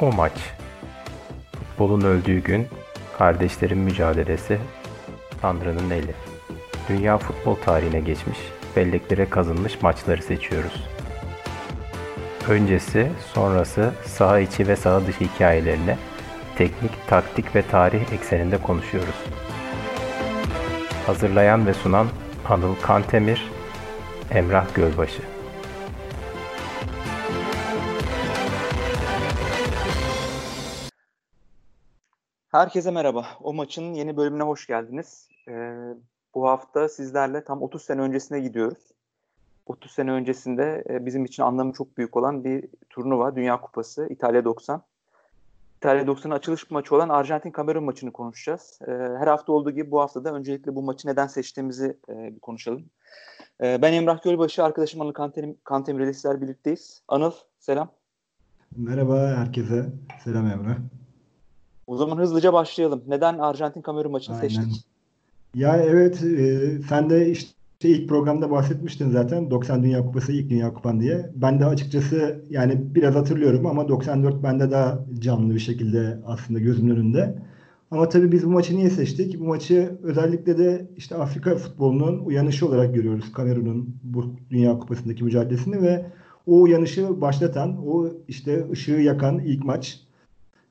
O 0.00 0.12
maç. 0.12 0.32
Futbolun 1.52 2.00
öldüğü 2.00 2.38
gün, 2.38 2.66
kardeşlerin 3.18 3.78
mücadelesi, 3.78 4.58
Tanrı'nın 5.42 5.90
eli. 5.90 6.14
Dünya 6.88 7.18
futbol 7.18 7.54
tarihine 7.54 8.00
geçmiş, 8.00 8.38
belleklere 8.76 9.30
kazınmış 9.30 9.82
maçları 9.82 10.22
seçiyoruz. 10.22 10.88
Öncesi, 12.48 13.10
sonrası, 13.34 13.90
saha 14.04 14.40
içi 14.40 14.68
ve 14.68 14.76
saha 14.76 15.06
dışı 15.06 15.20
hikayelerini 15.20 15.96
teknik, 16.56 17.08
taktik 17.08 17.56
ve 17.56 17.62
tarih 17.62 18.12
ekseninde 18.12 18.58
konuşuyoruz. 18.58 19.24
Hazırlayan 21.06 21.66
ve 21.66 21.74
sunan 21.74 22.06
Anıl 22.48 22.74
Kantemir, 22.82 23.50
Emrah 24.30 24.74
Gölbaşı. 24.74 25.39
Herkese 32.60 32.90
merhaba. 32.90 33.26
O 33.42 33.52
maçın 33.54 33.94
yeni 33.94 34.16
bölümüne 34.16 34.42
hoş 34.42 34.66
geldiniz. 34.66 35.28
Ee, 35.48 35.74
bu 36.34 36.48
hafta 36.48 36.88
sizlerle 36.88 37.44
tam 37.44 37.62
30 37.62 37.82
sene 37.82 38.00
öncesine 38.00 38.40
gidiyoruz. 38.40 38.78
30 39.66 39.90
sene 39.90 40.12
öncesinde 40.12 40.84
e, 40.90 41.06
bizim 41.06 41.24
için 41.24 41.42
anlamı 41.42 41.72
çok 41.72 41.96
büyük 41.96 42.16
olan 42.16 42.44
bir 42.44 42.64
turnuva, 42.90 43.36
Dünya 43.36 43.60
Kupası, 43.60 44.06
İtalya 44.10 44.44
90. 44.44 44.82
İtalya 45.76 46.02
90'ın 46.02 46.30
açılış 46.30 46.70
maçı 46.70 46.94
olan 46.94 47.08
Arjantin-Kamerun 47.08 47.84
maçını 47.84 48.12
konuşacağız. 48.12 48.78
Ee, 48.86 48.90
her 48.92 49.26
hafta 49.26 49.52
olduğu 49.52 49.70
gibi 49.70 49.90
bu 49.90 50.00
hafta 50.00 50.24
da 50.24 50.34
öncelikle 50.34 50.74
bu 50.74 50.82
maçı 50.82 51.08
neden 51.08 51.26
seçtiğimizi 51.26 51.96
e, 52.08 52.34
bir 52.34 52.40
konuşalım. 52.40 52.84
Ee, 53.62 53.82
ben 53.82 53.92
Emrah 53.92 54.22
Gölbaşı, 54.22 54.64
arkadaşım 54.64 55.00
Anıl 55.00 55.12
Kantemir, 55.12 55.56
Kantemir 55.64 56.04
ile 56.04 56.12
sizler 56.12 56.40
birlikteyiz. 56.40 57.02
Anıl, 57.08 57.32
selam. 57.58 57.90
Merhaba 58.76 59.18
herkese. 59.18 59.86
Selam 60.24 60.46
Emre. 60.46 60.76
O 61.90 61.96
zaman 61.96 62.18
hızlıca 62.18 62.52
başlayalım. 62.52 63.02
Neden 63.08 63.38
Arjantin 63.38 63.82
Kamerun 63.82 64.12
maçını 64.12 64.36
Aynen. 64.36 64.48
seçtik? 64.48 64.84
Ya 65.54 65.76
evet 65.76 66.22
e, 66.22 66.70
sen 66.88 67.10
de 67.10 67.30
işte 67.30 67.48
ilk 67.82 68.08
programda 68.08 68.50
bahsetmiştin 68.50 69.10
zaten 69.10 69.50
90 69.50 69.82
Dünya 69.82 70.06
Kupası 70.06 70.32
ilk 70.32 70.50
Dünya 70.50 70.74
Kupan 70.74 71.00
diye. 71.00 71.30
Ben 71.34 71.60
de 71.60 71.66
açıkçası 71.66 72.40
yani 72.50 72.80
biraz 72.94 73.14
hatırlıyorum 73.14 73.66
ama 73.66 73.88
94 73.88 74.42
bende 74.42 74.70
daha 74.70 74.98
canlı 75.18 75.54
bir 75.54 75.60
şekilde 75.60 76.18
aslında 76.26 76.58
gözümün 76.58 76.96
önünde. 76.96 77.34
Ama 77.90 78.08
tabii 78.08 78.32
biz 78.32 78.46
bu 78.46 78.50
maçı 78.50 78.76
niye 78.76 78.90
seçtik? 78.90 79.40
Bu 79.40 79.44
maçı 79.44 79.98
özellikle 80.02 80.58
de 80.58 80.86
işte 80.96 81.16
Afrika 81.16 81.56
futbolunun 81.56 82.18
uyanışı 82.18 82.68
olarak 82.68 82.94
görüyoruz. 82.94 83.32
Kamerun'un 83.32 83.96
bu 84.02 84.24
Dünya 84.50 84.78
Kupası'ndaki 84.78 85.24
mücadelesini 85.24 85.82
ve 85.82 86.06
o 86.46 86.62
uyanışı 86.62 87.20
başlatan, 87.20 87.86
o 87.86 88.08
işte 88.28 88.66
ışığı 88.72 88.92
yakan 88.92 89.38
ilk 89.38 89.64
maç 89.64 90.00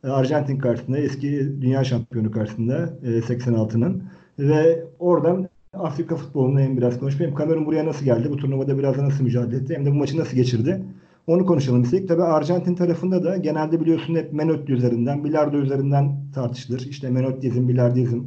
Arjantin 0.03 0.59
karşısında, 0.59 0.97
eski 0.97 1.61
dünya 1.61 1.83
şampiyonu 1.83 2.31
karşısında 2.31 2.93
86'nın 3.03 4.03
e, 4.39 4.47
ve 4.47 4.83
oradan 4.99 5.49
Afrika 5.73 6.15
futbolunu 6.15 6.59
hem 6.59 6.77
biraz 6.77 6.99
konuşmayayım. 6.99 7.37
Kamerun 7.37 7.65
buraya 7.65 7.85
nasıl 7.85 8.05
geldi? 8.05 8.31
Bu 8.31 8.37
turnuvada 8.37 8.77
biraz 8.77 8.97
da 8.97 9.05
nasıl 9.05 9.23
mücadele 9.23 9.57
etti? 9.57 9.75
Hem 9.75 9.85
de 9.85 9.91
bu 9.91 9.95
maçı 9.95 10.17
nasıl 10.17 10.35
geçirdi? 10.35 10.81
Onu 11.27 11.45
konuşalım 11.45 11.81
istedik. 11.81 12.07
Tabii 12.07 12.23
Arjantin 12.23 12.75
tarafında 12.75 13.23
da 13.23 13.37
genelde 13.37 13.81
biliyorsun 13.81 14.15
hep 14.15 14.33
Menotti 14.33 14.73
üzerinden, 14.73 15.23
Bilardo 15.23 15.57
üzerinden 15.57 16.15
tartışılır. 16.35 16.79
İşte 16.89 17.09
Menottizm, 17.09 17.67
Bilardizm 17.67 18.21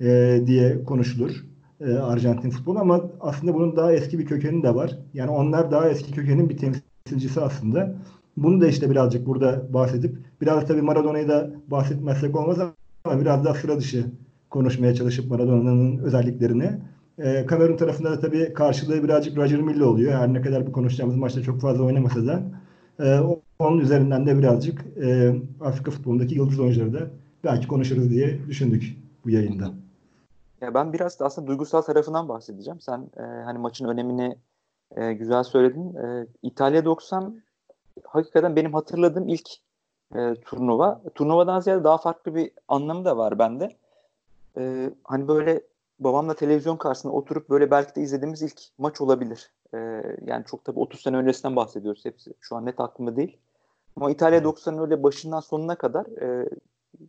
e, 0.00 0.40
diye 0.46 0.84
konuşulur 0.84 1.44
e, 1.80 1.92
Arjantin 1.92 2.50
futbolu 2.50 2.78
ama 2.78 3.00
aslında 3.20 3.54
bunun 3.54 3.76
daha 3.76 3.92
eski 3.92 4.18
bir 4.18 4.26
kökeni 4.26 4.62
de 4.62 4.74
var. 4.74 4.98
Yani 5.14 5.30
onlar 5.30 5.70
daha 5.70 5.88
eski 5.88 6.12
kökenin 6.12 6.48
bir 6.48 6.56
temsilcisi 6.56 7.40
aslında. 7.40 7.94
Bunu 8.36 8.60
da 8.60 8.66
işte 8.66 8.90
birazcık 8.90 9.26
burada 9.26 9.72
bahsedip 9.74 10.16
biraz 10.40 10.66
tabii 10.66 10.82
Maradona'yı 10.82 11.28
da 11.28 11.50
bahsetmezsek 11.66 12.36
olmaz 12.36 12.58
ama 13.04 13.20
biraz 13.20 13.44
daha 13.44 13.54
sıra 13.54 13.78
dışı 13.78 14.04
konuşmaya 14.50 14.94
çalışıp 14.94 15.30
Maradona'nın 15.30 15.98
özelliklerini. 15.98 16.80
E, 17.18 17.46
Kamerun 17.46 17.76
tarafında 17.76 18.10
da 18.10 18.20
tabii 18.20 18.52
karşılığı 18.54 19.04
birazcık 19.04 19.38
Roger 19.38 19.60
Milla 19.60 19.86
oluyor. 19.86 20.12
Her 20.12 20.32
ne 20.32 20.40
kadar 20.40 20.66
bu 20.66 20.72
konuşacağımız 20.72 21.16
maçta 21.16 21.42
çok 21.42 21.60
fazla 21.60 21.84
oynamasa 21.84 22.26
da 22.26 22.42
e, 23.00 23.20
onun 23.58 23.78
üzerinden 23.78 24.26
de 24.26 24.38
birazcık 24.38 24.84
e, 25.04 25.34
Afrika 25.60 25.90
futbolundaki 25.90 26.34
yıldız 26.34 26.60
oyuncuları 26.60 26.92
da 26.92 27.10
belki 27.44 27.68
konuşuruz 27.68 28.10
diye 28.10 28.40
düşündük 28.48 28.96
bu 29.24 29.30
yayında. 29.30 29.70
Ya 30.60 30.74
ben 30.74 30.92
biraz 30.92 31.20
da 31.20 31.24
aslında 31.24 31.46
duygusal 31.46 31.82
tarafından 31.82 32.28
bahsedeceğim. 32.28 32.80
Sen 32.80 33.10
e, 33.16 33.22
hani 33.22 33.58
maçın 33.58 33.88
önemini 33.88 34.36
e, 34.96 35.12
güzel 35.12 35.42
söyledin. 35.42 35.94
E, 35.94 36.26
İtalya 36.42 36.84
90 36.84 37.42
hakikaten 38.04 38.56
benim 38.56 38.74
hatırladığım 38.74 39.28
ilk 39.28 39.48
e, 40.14 40.34
turnuva. 40.34 41.02
Turnuvadan 41.14 41.60
ziyade 41.60 41.84
daha 41.84 41.98
farklı 41.98 42.34
bir 42.34 42.50
anlamı 42.68 43.04
da 43.04 43.16
var 43.16 43.38
bende. 43.38 43.68
E, 44.56 44.90
hani 45.04 45.28
böyle 45.28 45.60
babamla 45.98 46.34
televizyon 46.34 46.76
karşısında 46.76 47.12
oturup 47.12 47.50
böyle 47.50 47.70
belki 47.70 47.94
de 47.94 48.02
izlediğimiz 48.02 48.42
ilk 48.42 48.60
maç 48.78 49.00
olabilir. 49.00 49.52
E, 49.74 49.78
yani 50.26 50.44
çok 50.46 50.64
tabii 50.64 50.80
30 50.80 51.00
sene 51.00 51.16
öncesinden 51.16 51.56
bahsediyoruz 51.56 52.04
hepsi. 52.04 52.34
Şu 52.40 52.56
an 52.56 52.66
net 52.66 52.80
aklımda 52.80 53.16
değil. 53.16 53.36
Ama 53.96 54.10
İtalya 54.10 54.40
90'ın 54.40 54.78
öyle 54.78 55.02
başından 55.02 55.40
sonuna 55.40 55.74
kadar 55.74 56.06
e, 56.06 56.48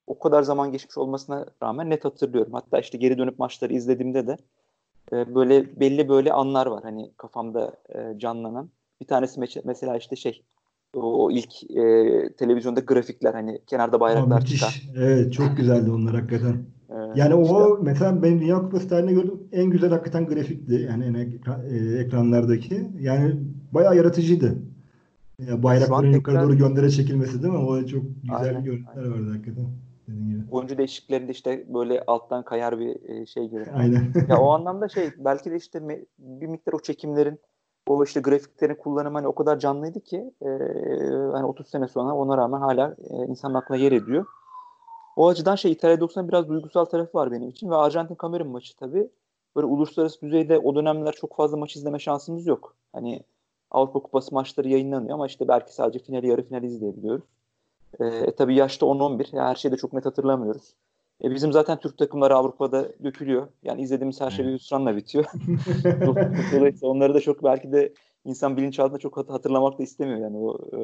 o 0.07 0.19
kadar 0.19 0.43
zaman 0.43 0.71
geçmiş 0.71 0.97
olmasına 0.97 1.45
rağmen 1.63 1.89
net 1.89 2.05
hatırlıyorum. 2.05 2.53
Hatta 2.53 2.79
işte 2.79 2.97
geri 2.97 3.17
dönüp 3.17 3.39
maçları 3.39 3.73
izlediğimde 3.73 4.27
de 4.27 4.37
e, 5.11 5.35
böyle 5.35 5.79
belli 5.79 6.09
böyle 6.09 6.33
anlar 6.33 6.65
var 6.65 6.83
hani 6.83 7.11
kafamda 7.17 7.73
e, 7.89 8.19
canlanan. 8.19 8.69
Bir 9.01 9.07
tanesi 9.07 9.61
mesela 9.63 9.97
işte 9.97 10.15
şey 10.15 10.43
o, 10.95 11.25
o 11.25 11.31
ilk 11.31 11.71
e, 11.71 12.29
televizyonda 12.37 12.79
grafikler 12.79 13.33
hani 13.33 13.59
kenarda 13.67 13.99
bayraklar 13.99 14.41
Aa, 14.41 14.45
çıkan. 14.45 14.69
Evet 14.95 15.33
çok 15.33 15.57
güzeldi 15.57 15.91
onlar 15.91 16.15
hakikaten. 16.15 16.55
Evet, 16.89 17.17
yani 17.17 17.41
işte. 17.43 17.53
o 17.53 17.79
mesela 17.81 18.23
benim 18.23 18.41
Dünya 18.41 18.61
Kupası 18.61 18.89
tarihinde 18.89 19.13
gördüğüm 19.13 19.39
en 19.51 19.69
güzel 19.69 19.89
hakikaten 19.89 20.25
grafikti. 20.25 20.73
Yani 20.89 21.05
en 21.05 21.13
ekran, 21.13 21.61
e, 21.69 21.99
ekranlardaki. 21.99 22.87
Yani 22.99 23.35
bayağı 23.71 23.97
yaratıcıydı. 23.97 24.55
Ya 25.39 25.63
bayrakların 25.63 26.11
yukarı 26.11 26.43
doğru 26.43 26.57
göndere 26.57 26.89
çekilmesi 26.89 27.43
değil 27.43 27.53
mi? 27.53 27.59
O 27.59 27.85
çok 27.85 28.03
güzel 28.21 28.37
aynen, 28.37 28.63
görüntüler 28.63 28.97
aynen. 28.97 29.11
vardı 29.11 29.31
hakikaten. 29.31 29.65
Gibi. 30.07 30.43
Oyuncu 30.51 30.77
değişikliklerinde 30.77 31.31
işte 31.31 31.65
böyle 31.73 32.03
alttan 32.07 32.45
kayar 32.45 32.79
bir 32.79 33.09
e, 33.09 33.25
şey 33.25 33.49
gibi. 33.49 33.65
Aynen. 33.75 34.13
ya 34.29 34.41
o 34.41 34.49
anlamda 34.55 34.89
şey 34.89 35.09
belki 35.17 35.51
de 35.51 35.55
işte 35.55 35.81
bir 36.19 36.47
miktar 36.47 36.73
o 36.73 36.79
çekimlerin 36.79 37.39
o 37.87 38.03
işte 38.03 38.19
grafiklerin 38.19 38.75
kullanımı 38.75 39.17
hani 39.17 39.27
o 39.27 39.35
kadar 39.35 39.59
canlıydı 39.59 39.99
ki 39.99 40.33
e, 40.41 40.47
hani 41.31 41.45
30 41.45 41.67
sene 41.67 41.87
sonra 41.87 42.13
ona 42.13 42.37
rağmen 42.37 42.59
hala 42.59 42.95
e, 43.09 43.15
insanın 43.15 43.53
aklına 43.53 43.77
yer 43.77 43.91
ediyor. 43.91 44.25
O 45.15 45.27
açıdan 45.27 45.55
şey 45.55 45.71
İtalya 45.71 45.95
90'ın 45.95 46.27
biraz 46.27 46.49
duygusal 46.49 46.85
tarafı 46.85 47.17
var 47.17 47.31
benim 47.31 47.49
için 47.49 47.69
ve 47.69 47.75
Arjantin 47.75 48.15
Kamerun 48.15 48.47
maçı 48.47 48.77
tabii 48.77 49.09
böyle 49.55 49.67
uluslararası 49.67 50.21
düzeyde 50.21 50.59
o 50.59 50.75
dönemler 50.75 51.11
çok 51.11 51.35
fazla 51.35 51.57
maç 51.57 51.75
izleme 51.75 51.99
şansımız 51.99 52.47
yok. 52.47 52.75
Hani 52.93 53.23
Avrupa 53.71 53.99
Kupası 53.99 54.33
maçları 54.33 54.69
yayınlanıyor 54.69 55.13
ama 55.13 55.27
işte 55.27 55.47
belki 55.47 55.73
sadece 55.73 55.99
finali 55.99 56.27
yarı 56.27 56.43
finali 56.47 56.65
izleyebiliyoruz. 56.65 57.23
E, 57.99 58.31
tabii 58.31 58.55
yaşta 58.55 58.85
10-11 58.85 59.35
yani 59.35 59.47
her 59.47 59.55
şeyi 59.55 59.71
de 59.71 59.77
çok 59.77 59.93
net 59.93 60.05
hatırlamıyoruz. 60.05 60.73
E 61.23 61.31
bizim 61.31 61.51
zaten 61.51 61.79
Türk 61.79 61.97
takımları 61.97 62.35
Avrupa'da 62.35 63.03
dökülüyor. 63.03 63.47
Yani 63.63 63.81
izlediğimiz 63.81 64.21
her 64.21 64.31
şey 64.31 64.45
bir 64.45 64.53
hüsranla 64.53 64.95
bitiyor. 64.95 65.25
Dolayısıyla 66.53 66.87
onları 66.89 67.13
da 67.13 67.21
çok 67.21 67.43
belki 67.43 67.71
de 67.71 67.93
insan 68.25 68.57
bilinçaltında 68.57 68.99
çok 68.99 69.17
hatırlamak 69.17 69.79
da 69.79 69.83
istemiyor 69.83 70.19
yani 70.19 70.37
o 70.37 70.57
e, 70.73 70.79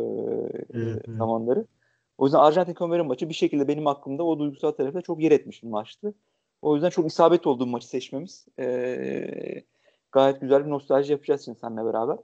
evet, 0.74 1.06
zamanları. 1.18 1.66
O 2.18 2.25
yüzden 2.25 2.40
Arjantin 2.40 2.74
Kamerun 2.74 3.08
maçı 3.08 3.30
bir 3.30 3.34
şekilde 3.34 3.68
benim 3.68 3.88
aklımda 3.88 4.24
o 4.24 4.40
duygusal 4.40 4.72
tarafta 4.72 5.02
çok 5.02 5.22
yer 5.22 5.31
etmiş 5.31 5.64
bir 5.64 5.68
maçtı. 5.68 6.14
O 6.62 6.75
yüzden 6.75 6.90
çok 6.90 7.08
isabet 7.08 7.47
olduğu 7.47 7.66
maçı 7.66 7.88
seçmemiz. 7.88 8.46
E, 8.59 9.64
gayet 10.12 10.41
güzel 10.41 10.66
bir 10.66 10.70
nostalji 10.70 11.12
yapacağız 11.12 11.46
şimdi 11.46 11.59
seninle 11.59 11.86
beraber. 11.86 12.17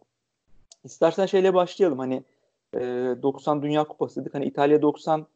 İstersen 0.84 1.26
şeyle 1.26 1.54
başlayalım. 1.54 2.00
Hani 2.00 2.24
e, 2.74 2.80
90 3.22 3.62
Dünya 3.62 3.84
Kupası 3.84 4.22
dedik. 4.22 4.34
Hani 4.34 4.46
İtalya 4.46 4.82
90 4.82 5.28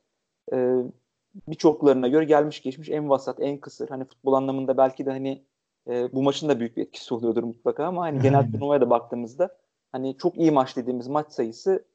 e, 0.54 0.76
birçoklarına 1.48 2.08
göre 2.08 2.26
gelmiş 2.26 2.62
geçmiş 2.62 2.90
en 2.90 3.10
vasat, 3.10 3.38
en 3.40 3.58
kısır. 3.58 3.90
Hani 3.90 4.06
futbol 4.06 4.34
anlamında 4.34 4.78
belki 4.78 5.06
de 5.06 5.12
hani 5.12 5.44
e, 5.90 6.14
bu 6.14 6.24
maçın 6.24 6.50
da 6.50 6.60
büyük 6.60 6.78
bir 6.78 6.82
etkisi 6.82 7.14
oluyordur 7.14 7.44
mutlaka 7.44 7.86
ama 7.86 8.02
hani 8.02 8.22
genel 8.22 8.52
turnuvaya 8.52 8.82
da 8.82 8.90
baktığımızda 8.90 9.58
hani 9.92 10.18
çok 10.18 10.38
iyi 10.38 10.52
maç 10.52 10.78
dediğimiz 10.78 11.08
maç 11.08 11.32
sayısı 11.32 11.86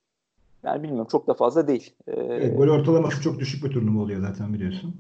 yani 0.65 0.83
bilmiyorum 0.83 1.09
çok 1.11 1.27
da 1.27 1.35
fazla 1.35 1.69
değil. 1.69 1.95
Ee, 2.07 2.13
evet, 2.13 2.57
gol 2.57 2.69
ortalaması 2.69 3.23
çok 3.23 3.39
düşük 3.39 3.65
bir 3.65 3.71
turnuva 3.71 4.03
oluyor 4.03 4.21
zaten 4.21 4.55
biliyorsun. 4.55 4.97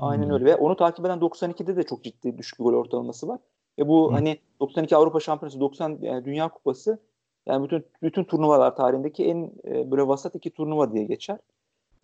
Aynen 0.00 0.24
hmm. 0.24 0.32
öyle 0.32 0.44
ve 0.44 0.56
onu 0.56 0.76
takip 0.76 1.06
eden 1.06 1.18
92'de 1.18 1.76
de 1.76 1.82
çok 1.82 2.04
ciddi 2.04 2.38
düşük 2.38 2.58
bir 2.58 2.64
gol 2.64 2.74
ortalaması 2.74 3.28
var. 3.28 3.38
Ve 3.78 3.88
bu 3.88 4.08
hmm. 4.08 4.14
hani 4.14 4.38
92 4.60 4.96
Avrupa 4.96 5.20
Şampiyonası, 5.20 5.60
90 5.60 5.98
yani 6.00 6.24
Dünya 6.24 6.48
Kupası 6.48 6.98
yani 7.46 7.64
bütün 7.64 7.84
bütün 8.02 8.24
turnuvalar 8.24 8.76
tarihindeki 8.76 9.24
en 9.24 9.52
e, 9.64 9.90
böyle 9.90 10.08
vasat 10.08 10.34
iki 10.34 10.50
turnuva 10.50 10.92
diye 10.92 11.04
geçer. 11.04 11.38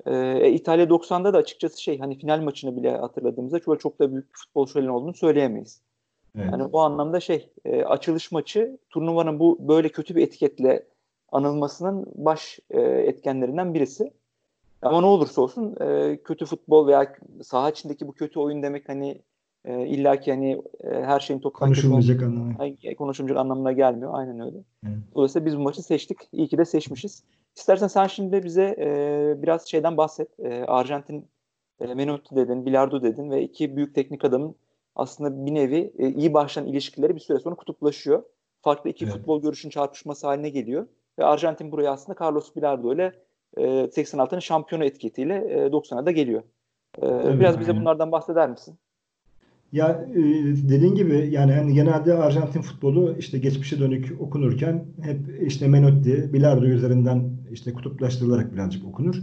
E, 0.07 0.51
İtalya 0.51 0.85
90'da 0.85 1.33
da 1.35 1.39
açıkçası 1.39 1.83
şey 1.83 1.99
hani 1.99 2.19
final 2.19 2.41
maçını 2.41 2.77
bile 2.77 2.97
hatırladığımızda 2.97 3.59
çok 3.59 3.81
çok 3.81 3.99
da 3.99 4.13
büyük 4.13 4.33
bir 4.33 4.39
futbol 4.39 4.67
şöleni 4.67 4.91
olduğunu 4.91 5.15
söyleyemeyiz. 5.15 5.81
Evet. 6.39 6.49
Yani 6.53 6.65
o 6.65 6.81
anlamda 6.81 7.21
şey 7.21 7.51
e, 7.65 7.85
açılış 7.85 8.33
maçı 8.33 8.79
turnuvanın 8.91 9.39
bu 9.39 9.59
böyle 9.69 9.89
kötü 9.89 10.15
bir 10.15 10.23
etiketle 10.23 10.87
anılmasının 11.33 12.07
baş 12.15 12.59
e, 12.71 12.81
etkenlerinden 12.81 13.75
birisi. 13.75 14.13
Ama 14.83 15.01
ne 15.01 15.07
olursa 15.07 15.43
olsun 15.43 15.77
e, 15.81 16.17
kötü 16.25 16.45
futbol 16.47 16.87
veya 16.87 17.15
saha 17.43 17.71
içindeki 17.71 18.09
bu 18.09 18.13
kötü 18.13 18.39
oyun 18.41 18.63
demek 18.63 18.89
hani 18.89 19.23
e, 19.65 19.87
illa 19.87 20.21
ki 20.21 20.31
hani 20.31 20.63
e, 20.81 20.89
her 20.89 21.21
şeyin 21.21 21.41
toptan 21.41 21.67
konuşulmayacak 21.67 22.23
anlamına. 22.23 22.95
Konuşulmayacak 22.99 23.41
anlamına 23.41 23.73
gelmiyor. 23.73 24.11
Aynen 24.15 24.41
öyle. 24.41 24.57
Evet. 24.87 24.97
Dolayısıyla 25.15 25.47
biz 25.47 25.57
bu 25.57 25.61
maçı 25.61 25.83
seçtik. 25.83 26.19
İyi 26.33 26.49
ki 26.49 26.59
de 26.59 26.65
seçmişiz. 26.65 27.25
İstersen 27.57 27.87
sen 27.87 28.07
şimdi 28.07 28.43
bize 28.45 28.77
e, 28.79 29.43
biraz 29.43 29.69
şeyden 29.69 29.97
bahset. 29.97 30.41
E, 30.41 30.65
Arjantin 30.65 31.29
e, 31.81 31.95
Menotti 31.95 32.37
dedin, 32.37 32.67
Bilardo 32.67 33.03
dedin 33.03 33.31
ve 33.31 33.43
iki 33.43 33.77
büyük 33.77 33.95
teknik 33.95 34.25
adamın 34.25 34.55
aslında 34.97 35.47
bir 35.47 35.55
nevi 35.55 35.93
e, 35.99 36.09
iyi 36.09 36.35
başlayan 36.35 36.67
ilişkileri 36.67 37.15
bir 37.15 37.21
süre 37.21 37.39
sonra 37.39 37.55
kutuplaşıyor. 37.55 38.23
Farklı 38.63 38.91
iki 38.91 39.05
evet. 39.05 39.15
futbol 39.15 39.43
görüşünün 39.43 39.71
çarpışması 39.71 40.27
haline 40.27 40.49
geliyor. 40.49 40.87
Ve 41.19 41.25
Arjantin 41.25 41.73
buraya 41.73 41.91
aslında 41.91 42.25
Carlos 42.25 42.57
Bilardo 42.57 42.95
ile 42.95 43.13
e, 43.57 43.63
86'nın 43.65 44.41
şampiyonu 44.41 44.85
etiketiyle 44.85 45.35
e, 45.35 45.67
90'a 45.67 46.07
da 46.07 46.11
geliyor. 46.11 46.43
E, 46.99 47.07
evet, 47.07 47.41
biraz 47.41 47.61
bize 47.61 47.77
bunlardan 47.77 48.13
bahseder 48.13 48.51
misin? 48.51 48.79
Ya 49.73 50.07
e, 50.11 50.21
dediğin 50.69 50.95
gibi 50.95 51.29
yani 51.31 51.53
hani 51.53 51.75
genelde 51.75 52.15
Arjantin 52.15 52.61
futbolu 52.61 53.17
işte 53.19 53.39
geçmişe 53.39 53.81
dönük 53.81 54.21
okunurken 54.21 54.85
hep 55.03 55.19
işte 55.47 55.69
Menotti, 55.69 56.33
Bilardo 56.33 56.65
üzerinden 56.65 57.31
işte 57.53 57.73
kutuplaştırılarak 57.73 58.53
birazcık 58.53 58.87
okunur. 58.87 59.17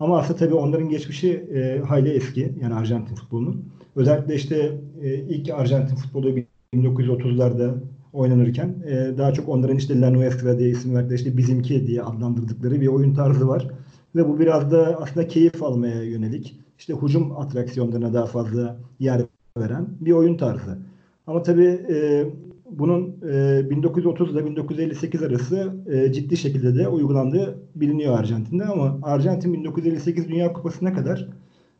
Ama 0.00 0.18
aslında 0.18 0.38
tabii 0.38 0.54
onların 0.54 0.88
geçmişi 0.88 1.32
e, 1.32 1.78
hayli 1.78 2.08
eski 2.08 2.54
yani 2.60 2.74
Arjantin 2.74 3.14
futbolunun. 3.14 3.64
Özellikle 3.96 4.34
işte 4.34 4.78
e, 5.02 5.14
ilk 5.14 5.50
Arjantin 5.50 5.96
futbolu 5.96 6.34
1930'larda 6.74 7.74
oynanırken 8.12 8.74
e, 8.86 9.18
daha 9.18 9.32
çok 9.32 9.48
onların 9.48 9.76
işte 9.76 10.00
La 10.00 10.10
Nuestra 10.10 10.58
diye 10.58 10.70
isim 10.70 10.94
verdiği 10.94 11.14
işte 11.14 11.36
bizimki 11.36 11.86
diye 11.86 12.02
adlandırdıkları 12.02 12.80
bir 12.80 12.86
oyun 12.86 13.14
tarzı 13.14 13.48
var. 13.48 13.68
Ve 14.16 14.28
bu 14.28 14.38
biraz 14.38 14.70
da 14.70 14.98
aslında 15.02 15.28
keyif 15.28 15.62
almaya 15.62 16.02
yönelik 16.02 16.60
işte 16.78 16.94
hücum 16.94 17.36
atraksiyonlarına 17.36 18.14
daha 18.14 18.26
fazla 18.26 18.76
yer 19.00 19.22
veren 19.58 19.86
bir 20.00 20.12
oyun 20.12 20.36
tarzı. 20.36 20.78
Ama 21.26 21.42
tabii 21.42 21.80
e, 21.90 22.26
bunun 22.78 23.16
e, 23.32 23.70
1930 23.70 24.32
ile 24.32 24.46
1958 24.46 25.22
arası 25.22 25.74
e, 25.86 26.12
ciddi 26.12 26.36
şekilde 26.36 26.74
de 26.74 26.88
uygulandığı 26.88 27.58
biliniyor 27.74 28.18
Arjantin'de 28.18 28.64
ama 28.64 28.98
Arjantin 29.02 29.52
1958 29.52 30.28
Dünya 30.28 30.52
Kupası'na 30.52 30.92
kadar 30.92 31.28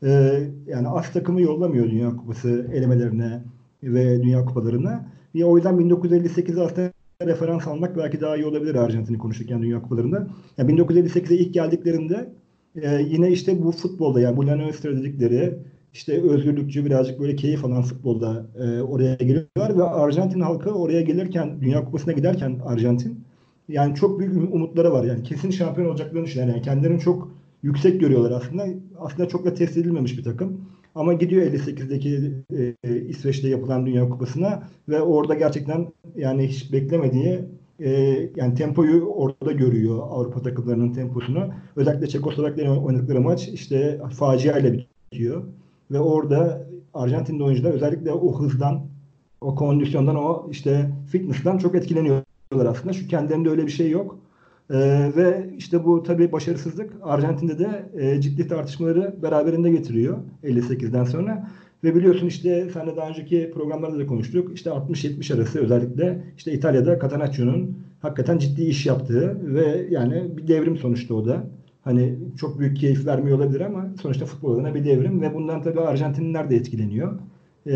e, 0.02 0.40
yani 0.66 0.88
az 0.88 1.12
takımı 1.12 1.40
yollamıyor 1.40 1.90
Dünya 1.90 2.16
Kupası 2.16 2.70
elemelerine 2.72 3.42
ve 3.82 4.22
Dünya 4.22 4.44
Kupalarına. 4.44 5.06
Ve 5.34 5.44
o 5.44 5.56
yüzden 5.56 5.74
1958'e 5.74 6.62
aslında 6.62 6.92
referans 7.22 7.66
almak 7.66 7.96
belki 7.96 8.20
daha 8.20 8.36
iyi 8.36 8.46
olabilir 8.46 8.74
Arjantin'i 8.74 9.18
konuşurken 9.18 9.62
Dünya 9.62 9.82
Kupalarında. 9.82 10.28
Yani 10.58 10.72
1958'e 10.72 11.36
ilk 11.36 11.54
geldiklerinde 11.54 12.32
e, 12.76 13.06
yine 13.10 13.30
işte 13.30 13.62
bu 13.62 13.72
futbolda 13.72 14.20
yani 14.20 14.36
bu 14.36 14.46
La 14.46 14.56
Nuestra 14.56 14.96
dedikleri 14.96 15.58
işte 15.94 16.22
özgürlükçü 16.22 16.84
birazcık 16.84 17.20
böyle 17.20 17.36
keyif 17.36 17.64
alan 17.64 17.82
futbolda 17.82 18.46
e, 18.58 18.82
oraya 18.82 19.14
geliyorlar 19.14 19.78
ve 19.78 19.82
Arjantin 19.82 20.40
halkı 20.40 20.70
oraya 20.70 21.00
gelirken 21.00 21.60
Dünya 21.60 21.84
Kupası'na 21.84 22.12
giderken 22.12 22.60
Arjantin 22.64 23.24
yani 23.68 23.94
çok 23.94 24.18
büyük 24.18 24.54
umutları 24.54 24.92
var. 24.92 25.04
Yani 25.04 25.22
kesin 25.22 25.50
şampiyon 25.50 25.88
olacaklarını 25.88 26.26
düşünüyorlar. 26.26 26.54
Yani 26.54 26.64
kendilerini 26.64 27.00
çok 27.00 27.34
yüksek 27.62 28.00
görüyorlar 28.00 28.30
aslında. 28.30 28.66
Aslında 28.98 29.28
çok 29.28 29.44
da 29.44 29.54
test 29.54 29.76
edilmemiş 29.76 30.18
bir 30.18 30.24
takım. 30.24 30.60
Ama 30.94 31.12
gidiyor 31.12 31.46
58'deki 31.46 32.32
e, 32.84 33.00
İsveç'te 33.00 33.48
yapılan 33.48 33.86
Dünya 33.86 34.08
Kupası'na 34.08 34.68
ve 34.88 35.00
orada 35.02 35.34
gerçekten 35.34 35.92
yani 36.16 36.48
hiç 36.48 36.72
beklemediği 36.72 37.40
e, 37.80 37.90
yani 38.36 38.54
tempoyu 38.54 39.04
orada 39.04 39.52
görüyor 39.52 39.98
Avrupa 40.10 40.42
takımlarının 40.42 40.92
temposunu. 40.92 41.50
Özellikle 41.76 42.06
Çekoslovakların 42.06 42.76
oynadıkları 42.76 43.20
maç 43.20 43.48
işte 43.48 44.00
facia 44.18 44.72
bitiyor. 45.12 45.42
Ve 45.90 46.00
orada 46.00 46.66
Arjantinli 46.94 47.42
oyuncular 47.42 47.70
özellikle 47.70 48.12
o 48.12 48.40
hızdan, 48.40 48.86
o 49.40 49.54
kondisyondan, 49.54 50.16
o 50.16 50.48
işte 50.50 50.90
fitness'tan 51.08 51.58
çok 51.58 51.74
etkileniyorlar 51.74 52.66
aslında. 52.66 52.92
Şu 52.92 53.08
kendilerinde 53.08 53.50
öyle 53.50 53.66
bir 53.66 53.72
şey 53.72 53.90
yok. 53.90 54.18
Ee, 54.70 54.76
ve 55.16 55.50
işte 55.58 55.84
bu 55.84 56.02
tabii 56.02 56.32
başarısızlık 56.32 56.92
Arjantin'de 57.02 57.58
de 57.58 57.90
e, 57.94 58.20
ciddi 58.20 58.48
tartışmaları 58.48 59.14
beraberinde 59.22 59.70
getiriyor 59.70 60.18
58'den 60.44 61.04
sonra. 61.04 61.48
Ve 61.84 61.94
biliyorsun 61.94 62.26
işte 62.26 62.68
senle 62.72 62.96
daha 62.96 63.08
önceki 63.08 63.50
programlarda 63.54 63.98
da 63.98 64.06
konuştuk. 64.06 64.54
İşte 64.54 64.70
60-70 64.70 65.34
arası 65.34 65.60
özellikle 65.60 66.24
işte 66.36 66.52
İtalya'da 66.52 66.98
Catanaccio'nun 67.00 67.78
hakikaten 68.00 68.38
ciddi 68.38 68.62
iş 68.62 68.86
yaptığı 68.86 69.54
ve 69.54 69.86
yani 69.90 70.36
bir 70.36 70.48
devrim 70.48 70.76
sonuçta 70.76 71.14
o 71.14 71.26
da. 71.26 71.44
Hani 71.84 72.14
çok 72.36 72.58
büyük 72.58 72.76
keyif 72.76 73.06
vermiyor 73.06 73.38
olabilir 73.38 73.60
ama 73.60 73.86
sonuçta 74.02 74.26
futbol 74.26 74.54
adına 74.54 74.74
bir 74.74 74.84
devrim 74.84 75.22
ve 75.22 75.34
bundan 75.34 75.62
tabii 75.62 75.80
Arjantinliler 75.80 76.50
de 76.50 76.56
etkileniyor. 76.56 77.18
Ee, 77.66 77.72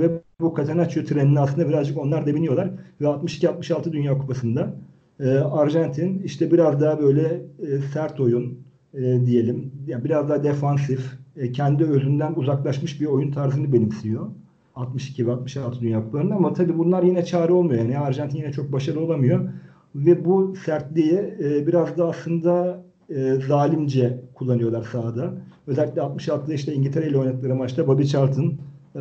ve 0.00 0.20
bu 0.40 0.54
Catenaccio 0.56 1.04
trenini 1.04 1.40
aslında 1.40 1.68
birazcık 1.68 1.98
onlar 1.98 2.26
da 2.26 2.34
biniyorlar. 2.34 2.70
Ve 3.00 3.04
62-66 3.04 3.92
Dünya 3.92 4.18
Kupası'nda 4.18 4.74
e, 5.20 5.28
Arjantin 5.38 6.22
işte 6.22 6.52
biraz 6.52 6.80
daha 6.80 7.00
böyle 7.00 7.42
e, 7.58 7.78
sert 7.92 8.20
oyun 8.20 8.58
e, 8.94 9.26
diyelim. 9.26 9.72
Yani 9.86 10.04
biraz 10.04 10.28
daha 10.28 10.44
defansif, 10.44 11.18
e, 11.36 11.52
kendi 11.52 11.84
özünden 11.84 12.34
uzaklaşmış 12.34 13.00
bir 13.00 13.06
oyun 13.06 13.30
tarzını 13.30 13.72
benimsiyor. 13.72 14.26
62 14.74 15.26
ve 15.26 15.32
66 15.32 15.80
Dünya 15.80 16.04
Kupalarında 16.04 16.34
ama 16.34 16.52
tabii 16.52 16.78
bunlar 16.78 17.02
yine 17.02 17.24
çare 17.24 17.52
olmuyor. 17.52 17.82
Yani 17.82 17.98
Arjantin 17.98 18.38
yine 18.38 18.52
çok 18.52 18.72
başarılı 18.72 19.04
olamıyor. 19.04 19.48
Ve 19.94 20.24
bu 20.24 20.54
sertliği 20.64 21.34
e, 21.44 21.66
biraz 21.66 21.98
da 21.98 22.08
aslında 22.08 22.84
e, 23.16 23.34
zalimce 23.48 24.20
kullanıyorlar 24.34 24.82
sahada. 24.92 25.34
Özellikle 25.66 26.00
66'da 26.00 26.54
işte 26.54 26.74
İngiltere 26.74 27.08
ile 27.08 27.18
oynadıkları 27.18 27.54
maçta 27.54 27.86
Bobby 27.86 28.02
Charlton 28.02 28.54
e, 28.94 29.00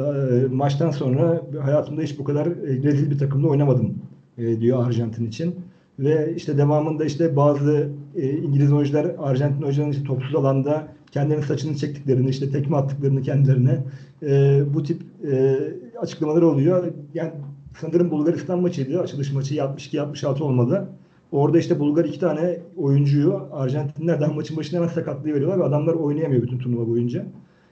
maçtan 0.52 0.92
sonra 0.92 1.42
hayatımda 1.64 2.02
hiç 2.02 2.20
bu 2.20 2.24
kadar 2.24 2.46
e, 2.46 2.84
rezil 2.84 3.12
bir 3.12 3.18
takımda 3.18 3.48
oynamadım 3.48 3.96
e, 4.38 4.60
diyor 4.60 4.88
Arjantin 4.88 5.26
için. 5.26 5.56
Ve 6.00 6.34
işte 6.36 6.58
devamında 6.58 7.06
işte 7.06 7.36
bazı 7.36 7.90
İngiliz 8.44 8.74
oyuncular 8.74 9.12
Arjantin 9.20 9.64
oyuncuların 9.64 9.92
işte 9.92 10.04
topsuz 10.04 10.36
alanda 10.36 10.88
kendilerinin 11.12 11.46
saçını 11.46 11.76
çektiklerini, 11.76 12.30
işte 12.30 12.50
tekme 12.50 12.78
attıklarını 12.78 13.22
kendilerine 13.22 13.84
e, 14.24 14.62
bu 14.74 14.84
tip 14.84 15.02
e, 15.32 15.58
açıklamalar 16.00 16.42
oluyor. 16.42 16.94
Yani 17.14 17.32
sanırım 17.82 18.12
Bulgaristan 18.12 18.62
maçıydı. 18.62 19.02
Açılış 19.02 19.34
maçı 19.34 19.56
62-66 19.56 20.44
olmadı. 20.44 20.90
Orada 21.32 21.60
işte 21.60 21.80
Bulgar 21.80 22.06
iki 22.06 22.20
tane 22.20 22.60
oyuncuyu 22.78 23.48
Arjantinlerden 23.52 24.36
maçın 24.36 24.58
başına 24.58 24.80
hemen 24.80 24.94
sakatlığı 24.94 25.34
veriyorlar 25.34 25.60
ve 25.60 25.64
adamlar 25.64 25.94
oynayamıyor 25.94 26.44
bütün 26.44 26.58
turnuva 26.58 26.88
boyunca. 26.88 27.26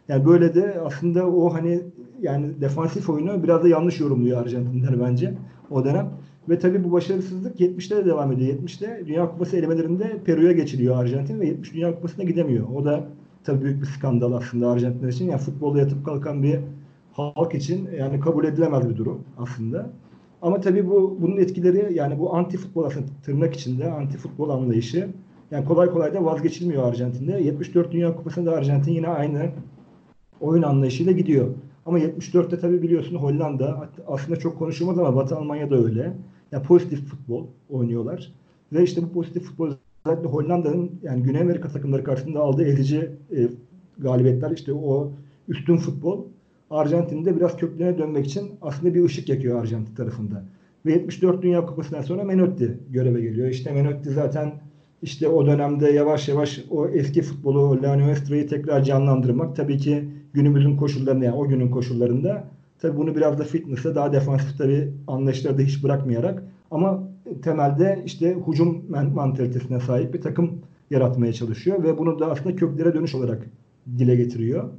Yani 0.07 0.25
böyle 0.25 0.55
de 0.55 0.79
aslında 0.85 1.27
o 1.27 1.53
hani 1.53 1.81
yani 2.21 2.61
defansif 2.61 3.09
oyunu 3.09 3.43
biraz 3.43 3.63
da 3.63 3.67
yanlış 3.67 3.99
yorumluyor 3.99 4.41
Arjantinler 4.41 5.01
bence 5.01 5.33
o 5.71 5.85
dönem. 5.85 6.09
Ve 6.49 6.59
tabii 6.59 6.83
bu 6.83 6.91
başarısızlık 6.91 7.59
70'te 7.59 7.97
de 7.97 8.05
devam 8.05 8.31
ediyor. 8.31 8.57
70'te 8.57 9.03
Dünya 9.07 9.31
Kupası 9.31 9.57
elemelerinde 9.57 10.17
Peru'ya 10.25 10.51
geçiliyor 10.51 10.97
Arjantin 10.97 11.39
ve 11.39 11.47
70 11.47 11.73
Dünya 11.73 11.95
Kupası'na 11.95 12.23
gidemiyor. 12.23 12.67
O 12.75 12.85
da 12.85 13.07
tabii 13.43 13.63
büyük 13.63 13.81
bir 13.81 13.87
skandal 13.87 14.33
aslında 14.33 14.69
Arjantinler 14.69 15.09
için. 15.09 15.25
Yani 15.25 15.39
futbolda 15.39 15.79
yatıp 15.79 16.05
kalkan 16.05 16.43
bir 16.43 16.59
halk 17.13 17.55
için 17.55 17.89
yani 17.97 18.19
kabul 18.19 18.45
edilemez 18.45 18.89
bir 18.89 18.97
durum 18.97 19.21
aslında. 19.37 19.89
Ama 20.41 20.61
tabii 20.61 20.87
bu 20.87 21.17
bunun 21.21 21.37
etkileri 21.37 21.93
yani 21.93 22.19
bu 22.19 22.35
anti 22.35 22.57
futbol 22.57 22.83
aslında 22.83 23.05
tırnak 23.23 23.55
içinde 23.55 23.91
anti 23.91 24.17
futbol 24.17 24.49
anlayışı 24.49 25.09
yani 25.51 25.65
kolay 25.65 25.91
kolay 25.91 26.13
da 26.13 26.25
vazgeçilmiyor 26.25 26.83
Arjantin'de. 26.83 27.31
74 27.31 27.91
Dünya 27.91 28.15
Kupası'nda 28.15 28.51
Arjantin 28.51 28.91
yine 28.91 29.07
aynı 29.07 29.49
oyun 30.41 30.63
anlayışıyla 30.63 31.11
gidiyor. 31.11 31.47
Ama 31.85 31.99
74'te 31.99 32.59
tabii 32.59 32.81
biliyorsun 32.81 33.15
Hollanda 33.15 33.89
aslında 34.07 34.39
çok 34.39 34.59
konuşulmaz 34.59 34.99
ama 34.99 35.15
Batı 35.15 35.35
Almanya 35.35 35.69
da 35.69 35.75
öyle. 35.75 36.13
Yani 36.51 36.63
pozitif 36.63 37.05
futbol 37.05 37.45
oynuyorlar. 37.69 38.33
Ve 38.73 38.83
işte 38.83 39.03
bu 39.03 39.09
pozitif 39.11 39.43
futbol 39.43 39.71
özellikle 40.05 40.29
Hollanda'nın 40.29 40.91
yani 41.03 41.23
Güney 41.23 41.41
Amerika 41.41 41.69
takımları 41.69 42.03
karşısında 42.03 42.39
aldığı 42.39 42.63
ezici 42.63 43.11
e, 43.35 43.49
galibiyetler 43.97 44.51
işte 44.51 44.73
o 44.73 45.11
üstün 45.47 45.77
futbol 45.77 46.25
Arjantin'de 46.69 47.35
biraz 47.35 47.57
köklerine 47.57 47.97
dönmek 47.97 48.25
için 48.25 48.51
aslında 48.61 48.93
bir 48.93 49.03
ışık 49.03 49.29
yakıyor 49.29 49.61
Arjantin 49.61 49.95
tarafında. 49.95 50.43
Ve 50.85 50.93
74 50.93 51.41
Dünya 51.41 51.65
Kupası'ndan 51.65 52.01
sonra 52.01 52.23
Menotti 52.23 52.79
göreve 52.89 53.21
geliyor. 53.21 53.47
İşte 53.47 53.71
Menotti 53.71 54.09
zaten 54.09 54.53
işte 55.01 55.27
o 55.27 55.45
dönemde 55.45 55.91
yavaş 55.91 56.27
yavaş 56.27 56.65
o 56.69 56.87
eski 56.87 57.21
futbolu 57.21 57.83
La 57.83 57.95
Nuestra'yı 57.95 58.47
tekrar 58.47 58.83
canlandırmak 58.83 59.55
tabii 59.55 59.77
ki 59.77 60.09
günümüzün 60.33 60.77
koşullarında 60.77 61.25
yani 61.25 61.35
o 61.35 61.47
günün 61.47 61.71
koşullarında 61.71 62.43
tabii 62.79 62.97
bunu 62.97 63.15
biraz 63.15 63.39
da 63.39 63.43
fitness'e 63.43 63.95
daha 63.95 64.13
defansif 64.13 64.57
tabii 64.57 64.93
anlayışları 65.07 65.57
da 65.57 65.61
hiç 65.61 65.83
bırakmayarak 65.83 66.43
ama 66.71 67.03
temelde 67.43 68.01
işte 68.05 68.37
hücum 68.47 68.81
mantalitesine 69.13 69.79
sahip 69.79 70.13
bir 70.13 70.21
takım 70.21 70.51
yaratmaya 70.91 71.33
çalışıyor 71.33 71.83
ve 71.83 71.97
bunu 71.97 72.19
da 72.19 72.31
aslında 72.31 72.55
köklere 72.55 72.93
dönüş 72.93 73.15
olarak 73.15 73.45
dile 73.97 74.15
getiriyor. 74.15 74.69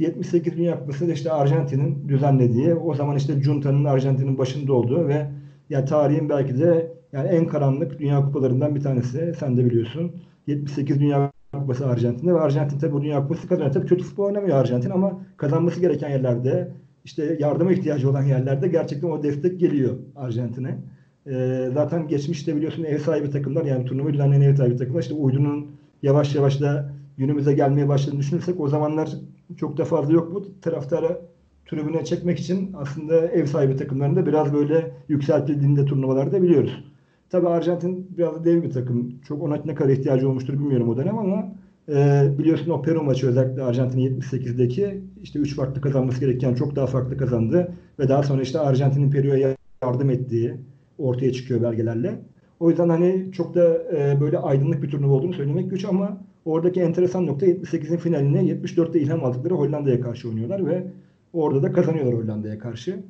78 0.00 0.56
Dünya 0.56 0.80
Kupası'nda 0.80 1.12
işte 1.12 1.32
Arjantin'in 1.32 2.08
düzenlediği, 2.08 2.74
o 2.74 2.94
zaman 2.94 3.16
işte 3.16 3.42
Junta'nın 3.42 3.84
Arjantin'in 3.84 4.38
başında 4.38 4.72
olduğu 4.72 5.08
ve 5.08 5.26
yani 5.70 5.84
tarihin 5.84 6.28
belki 6.28 6.58
de 6.58 6.92
yani 7.12 7.28
en 7.28 7.46
karanlık 7.46 7.98
Dünya 7.98 8.24
Kupalarından 8.24 8.74
bir 8.74 8.80
tanesi. 8.80 9.34
Sen 9.38 9.56
de 9.56 9.64
biliyorsun. 9.64 10.12
78 10.46 11.00
Dünya 11.00 11.32
Kupası 11.52 11.86
Arjantin'de 11.86 12.34
ve 12.34 12.40
Arjantin 12.40 12.78
tabii 12.78 12.92
bu 12.92 13.02
Dünya 13.02 13.22
Kupası 13.22 13.48
kazanıyor. 13.48 13.72
Tabii 13.72 13.86
kötü 13.86 14.04
futbol 14.04 14.24
oynamıyor 14.24 14.56
Arjantin 14.56 14.90
ama 14.90 15.20
kazanması 15.36 15.80
gereken 15.80 16.10
yerlerde 16.10 16.70
işte 17.04 17.36
yardıma 17.40 17.72
ihtiyacı 17.72 18.10
olan 18.10 18.22
yerlerde 18.22 18.68
gerçekten 18.68 19.08
o 19.08 19.22
destek 19.22 19.60
geliyor 19.60 19.96
Arjantin'e. 20.16 20.78
Ee, 21.26 21.68
zaten 21.74 22.08
geçmişte 22.08 22.56
biliyorsun 22.56 22.84
ev 22.84 22.98
sahibi 22.98 23.30
takımlar 23.30 23.64
yani 23.64 23.84
turnuva 23.84 24.12
düzenleyen 24.12 24.42
ev 24.42 24.54
sahibi 24.54 24.76
takımlar 24.76 25.02
işte 25.02 25.14
uydunun 25.14 25.66
yavaş 26.02 26.34
yavaş 26.34 26.60
da 26.60 26.92
günümüze 27.20 27.52
gelmeye 27.52 27.88
başladığını 27.88 28.20
düşünürsek 28.20 28.60
o 28.60 28.68
zamanlar 28.68 29.10
çok 29.56 29.76
da 29.78 29.84
fazla 29.84 30.12
yok 30.12 30.34
bu. 30.34 30.60
Taraftarı 30.60 31.20
tribüne 31.66 32.04
çekmek 32.04 32.38
için 32.38 32.70
aslında 32.74 33.14
ev 33.14 33.46
sahibi 33.46 33.76
takımlarında 33.76 34.26
biraz 34.26 34.52
böyle 34.52 34.90
yükseltildiğinde 35.08 35.84
turnuvalarda 35.84 36.42
biliyoruz. 36.42 36.84
Tabi 37.30 37.48
Arjantin 37.48 38.06
biraz 38.18 38.44
dev 38.44 38.62
bir 38.62 38.70
takım. 38.70 39.20
Çok 39.28 39.42
ona 39.42 39.60
ne 39.64 39.74
kadar 39.74 39.90
ihtiyacı 39.90 40.28
olmuştur 40.28 40.54
bilmiyorum 40.54 40.88
o 40.88 40.96
dönem 40.96 41.18
ama 41.18 41.52
e, 41.88 42.28
biliyorsun 42.38 42.70
o 42.70 42.82
Peru 42.82 43.02
maçı 43.02 43.28
özellikle 43.28 43.62
Arjantin'in 43.62 44.20
78'deki 44.20 45.00
işte 45.22 45.38
3 45.38 45.56
farklı 45.56 45.80
kazanması 45.80 46.20
gereken 46.20 46.54
çok 46.54 46.76
daha 46.76 46.86
farklı 46.86 47.16
kazandı 47.16 47.72
ve 47.98 48.08
daha 48.08 48.22
sonra 48.22 48.42
işte 48.42 48.58
Arjantin'in 48.58 49.10
Peru'ya 49.10 49.56
yardım 49.82 50.10
ettiği 50.10 50.54
ortaya 50.98 51.32
çıkıyor 51.32 51.62
belgelerle. 51.62 52.20
O 52.60 52.70
yüzden 52.70 52.88
hani 52.88 53.32
çok 53.32 53.54
da 53.54 53.82
e, 53.96 54.20
böyle 54.20 54.38
aydınlık 54.38 54.82
bir 54.82 54.90
turnuva 54.90 55.14
olduğunu 55.14 55.32
söylemek 55.32 55.70
güç 55.70 55.84
ama 55.84 56.29
oradaki 56.44 56.80
enteresan 56.80 57.26
nokta 57.26 57.46
78'in 57.46 57.96
finaline 57.96 58.42
74'te 58.42 59.00
ilham 59.00 59.24
aldıkları 59.24 59.54
Hollanda'ya 59.54 60.00
karşı 60.00 60.28
oynuyorlar 60.28 60.66
ve 60.66 60.86
orada 61.32 61.62
da 61.62 61.72
kazanıyorlar 61.72 62.14
Hollanda'ya 62.14 62.58
karşı. 62.58 63.02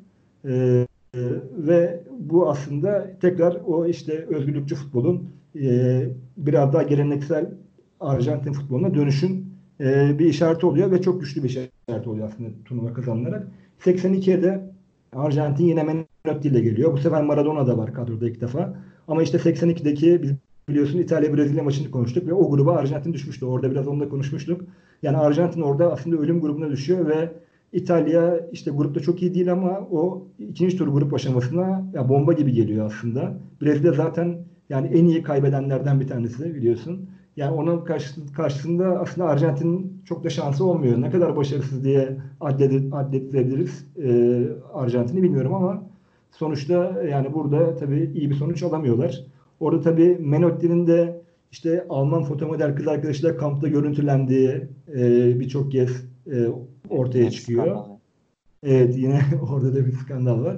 E, 0.44 0.87
e, 1.14 1.18
ve 1.56 2.00
bu 2.18 2.50
aslında 2.50 3.10
tekrar 3.20 3.56
o 3.66 3.87
işte 3.87 4.12
özgürlükçü 4.12 4.75
futbolun 4.75 5.28
e, 5.60 6.06
biraz 6.37 6.72
daha 6.72 6.82
geleneksel 6.82 7.50
Arjantin 8.00 8.52
futboluna 8.52 8.94
dönüşün 8.94 9.46
e, 9.80 10.18
bir 10.18 10.26
işareti 10.26 10.66
oluyor 10.66 10.90
ve 10.90 11.02
çok 11.02 11.20
güçlü 11.20 11.42
bir 11.42 11.49
işareti 11.49 12.08
oluyor 12.08 12.28
aslında 12.28 12.49
turnuva 12.64 12.92
kazanılarak. 12.92 13.49
82'de 13.80 14.42
de 14.42 14.70
Arjantin 15.12 15.64
yine 15.64 15.82
Menotti 15.82 16.49
ile 16.49 16.60
geliyor. 16.60 16.92
Bu 16.92 16.99
sefer 16.99 17.22
Maradona 17.22 17.66
da 17.66 17.78
var 17.78 17.94
kadroda 17.94 18.28
ilk 18.28 18.40
defa. 18.40 18.76
Ama 19.08 19.22
işte 19.22 19.38
82'deki 19.38 20.22
biz 20.22 20.32
biliyorsun 20.70 20.98
İtalya-Brezilya 20.98 21.62
maçını 21.62 21.90
konuştuk 21.90 22.26
ve 22.26 22.34
o 22.34 22.50
gruba 22.50 22.76
Arjantin 22.76 23.12
düşmüştü. 23.12 23.46
Orada 23.46 23.70
biraz 23.70 23.88
onunla 23.88 24.08
konuşmuştuk. 24.08 24.60
Yani 25.02 25.16
Arjantin 25.16 25.60
orada 25.60 25.92
aslında 25.92 26.16
ölüm 26.16 26.40
grubuna 26.40 26.70
düşüyor 26.70 27.06
ve 27.06 27.32
İtalya 27.72 28.40
işte 28.52 28.70
grupta 28.70 29.00
çok 29.00 29.22
iyi 29.22 29.34
değil 29.34 29.52
ama 29.52 29.78
o 29.90 30.26
ikinci 30.38 30.76
tur 30.76 30.88
grup 30.88 31.14
aşamasına 31.14 31.84
ya 31.94 32.08
bomba 32.08 32.32
gibi 32.32 32.52
geliyor 32.52 32.86
aslında. 32.86 33.38
Brezilya 33.62 33.92
zaten 33.92 34.38
yani 34.68 34.86
en 34.86 35.04
iyi 35.04 35.22
kaybedenlerden 35.22 36.00
bir 36.00 36.06
tanesi 36.06 36.54
biliyorsun. 36.54 37.08
Yani 37.36 37.54
onun 37.54 37.84
karşısında 38.36 39.00
aslında 39.00 39.28
Arjantin'in 39.28 40.02
çok 40.04 40.24
da 40.24 40.30
şansı 40.30 40.64
olmuyor. 40.64 41.00
Ne 41.00 41.10
kadar 41.10 41.36
başarısız 41.36 41.84
diye 41.84 42.16
adlet, 42.40 42.94
adletleyebiliriz 42.94 43.86
e, 44.02 44.42
Arjantin'i 44.74 45.22
bilmiyorum 45.22 45.54
ama 45.54 45.82
sonuçta 46.30 47.02
yani 47.10 47.34
burada 47.34 47.76
tabii 47.76 48.10
iyi 48.14 48.30
bir 48.30 48.34
sonuç 48.34 48.62
alamıyorlar. 48.62 49.24
Orada 49.60 49.80
tabii 49.80 50.16
Menotti'nin 50.20 50.86
de 50.86 51.20
işte 51.52 51.86
Alman 51.88 52.24
fotomodel 52.24 52.76
kız 52.76 52.88
arkadaşıyla 52.88 53.36
kampta 53.36 53.68
görüntülendiği 53.68 54.66
e, 54.96 55.40
birçok 55.40 55.72
kez 55.72 55.90
e, 56.32 56.46
ortaya 56.90 57.30
çıkıyor. 57.30 57.76
Evet 58.62 58.96
yine 58.96 59.20
orada 59.52 59.74
da 59.74 59.86
bir 59.86 59.92
skandal 59.92 60.44
var. 60.44 60.56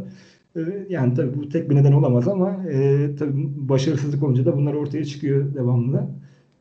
E, 0.56 0.60
yani 0.88 1.14
tabii 1.14 1.36
bu 1.36 1.48
tek 1.48 1.70
bir 1.70 1.76
neden 1.76 1.92
olamaz 1.92 2.28
ama 2.28 2.64
e, 2.70 3.08
tabii 3.18 3.32
başarısızlık 3.56 4.22
olunca 4.22 4.44
da 4.44 4.56
bunlar 4.56 4.74
ortaya 4.74 5.04
çıkıyor 5.04 5.54
devamlı. 5.54 6.08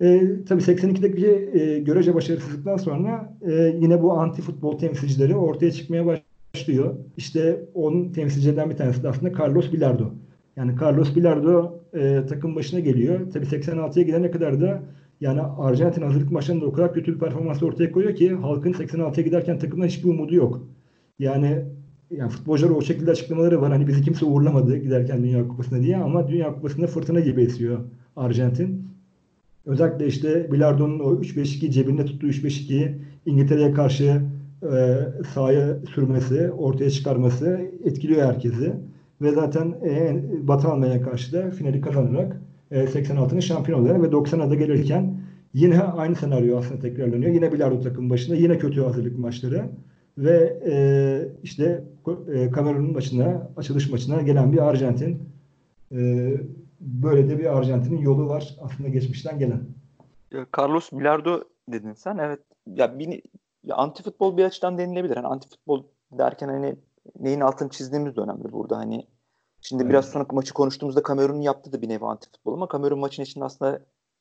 E, 0.02 0.30
tabii 0.50 0.62
82'deki 0.62 1.60
e, 1.60 1.80
görece 1.80 2.16
başarısızlıktan 2.16 2.78
sonra 2.78 3.38
e, 3.42 3.54
yine 3.80 4.02
bu 4.02 4.14
anti 4.14 4.42
futbol 4.42 4.78
temsilcileri 4.78 5.36
ortaya 5.36 5.72
çıkmaya 5.72 6.06
başlıyor. 6.54 6.96
İşte 7.18 7.66
onun 7.74 8.12
temsilcilerden 8.12 8.70
bir 8.70 8.78
tanesi 8.78 9.04
de 9.04 9.10
aslında 9.10 9.40
Carlos 9.40 9.74
Bilardo. 9.74 10.12
Yani 10.56 10.76
Carlos 10.82 11.16
Bilardo 11.16 11.81
e, 11.94 12.26
takım 12.30 12.56
başına 12.56 12.80
geliyor. 12.80 13.32
Tabii 13.34 13.46
86'ya 13.46 14.06
gidene 14.06 14.32
kadar 14.32 14.62
da 14.62 14.84
yani 15.22 15.42
Arjantin 15.42 16.02
hazırlık 16.02 16.32
maçlarında 16.32 16.66
o 16.66 16.74
kadar 16.74 16.94
kötü 16.94 17.14
bir 17.14 17.20
performans 17.20 17.64
ortaya 17.64 17.92
koyuyor 17.92 18.16
ki 18.16 18.34
halkın 18.34 18.74
86'ya 18.74 19.26
giderken 19.26 19.60
takımdan 19.60 19.88
hiçbir 19.88 20.10
umudu 20.10 20.36
yok. 20.36 20.68
Yani 21.20 21.66
yani 22.12 22.30
futbolcular 22.30 22.70
o 22.70 22.82
şekilde 22.82 23.12
açıklamaları 23.12 23.62
var. 23.62 23.72
Hani 23.72 23.88
bizi 23.88 24.02
kimse 24.02 24.26
uğurlamadı 24.26 24.78
giderken 24.78 25.24
Dünya 25.24 25.48
Kupası'na 25.48 25.82
diye 25.82 25.98
ama 25.98 26.28
Dünya 26.28 26.54
Kupası'nda 26.54 26.88
fırtına 26.88 27.20
gibi 27.20 27.42
esiyor 27.42 27.80
Arjantin. 28.16 28.92
Özellikle 29.66 30.08
işte 30.08 30.52
Bilardo'nun 30.52 31.00
o 31.00 31.22
3-5-2 31.22 31.72
cebinde 31.72 32.06
tuttuğu 32.06 32.28
3-5-2'yi 32.28 32.96
İngiltere'ye 33.26 33.72
karşı 33.74 34.22
e, 34.64 34.98
sahaya 35.34 35.78
sürmesi, 35.96 36.52
ortaya 36.52 36.90
çıkarması 36.90 37.62
etkiliyor 37.84 38.26
herkesi. 38.26 38.74
Ve 39.22 39.32
zaten 39.32 39.76
e, 39.86 40.24
Batı 40.48 40.68
Almanya'ya 40.68 41.02
karşı 41.02 41.34
da 41.34 41.52
finali 41.52 41.82
kazanarak 41.82 42.42
e, 42.72 42.84
86'nın 42.84 43.40
şampiyon 43.40 43.80
oluyor 43.80 44.04
ve 44.04 44.08
90'a 44.08 44.50
da 44.50 44.56
gelirken 44.56 45.22
yine 45.54 45.82
aynı 45.82 46.16
senaryo 46.16 46.58
aslında 46.58 46.82
tekrarlanıyor. 46.82 47.32
Yine 47.32 47.52
Bilardo 47.52 47.82
takım 47.82 48.10
başında 48.10 48.36
yine 48.36 48.58
kötü 48.58 48.82
hazırlık 48.82 49.20
maçları 49.20 49.70
ve 50.18 50.60
e, 50.66 50.74
işte 51.44 51.84
e, 52.34 52.52
Kamerun'un 52.52 52.96
başına 52.96 53.50
açılış 53.58 53.90
maçına 53.90 54.22
gelen 54.22 54.52
bir 54.52 54.58
Arjantin 54.58 55.30
e, 55.92 56.32
böyle 56.80 57.30
de 57.30 57.40
bir 57.40 57.58
Arjantin'in 57.58 58.02
yolu 58.02 58.30
var 58.30 58.58
aslında 58.62 58.90
geçmişten 58.90 59.40
gelen. 59.40 59.62
Carlos 60.58 60.92
Bilardo 60.92 61.44
dedin 61.68 61.94
sen 61.94 62.18
evet 62.18 62.40
ya 62.68 63.00
bir 63.00 63.22
ya 63.64 63.76
anti 63.76 64.04
futbol 64.04 64.38
bir 64.38 64.44
açıdan 64.44 64.78
denilebilir. 64.78 65.16
Hani 65.16 65.28
anti 65.28 65.50
futbol 65.50 65.84
derken 66.12 66.48
hani 66.48 66.76
neyin 67.20 67.40
altını 67.40 67.70
çizdiğimiz 67.70 68.16
de 68.16 68.22
önemli 68.22 68.52
burada. 68.52 68.78
Hani 68.78 69.08
şimdi 69.62 69.84
evet. 69.84 69.92
biraz 69.92 70.06
sonra 70.06 70.26
maçı 70.32 70.54
konuştuğumuzda 70.54 71.04
Kamerun'un 71.04 71.42
yaptığı 71.42 71.72
da 71.72 71.82
bir 71.82 71.90
nevi 71.90 72.06
anti 72.06 72.32
futbol 72.32 72.54
ama 72.54 72.68
Kamerun 72.68 73.00
maçın 73.00 73.24
içinde 73.24 73.46
aslında 73.46 73.80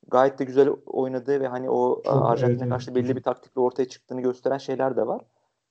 gayet 0.09 0.39
de 0.39 0.45
güzel 0.45 0.69
oynadığı 0.87 1.41
ve 1.41 1.49
hani 1.49 1.71
o 1.71 2.03
Arjantin'e 2.07 2.63
evet, 2.63 2.73
karşı 2.73 2.95
belli 2.95 3.17
bir 3.17 3.23
taktikle 3.23 3.61
ortaya 3.61 3.89
çıktığını 3.89 4.21
gösteren 4.21 4.59
şeyler 4.59 4.97
de 4.97 5.07
var. 5.07 5.23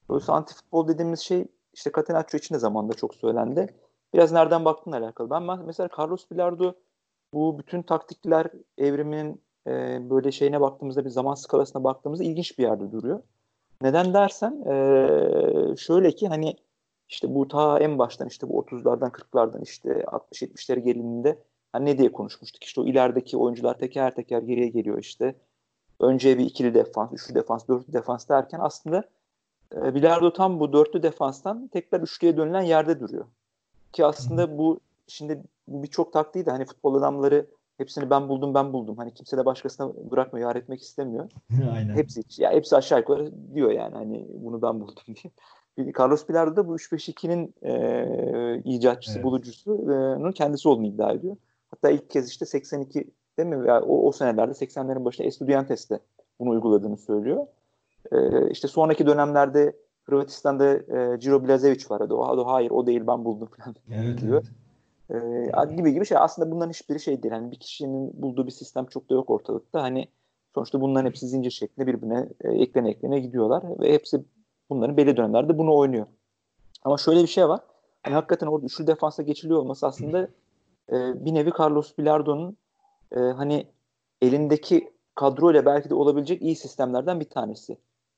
Dolayısıyla 0.10 0.38
anti 0.38 0.56
futbol 0.56 0.88
dediğimiz 0.88 1.20
şey 1.20 1.48
işte 1.74 1.92
Catenaccio 1.96 2.38
için 2.38 2.56
de 2.56 2.60
zamanda 2.60 2.94
çok 2.94 3.16
söylendi. 3.16 3.76
Biraz 4.14 4.32
nereden 4.32 4.66
baktığınla 4.66 4.98
alakalı. 4.98 5.30
Ben 5.30 5.44
mesela 5.66 5.90
Carlos 6.00 6.32
Bilardo 6.32 6.74
bu 7.34 7.60
bütün 7.60 7.82
taktikler 7.82 8.48
evriminin 8.78 9.42
e, 9.68 9.72
böyle 10.10 10.32
şeyine 10.32 10.62
baktığımızda 10.62 11.06
bir 11.06 11.10
zaman 11.10 11.34
skalasına 11.34 11.84
baktığımızda 11.84 12.24
ilginç 12.24 12.60
bir 12.60 12.64
yerde 12.64 12.92
duruyor. 12.92 13.22
Neden 13.82 14.14
dersen 14.14 14.64
e, 14.68 15.76
şöyle 15.78 16.12
ki 16.12 16.28
hani 16.28 16.56
işte 17.10 17.36
bu 17.36 17.48
ta 17.48 17.80
en 17.80 18.00
baştan 18.00 18.28
işte 18.28 18.50
bu 18.50 18.62
30'lardan 18.62 19.12
40'lardan 19.12 19.64
işte 19.64 19.90
60-70'lere 19.90 20.80
gelindiğinde 20.80 21.40
hani 21.72 21.86
ne 21.86 21.98
diye 21.98 22.12
konuşmuştuk 22.12 22.64
işte 22.64 22.82
o 22.82 22.86
ilerideki 22.86 23.38
oyuncular 23.38 23.78
teker 23.78 24.16
teker 24.16 24.42
geriye 24.42 24.68
geliyor 24.68 24.98
işte. 24.98 25.36
Önce 26.00 26.38
bir 26.38 26.46
ikili 26.46 26.74
defans, 26.74 27.14
üçlü 27.14 27.36
defans, 27.36 27.68
dörtlü 27.68 27.94
defans 27.94 28.30
derken 28.30 28.60
aslında 28.62 29.04
e, 29.76 29.96
Bilardo 29.96 30.34
tam 30.34 30.60
bu 30.60 30.74
dörtlü 30.74 31.04
defanstan 31.04 31.68
tekrar 31.68 32.02
üçlüye 32.02 32.38
dönülen 32.38 32.62
yerde 32.62 33.00
duruyor. 33.00 33.26
Ki 33.94 34.06
aslında 34.06 34.58
bu 34.58 34.80
şimdi 35.08 35.44
bu 35.68 35.84
birçok 35.84 36.14
taktiği 36.14 36.46
de 36.46 36.52
hani 36.52 36.66
futbol 36.66 36.96
adamları 36.96 37.46
hepsini 37.78 38.10
ben 38.10 38.30
buldum 38.30 38.54
ben 38.54 38.74
buldum. 38.74 38.98
Hani 38.98 39.14
kimse 39.14 39.38
de 39.38 39.46
başkasına 39.46 40.12
bırakmıyor, 40.12 40.50
yar 40.50 40.56
etmek 40.56 40.82
istemiyor. 40.82 41.30
Aynen. 41.74 41.96
Hepsi 41.96 42.22
ya 42.38 42.52
hepsi 42.52 42.76
aşağı 42.76 43.00
yukarı 43.00 43.32
diyor 43.56 43.72
yani 43.72 43.96
hani 43.96 44.28
bunu 44.34 44.62
ben 44.62 44.80
buldum 44.80 45.04
diye. 45.08 45.34
Carlos 46.00 46.30
Bilardo 46.30 46.56
da 46.56 46.68
bu 46.68 46.76
3-5-2'nin 46.76 47.54
e, 47.62 48.62
icatçısı, 48.66 49.16
evet. 49.16 49.24
bulucusunun 49.24 50.32
kendisi 50.32 50.70
olduğunu 50.70 50.88
iddia 50.88 51.12
ediyor. 51.12 51.38
Hatta 51.72 51.90
ilk 51.90 52.10
kez 52.10 52.30
işte 52.30 52.46
82 52.46 53.08
değil 53.38 53.50
mi? 53.50 53.68
Yani 53.68 53.86
o, 53.86 54.08
o 54.08 54.12
senelerde 54.12 54.52
80'lerin 54.52 55.06
başında 55.06 55.28
Estudiantes'te 55.28 56.00
bunu 56.40 56.50
uyguladığını 56.50 56.98
söylüyor. 56.98 57.48
E, 58.12 58.50
işte 58.50 58.68
sonraki 58.68 59.08
dönemlerde 59.08 59.74
Hırvatistan'da 60.04 60.74
e, 60.74 61.20
Ciro 61.20 61.48
Blazevic 61.48 61.86
var. 61.90 62.02
O, 62.10 62.16
o 62.16 62.46
hayır 62.46 62.72
o 62.72 62.88
değil 62.88 63.02
ben 63.08 63.26
buldum 63.26 63.50
falan 63.58 63.76
evet, 63.92 64.22
diyor. 64.22 64.44
Evet. 65.10 65.72
E, 65.72 65.76
gibi 65.76 65.94
gibi 65.94 66.06
şey. 66.06 66.18
Aslında 66.18 66.52
bunların 66.52 66.70
hiçbiri 66.70 67.00
şey 67.00 67.24
değil. 67.24 67.34
Hani 67.34 67.52
bir 67.52 67.60
kişinin 67.60 68.22
bulduğu 68.22 68.46
bir 68.46 68.52
sistem 68.52 68.86
çok 68.86 69.10
da 69.10 69.14
yok 69.14 69.30
ortalıkta. 69.30 69.82
Hani 69.82 70.08
sonuçta 70.54 70.82
bunların 70.82 71.08
hepsi 71.08 71.28
zincir 71.28 71.52
şeklinde 71.52 71.88
birbirine 71.88 72.30
e, 72.42 72.52
eklene 72.52 72.90
eklene 72.90 73.20
gidiyorlar 73.20 73.64
ve 73.80 73.94
hepsi 73.94 74.24
bunların 74.70 74.98
belli 74.98 75.18
dönemlerde 75.18 75.58
bunu 75.58 75.76
oynuyor. 75.76 76.06
Ama 76.84 76.98
şöyle 76.98 77.22
bir 77.22 77.28
şey 77.28 77.48
var. 77.50 77.60
Hani 78.04 78.16
hakikaten 78.16 78.48
orada 78.48 78.66
üçlü 78.66 78.88
defansa 78.88 79.24
geçiliyor 79.24 79.60
olması 79.60 79.88
aslında 79.88 80.28
e, 80.92 81.26
bir 81.26 81.34
nevi 81.34 81.52
Carlos 81.60 81.98
Bilardo'nun 81.98 82.58
e, 83.12 83.20
hani 83.20 83.68
elindeki 84.22 84.94
kadroyla 85.16 85.66
belki 85.66 85.90
de 85.90 85.94
olabilecek 85.94 86.42
iyi 86.42 86.56
sistemlerden 86.56 87.20
bir 87.20 87.30
tanesi. 87.30 87.78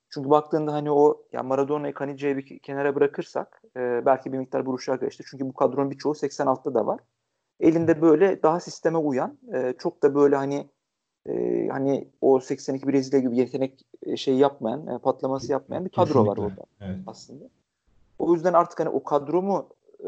Çünkü 0.10 0.30
baktığında 0.30 0.74
hani 0.74 0.92
o 0.92 1.22
ya 1.32 1.44
Maradona'yı 1.44 1.94
Kanici'ye 1.94 2.38
bir 2.38 2.60
kenara 2.60 2.96
bırakırsak 2.96 3.62
e, 3.78 4.06
belki 4.06 4.34
bir 4.34 4.38
miktar 4.38 4.66
Buruşak'a 4.66 5.08
işte 5.08 5.24
çünkü 5.28 5.50
bu 5.50 5.54
kadronun 5.54 5.92
birçoğu 5.92 6.14
86'da 6.14 6.74
da 6.74 6.86
var. 6.86 7.00
Elinde 7.60 8.02
böyle 8.02 8.44
daha 8.44 8.60
sisteme 8.60 8.98
uyan 8.98 9.38
e, 9.54 9.74
çok 9.78 10.04
da 10.04 10.16
böyle 10.16 10.36
hani 10.36 10.70
e, 11.30 11.68
hani 11.72 12.08
o 12.22 12.40
82 12.40 12.88
Brezilya 12.88 13.20
gibi 13.20 13.38
yetenek 13.38 13.86
şey 14.16 14.36
yapmayan, 14.36 14.88
e, 14.88 14.98
patlaması 14.98 15.52
yapmayan 15.52 15.86
bir 15.86 15.90
kadro 15.90 16.28
var 16.28 16.38
orada 16.38 16.66
evet. 16.82 16.98
aslında. 17.08 17.46
O 18.20 18.34
yüzden 18.34 18.54
artık 18.54 18.80
hani 18.80 18.90
o 18.90 19.04
kadro 19.04 19.42
mu 19.42 19.68
e, 20.00 20.08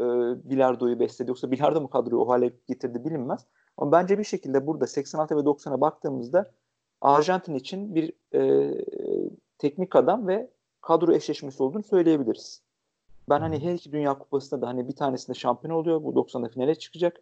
Bilardo'yu 0.49 0.99
besledi 0.99 1.29
yoksa 1.29 1.51
Bilardo 1.51 1.81
mu 1.81 1.89
kadroyu 1.89 2.21
o 2.21 2.29
hale 2.29 2.53
getirdi 2.67 3.05
bilinmez. 3.05 3.45
Ama 3.77 3.91
bence 3.91 4.19
bir 4.19 4.23
şekilde 4.23 4.67
burada 4.67 4.87
86 4.87 5.37
ve 5.37 5.39
90'a 5.39 5.81
baktığımızda 5.81 6.51
Arjantin 7.01 7.55
için 7.55 7.95
bir 7.95 8.13
e, 8.33 8.71
teknik 9.57 9.95
adam 9.95 10.27
ve 10.27 10.49
kadro 10.81 11.13
eşleşmesi 11.13 11.63
olduğunu 11.63 11.83
söyleyebiliriz. 11.83 12.61
Ben 13.29 13.39
hani 13.39 13.59
her 13.59 13.73
iki 13.73 13.91
Dünya 13.91 14.17
Kupası'nda 14.17 14.61
da 14.61 14.67
hani 14.67 14.87
bir 14.87 14.95
tanesinde 14.95 15.37
şampiyon 15.37 15.75
oluyor. 15.75 16.03
Bu 16.03 16.09
90'da 16.09 16.49
finale 16.49 16.75
çıkacak. 16.75 17.21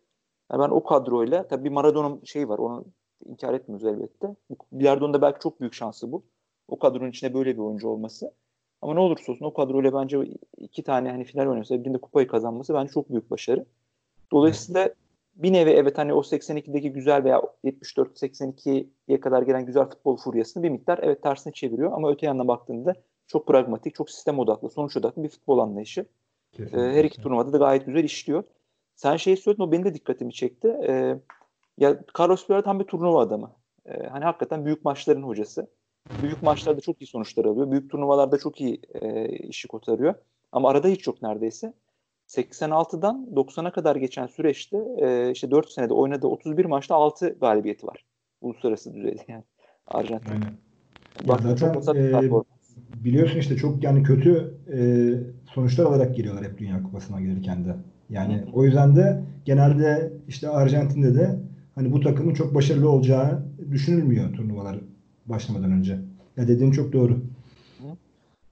Yani 0.52 0.62
ben 0.62 0.70
o 0.70 0.84
kadroyla 0.84 1.48
tabii 1.48 1.70
Maradona'nın 1.70 2.22
şeyi 2.24 2.50
var. 2.50 2.60
Onu 2.60 2.86
inkar 3.25 3.54
etmiyoruz 3.54 3.86
elbette. 3.88 4.36
Bilardo'nun 4.72 5.13
da 5.13 5.22
belki 5.22 5.40
çok 5.40 5.60
büyük 5.60 5.74
şansı 5.74 6.12
bu. 6.12 6.24
O 6.68 6.80
kadronun 6.80 7.10
içinde 7.10 7.34
böyle 7.34 7.54
bir 7.54 7.62
oyuncu 7.62 7.88
olması. 7.88 8.32
Ama 8.82 8.94
ne 8.94 9.00
olursa 9.00 9.32
olsun 9.32 9.46
o 9.46 9.54
kadroyla 9.54 9.94
bence 9.94 10.18
iki 10.58 10.84
tane 10.84 11.12
hani 11.12 11.24
final 11.24 11.48
oynuyorsa 11.48 11.84
birinde 11.84 11.98
kupayı 11.98 12.28
kazanması 12.28 12.74
bence 12.74 12.94
çok 12.94 13.10
büyük 13.10 13.32
başarı. 13.32 13.66
Dolayısıyla 14.32 14.90
bir 15.36 15.54
nevi 15.54 15.70
evet 15.70 15.98
hani 15.98 16.13
o 16.13 16.22
82'deki 16.22 16.94
güzel 16.94 17.24
veya 17.24 17.42
74-82'ye 17.66 19.20
kadar 19.20 19.42
gelen 19.42 19.66
güzel 19.66 19.86
futbol 19.86 20.18
furyasını 20.18 20.63
bir 20.63 20.70
miktar 20.70 21.00
evet 21.01 21.24
tersine 21.24 21.54
çeviriyor 21.54 21.92
ama 21.92 22.12
öte 22.12 22.25
yandan 22.25 22.48
baktığında 22.48 22.96
çok 23.28 23.48
pragmatik, 23.48 23.96
çok 23.96 24.10
sistem 24.10 24.40
odaklı, 24.40 24.70
sonuç 24.70 24.98
odaklı 24.98 25.24
bir 25.24 25.30
futbol 25.30 25.60
anlayışı. 25.60 26.06
Ee, 26.60 26.66
her 26.78 27.04
iki 27.04 27.22
turnuvada 27.22 27.54
da 27.54 27.58
gayet 27.58 27.86
güzel 27.86 28.04
işliyor. 28.04 28.44
Sen 28.96 29.18
şeyi 29.18 29.38
söyledin 29.38 29.63
o 29.63 29.72
benim 29.72 29.86
de 29.86 29.94
dikkatimi 29.94 30.34
çekti. 30.34 30.68
Ee, 30.68 31.18
ya 31.78 32.00
Carlos 32.20 32.48
Pereira 32.48 32.63
tam 32.63 32.80
bir 32.80 32.86
turnuva 32.86 33.22
adamı. 33.22 33.51
Ee, 33.86 34.08
hani 34.08 34.24
hakikaten 34.24 34.66
büyük 34.66 34.86
maçların 34.86 35.24
hocası. 35.24 35.68
Büyük 36.22 36.44
maçlarda 36.44 36.82
çok 36.82 37.01
iyi 37.01 37.08
sonuçlar 37.08 37.46
alıyor. 37.46 37.72
Büyük 37.72 37.92
turnuvalarda 37.92 38.38
çok 38.38 38.62
iyi 38.62 38.82
e, 38.94 39.30
işi 39.30 39.68
kotarıyor. 39.68 40.13
Ama 40.51 40.70
arada 40.70 40.88
hiç 40.88 41.08
yok 41.08 41.22
neredeyse. 41.22 41.74
86'dan 42.28 43.28
90'a 43.36 43.72
kadar 43.72 43.96
geçen 43.96 44.28
süreçte 44.28 44.78
e, 44.98 45.32
işte 45.32 45.51
4 45.51 45.70
senede 45.70 45.94
oynadığı 45.94 46.28
31 46.28 46.66
maçta 46.66 46.96
6 46.96 47.30
galibiyeti 47.42 47.88
var. 47.88 48.06
Uluslararası 48.42 48.94
düzeyde 48.94 49.22
yani 49.28 49.44
Arjantin. 49.88 50.32
Aynen. 50.32 50.54
Bak, 51.28 51.42
zaten 51.42 51.74
çok 51.74 51.96
e, 51.96 52.32
biliyorsun 53.04 53.40
işte 53.40 53.56
çok 53.56 53.84
yani 53.84 54.04
kötü 54.04 54.54
e, 54.74 54.80
sonuçlar 55.54 55.86
alarak 55.86 56.16
geliyorlar 56.16 56.46
hep 56.46 56.58
Dünya 56.58 56.84
Kupası'na 56.84 57.22
gelirken 57.22 57.66
de. 57.66 57.75
Yani 58.10 58.36
Hı. 58.36 58.46
o 58.54 58.63
yüzden 58.63 58.96
de 58.96 59.22
genelde 59.46 60.13
işte 60.28 60.50
Arjantin'de 60.50 61.16
de 61.16 61.40
hani 61.75 61.92
bu 61.92 62.01
takımın 62.01 62.34
çok 62.34 62.56
başarılı 62.56 62.90
olacağı 62.90 63.44
düşünülmüyor 63.72 64.34
turnuvalar 64.34 64.80
başlamadan 65.25 65.72
önce. 65.72 66.00
Ya 66.38 66.48
dediğin 66.48 66.72
çok 66.72 66.94
doğru. 66.94 67.18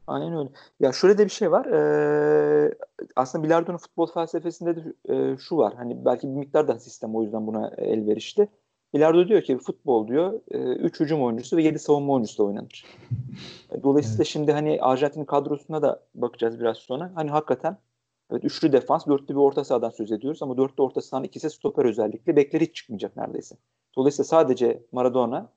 Aynen 0.09 0.37
öyle. 0.37 0.49
Ya 0.79 0.91
şöyle 0.91 1.17
de 1.17 1.25
bir 1.25 1.29
şey 1.29 1.51
var. 1.51 1.65
Ee, 1.65 2.73
aslında 3.15 3.43
Bilardo'nun 3.43 3.77
futbol 3.77 4.07
felsefesinde 4.07 4.75
de 4.75 4.93
e, 5.09 5.37
şu 5.37 5.57
var. 5.57 5.73
Hani 5.77 6.05
belki 6.05 6.27
bir 6.27 6.33
miktar 6.33 6.67
da 6.67 6.79
sistem 6.79 7.15
o 7.15 7.23
yüzden 7.23 7.47
buna 7.47 7.71
elverişli. 7.77 8.47
Bilardo 8.93 9.27
diyor 9.27 9.41
ki 9.41 9.57
futbol 9.57 10.07
diyor 10.07 10.33
3 10.51 11.01
e, 11.01 11.03
hücum 11.03 11.23
oyuncusu 11.23 11.57
ve 11.57 11.63
7 11.63 11.79
savunma 11.79 12.13
oyuncusu 12.13 12.45
oynanır. 12.45 12.85
Dolayısıyla 13.83 14.17
evet. 14.17 14.27
şimdi 14.27 14.51
hani 14.51 14.81
Arjantin 14.81 15.25
kadrosuna 15.25 15.81
da 15.81 16.03
bakacağız 16.15 16.59
biraz 16.59 16.77
sonra. 16.77 17.11
Hani 17.15 17.29
hakikaten 17.29 17.77
evet 18.31 18.43
üçlü 18.43 18.71
defans, 18.71 19.07
dörtlü 19.07 19.27
bir 19.27 19.39
orta 19.39 19.63
sahadan 19.63 19.89
söz 19.89 20.11
ediyoruz 20.11 20.43
ama 20.43 20.57
dörtlü 20.57 20.83
orta 20.83 21.01
sahanın 21.01 21.25
ikisi 21.25 21.49
stoper 21.49 21.85
özellikle. 21.85 22.35
Bekleri 22.35 22.65
hiç 22.65 22.75
çıkmayacak 22.75 23.17
neredeyse. 23.17 23.55
Dolayısıyla 23.97 24.23
sadece 24.23 24.83
Maradona 24.91 25.49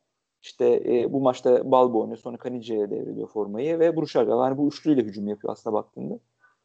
işte 0.42 0.82
e, 0.86 1.12
bu 1.12 1.20
maçta 1.20 1.70
Balbo 1.70 2.00
oynuyor. 2.00 2.18
Sonra 2.18 2.36
Kanici'ye 2.36 2.90
devriliyor 2.90 3.28
formayı 3.28 3.78
ve 3.78 3.96
Bruşaga. 3.96 4.32
Yani 4.32 4.58
bu 4.58 4.68
üçlüyle 4.68 5.02
hücum 5.02 5.28
yapıyor 5.28 5.52
aslında 5.52 5.74
baktığında. 5.74 6.18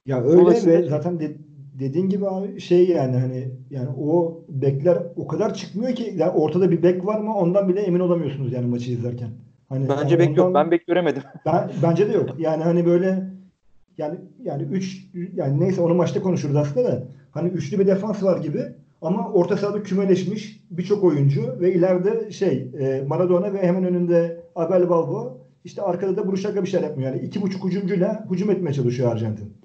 Ya 0.05 0.23
öyle 0.23 0.65
ve 0.65 0.89
zaten 0.89 1.19
de, 1.19 1.37
dediğin 1.79 2.09
gibi 2.09 2.27
abi 2.27 2.59
şey 2.59 2.89
yani 2.89 3.17
hani 3.17 3.51
yani 3.69 3.89
o 4.01 4.39
bekler 4.49 5.03
o 5.15 5.27
kadar 5.27 5.53
çıkmıyor 5.53 5.95
ki 5.95 6.13
yani 6.17 6.31
ortada 6.31 6.71
bir 6.71 6.83
bek 6.83 7.05
var 7.05 7.19
mı 7.19 7.37
ondan 7.37 7.69
bile 7.69 7.81
emin 7.81 7.99
olamıyorsunuz 7.99 8.53
yani 8.53 8.67
maçı 8.67 8.91
izlerken. 8.91 9.29
Hani 9.69 9.89
bence 9.89 10.15
yani 10.15 10.19
bek 10.19 10.29
ondan, 10.29 10.43
yok. 10.43 10.55
Ben 10.55 10.71
bek 10.71 10.87
göremedim. 10.87 11.23
Ben, 11.45 11.71
bence 11.83 12.09
de 12.09 12.13
yok. 12.13 12.29
Yani 12.37 12.63
hani 12.63 12.85
böyle 12.85 13.36
yani 13.97 14.19
yani 14.43 14.63
üç 14.63 15.07
yani 15.33 15.59
neyse 15.59 15.81
onu 15.81 15.93
maçta 15.93 16.21
konuşuruz 16.21 16.55
aslında 16.55 16.87
da 16.87 17.03
hani 17.31 17.49
üçlü 17.49 17.79
bir 17.79 17.87
defans 17.87 18.23
var 18.23 18.37
gibi 18.37 18.63
ama 19.01 19.31
orta 19.31 19.57
sahada 19.57 19.83
kümeleşmiş 19.83 20.63
birçok 20.71 21.03
oyuncu 21.03 21.59
ve 21.59 21.73
ileride 21.73 22.31
şey 22.31 22.71
e, 22.79 23.03
Maradona 23.07 23.53
ve 23.53 23.61
hemen 23.61 23.83
önünde 23.83 24.43
Abel 24.55 24.89
Balbo 24.89 25.37
işte 25.63 25.81
arkada 25.81 26.17
da 26.17 26.31
Bruşaka 26.31 26.63
bir 26.63 26.67
şey 26.67 26.81
yapmıyor. 26.81 27.13
Yani 27.13 27.25
iki 27.25 27.41
buçuk 27.41 27.65
hücumcuyla 27.65 28.25
hücum 28.31 28.51
etmeye 28.51 28.73
çalışıyor 28.73 29.11
Arjantin. 29.11 29.57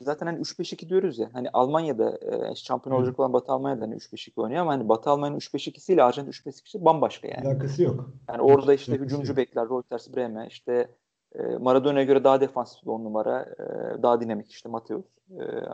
Zaten 0.00 0.26
hani 0.26 0.38
3-5-2 0.38 0.88
diyoruz 0.88 1.18
ya. 1.18 1.30
Hani 1.32 1.48
Almanya'da 1.52 2.18
e, 2.50 2.54
şampiyon 2.54 2.96
olacak 2.96 3.20
olan 3.20 3.32
Batı 3.32 3.52
Almanya'da 3.52 3.84
hani 3.84 3.94
3-5-2 3.94 4.40
oynuyor 4.40 4.60
ama 4.60 4.72
hani 4.72 4.88
Batı 4.88 5.10
Almanya'nın 5.10 5.38
3-5-2'si 5.38 5.92
ile 5.92 6.02
Arjantin 6.02 6.32
3-5-2'si 6.32 6.84
bambaşka 6.84 7.28
yani. 7.28 7.48
Alakası 7.48 7.82
yok. 7.82 8.10
Yani 8.28 8.42
orada 8.42 8.74
işte 8.74 8.92
Alakası 8.92 9.04
hücumcu 9.04 9.28
yok. 9.28 9.36
bekler, 9.36 9.68
Reuters, 9.68 10.16
Breme, 10.16 10.46
işte 10.50 10.88
e, 11.34 11.42
Maradona'ya 11.42 12.04
göre 12.04 12.24
daha 12.24 12.40
defansif 12.40 12.82
bir 12.82 12.90
on 12.90 13.04
numara, 13.04 13.42
e, 13.42 14.02
daha 14.02 14.20
dinamik 14.20 14.50
işte 14.50 14.68
Mateus. 14.68 15.04
E, 15.30 15.42
evet. 15.42 15.66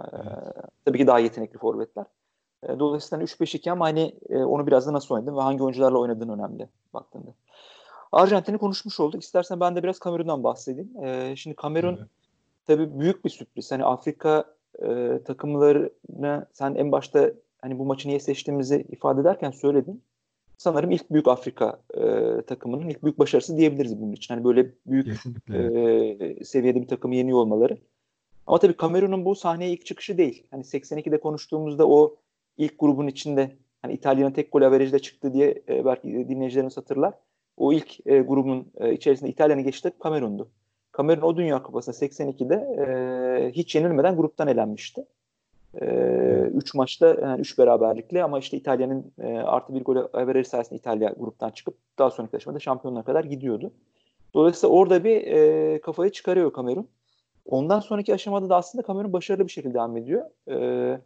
Tabii 0.85 0.99
ki 0.99 1.07
daha 1.07 1.19
yetenekli 1.19 1.59
forvetler. 1.59 2.07
E, 2.63 2.79
dolayısıyla 2.79 3.25
3-5-2 3.25 3.71
hani 3.71 3.73
ama 3.73 3.85
hani 3.85 4.19
e, 4.29 4.39
onu 4.39 4.67
biraz 4.67 4.87
da 4.87 4.93
nasıl 4.93 5.15
oynadın 5.15 5.37
ve 5.37 5.41
hangi 5.41 5.63
oyuncularla 5.63 5.99
oynadığın 5.99 6.29
önemli 6.29 6.69
baktığında. 6.95 7.35
Arjantin'i 8.13 8.59
konuşmuş 8.59 9.01
olduk. 9.01 9.23
İstersen 9.23 9.61
ben 9.61 9.77
de 9.77 9.83
biraz 9.83 9.99
Kamerun'dan 9.99 10.45
bahsedeyim. 10.45 11.05
E, 11.05 11.37
şimdi 11.37 11.57
Kamerun 11.57 11.97
evet. 11.97 12.09
tabii 12.67 13.01
büyük 13.01 13.25
bir 13.25 13.31
sürpriz. 13.31 13.73
Hani 13.73 13.85
Afrika 13.85 14.45
e, 14.83 15.21
takımlarını 15.25 16.47
sen 16.53 16.75
en 16.75 16.93
başta 16.93 17.31
hani 17.63 17.79
bu 17.79 17.85
maçı 17.85 18.09
niye 18.09 18.21
seçtiğimizi 18.21 18.87
ifade 18.89 19.21
ederken 19.21 19.51
söyledin. 19.51 20.03
Sanırım 20.59 20.91
ilk 20.91 21.11
büyük 21.11 21.29
Afrika 21.29 21.81
e, 21.95 22.03
takımının 22.43 22.89
ilk 22.89 23.03
büyük 23.03 23.19
başarısı 23.19 23.57
diyebiliriz 23.57 24.01
bunun 24.01 24.13
için. 24.13 24.35
Hani 24.35 24.45
böyle 24.45 24.71
büyük 24.87 25.23
e, 25.55 26.45
seviyede 26.45 26.83
bir 26.83 26.89
takımı 26.89 27.15
yeniyor 27.15 27.39
olmaları. 27.39 27.79
Ama 28.47 28.59
tabii 28.59 28.77
Kamerun'un 28.77 29.25
bu 29.25 29.35
sahneye 29.35 29.71
ilk 29.71 29.87
çıkışı 29.87 30.19
değil. 30.19 30.47
Hani 30.51 30.63
82'de 30.63 31.21
konuştuğumuzda 31.21 31.89
o 31.89 32.17
ilk 32.57 32.79
grubun 32.79 33.07
içinde 33.07 33.57
hani 33.83 33.93
İtalya'nın 33.93 34.33
tek 34.33 34.53
gol 34.53 34.63
averajda 34.63 34.99
çıktı 34.99 35.33
diye 35.33 35.63
e, 35.69 35.85
belki 35.85 36.09
dinleyicilerimiz 36.09 36.77
hatırlar. 36.77 37.15
O 37.57 37.73
ilk 37.73 38.07
e, 38.07 38.21
grubun 38.21 38.73
e, 38.77 38.93
içerisinde 38.93 39.31
İtalya'nın 39.31 39.65
geçti 39.65 39.93
Kamerun'du. 39.99 40.51
Kamerun 40.93 41.23
o 41.23 41.37
Dünya 41.37 41.63
Kupası'nda 41.63 41.97
82'de 41.97 42.55
e, 42.55 43.53
hiç 43.53 43.75
yenilmeden 43.75 44.17
gruptan 44.17 44.49
elenmişti. 44.49 45.07
3 45.77 45.83
e, 45.83 46.51
üç 46.55 46.75
maçta 46.75 47.17
yani 47.23 47.41
üç 47.41 47.59
beraberlikle 47.59 48.25
ama 48.25 48.39
işte 48.39 48.57
İtalya'nın 48.57 49.13
e, 49.19 49.39
artı 49.39 49.75
bir 49.75 49.85
gol 49.85 49.97
averajı 50.13 50.49
sayesinde 50.49 50.79
İtalya 50.79 51.15
gruptan 51.19 51.51
çıkıp 51.51 51.75
daha 51.99 52.11
sonraki 52.11 52.37
aşamada 52.37 52.61
şampiyonluğa 52.61 53.03
kadar 53.03 53.25
gidiyordu. 53.25 53.73
Dolayısıyla 54.35 54.75
orada 54.75 55.05
bir 55.05 55.27
e, 55.27 55.81
kafayı 55.81 56.11
çıkarıyor 56.11 56.53
Kamerun. 56.53 56.89
Ondan 57.47 57.81
sonraki 57.81 58.15
aşamada 58.15 58.49
da 58.49 58.57
aslında 58.57 58.83
Kamerun 58.83 59.13
başarılı 59.13 59.47
bir 59.47 59.53
şekilde 59.53 59.75
devam 59.75 59.97
ediyor. 59.97 60.25
E, 60.51 60.99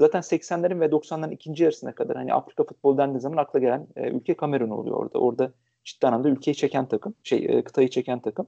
Zaten 0.00 0.20
80'lerin 0.20 0.80
ve 0.80 0.86
90'ların 0.86 1.32
ikinci 1.32 1.64
yarısına 1.64 1.94
kadar 1.94 2.16
hani 2.16 2.34
Afrika 2.34 2.64
futbol 2.64 2.98
dendiği 2.98 3.20
zaman 3.20 3.36
akla 3.36 3.58
gelen 3.58 3.86
e, 3.96 4.08
ülke 4.08 4.34
Kamerun 4.34 4.70
oluyor 4.70 4.96
orada. 4.96 5.18
Orada 5.18 5.52
ciddi 5.84 6.06
anlamda 6.06 6.28
ülkeyi 6.28 6.54
çeken 6.54 6.86
takım, 6.86 7.14
şey 7.22 7.46
e, 7.48 7.64
kıtayı 7.64 7.90
çeken 7.90 8.20
takım. 8.20 8.46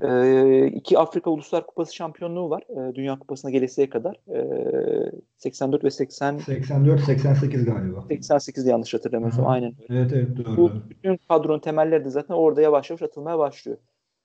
E, 0.00 0.66
iki 0.66 0.98
Afrika 0.98 1.30
Uluslar 1.30 1.66
Kupası 1.66 1.94
şampiyonluğu 1.94 2.50
var. 2.50 2.62
E, 2.68 2.94
Dünya 2.94 3.18
Kupası'na 3.18 3.50
gelesiye 3.50 3.90
kadar. 3.90 4.16
E, 4.34 5.12
84 5.36 5.84
ve 5.84 5.90
80 5.90 6.38
84 6.38 7.00
88 7.00 7.64
galiba. 7.64 8.04
88 8.08 8.66
yanlış 8.66 8.94
hatırlamıyorsam. 8.94 9.46
Aynen 9.46 9.74
öyle. 9.82 10.00
Evet 10.00 10.12
evet 10.12 10.36
doğru. 10.36 10.56
Bu 10.56 10.70
bütün 10.90 11.18
kadronun 11.28 11.58
temelleri 11.58 12.04
de 12.04 12.10
zaten 12.10 12.34
orada 12.34 12.60
yavaş 12.62 12.90
yavaş 12.90 13.02
atılmaya 13.02 13.38
başlıyor. 13.38 13.78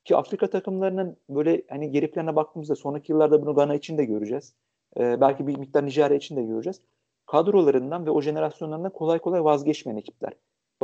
Ki 0.06 0.16
Afrika 0.16 0.50
takımlarının 0.50 1.18
böyle 1.30 1.64
hani 1.70 1.92
geri 1.92 2.12
plana 2.12 2.36
baktığımızda 2.36 2.76
sonraki 2.76 3.12
yıllarda 3.12 3.42
bunu 3.42 3.56
Gana 3.56 3.76
için 3.76 3.98
de 3.98 4.06
göreceğiz 4.06 4.54
e, 4.98 5.22
belki 5.22 5.48
bir 5.48 5.58
miktar 5.58 5.86
Nijerya 5.86 6.18
için 6.18 6.36
de 6.36 6.44
göreceğiz. 6.44 6.82
Kadrolarından 7.26 8.06
ve 8.06 8.12
o 8.12 8.22
jenerasyonlarından 8.22 8.94
kolay 8.94 9.20
kolay 9.20 9.44
vazgeçmeyen 9.44 9.98
ekipler. 9.98 10.34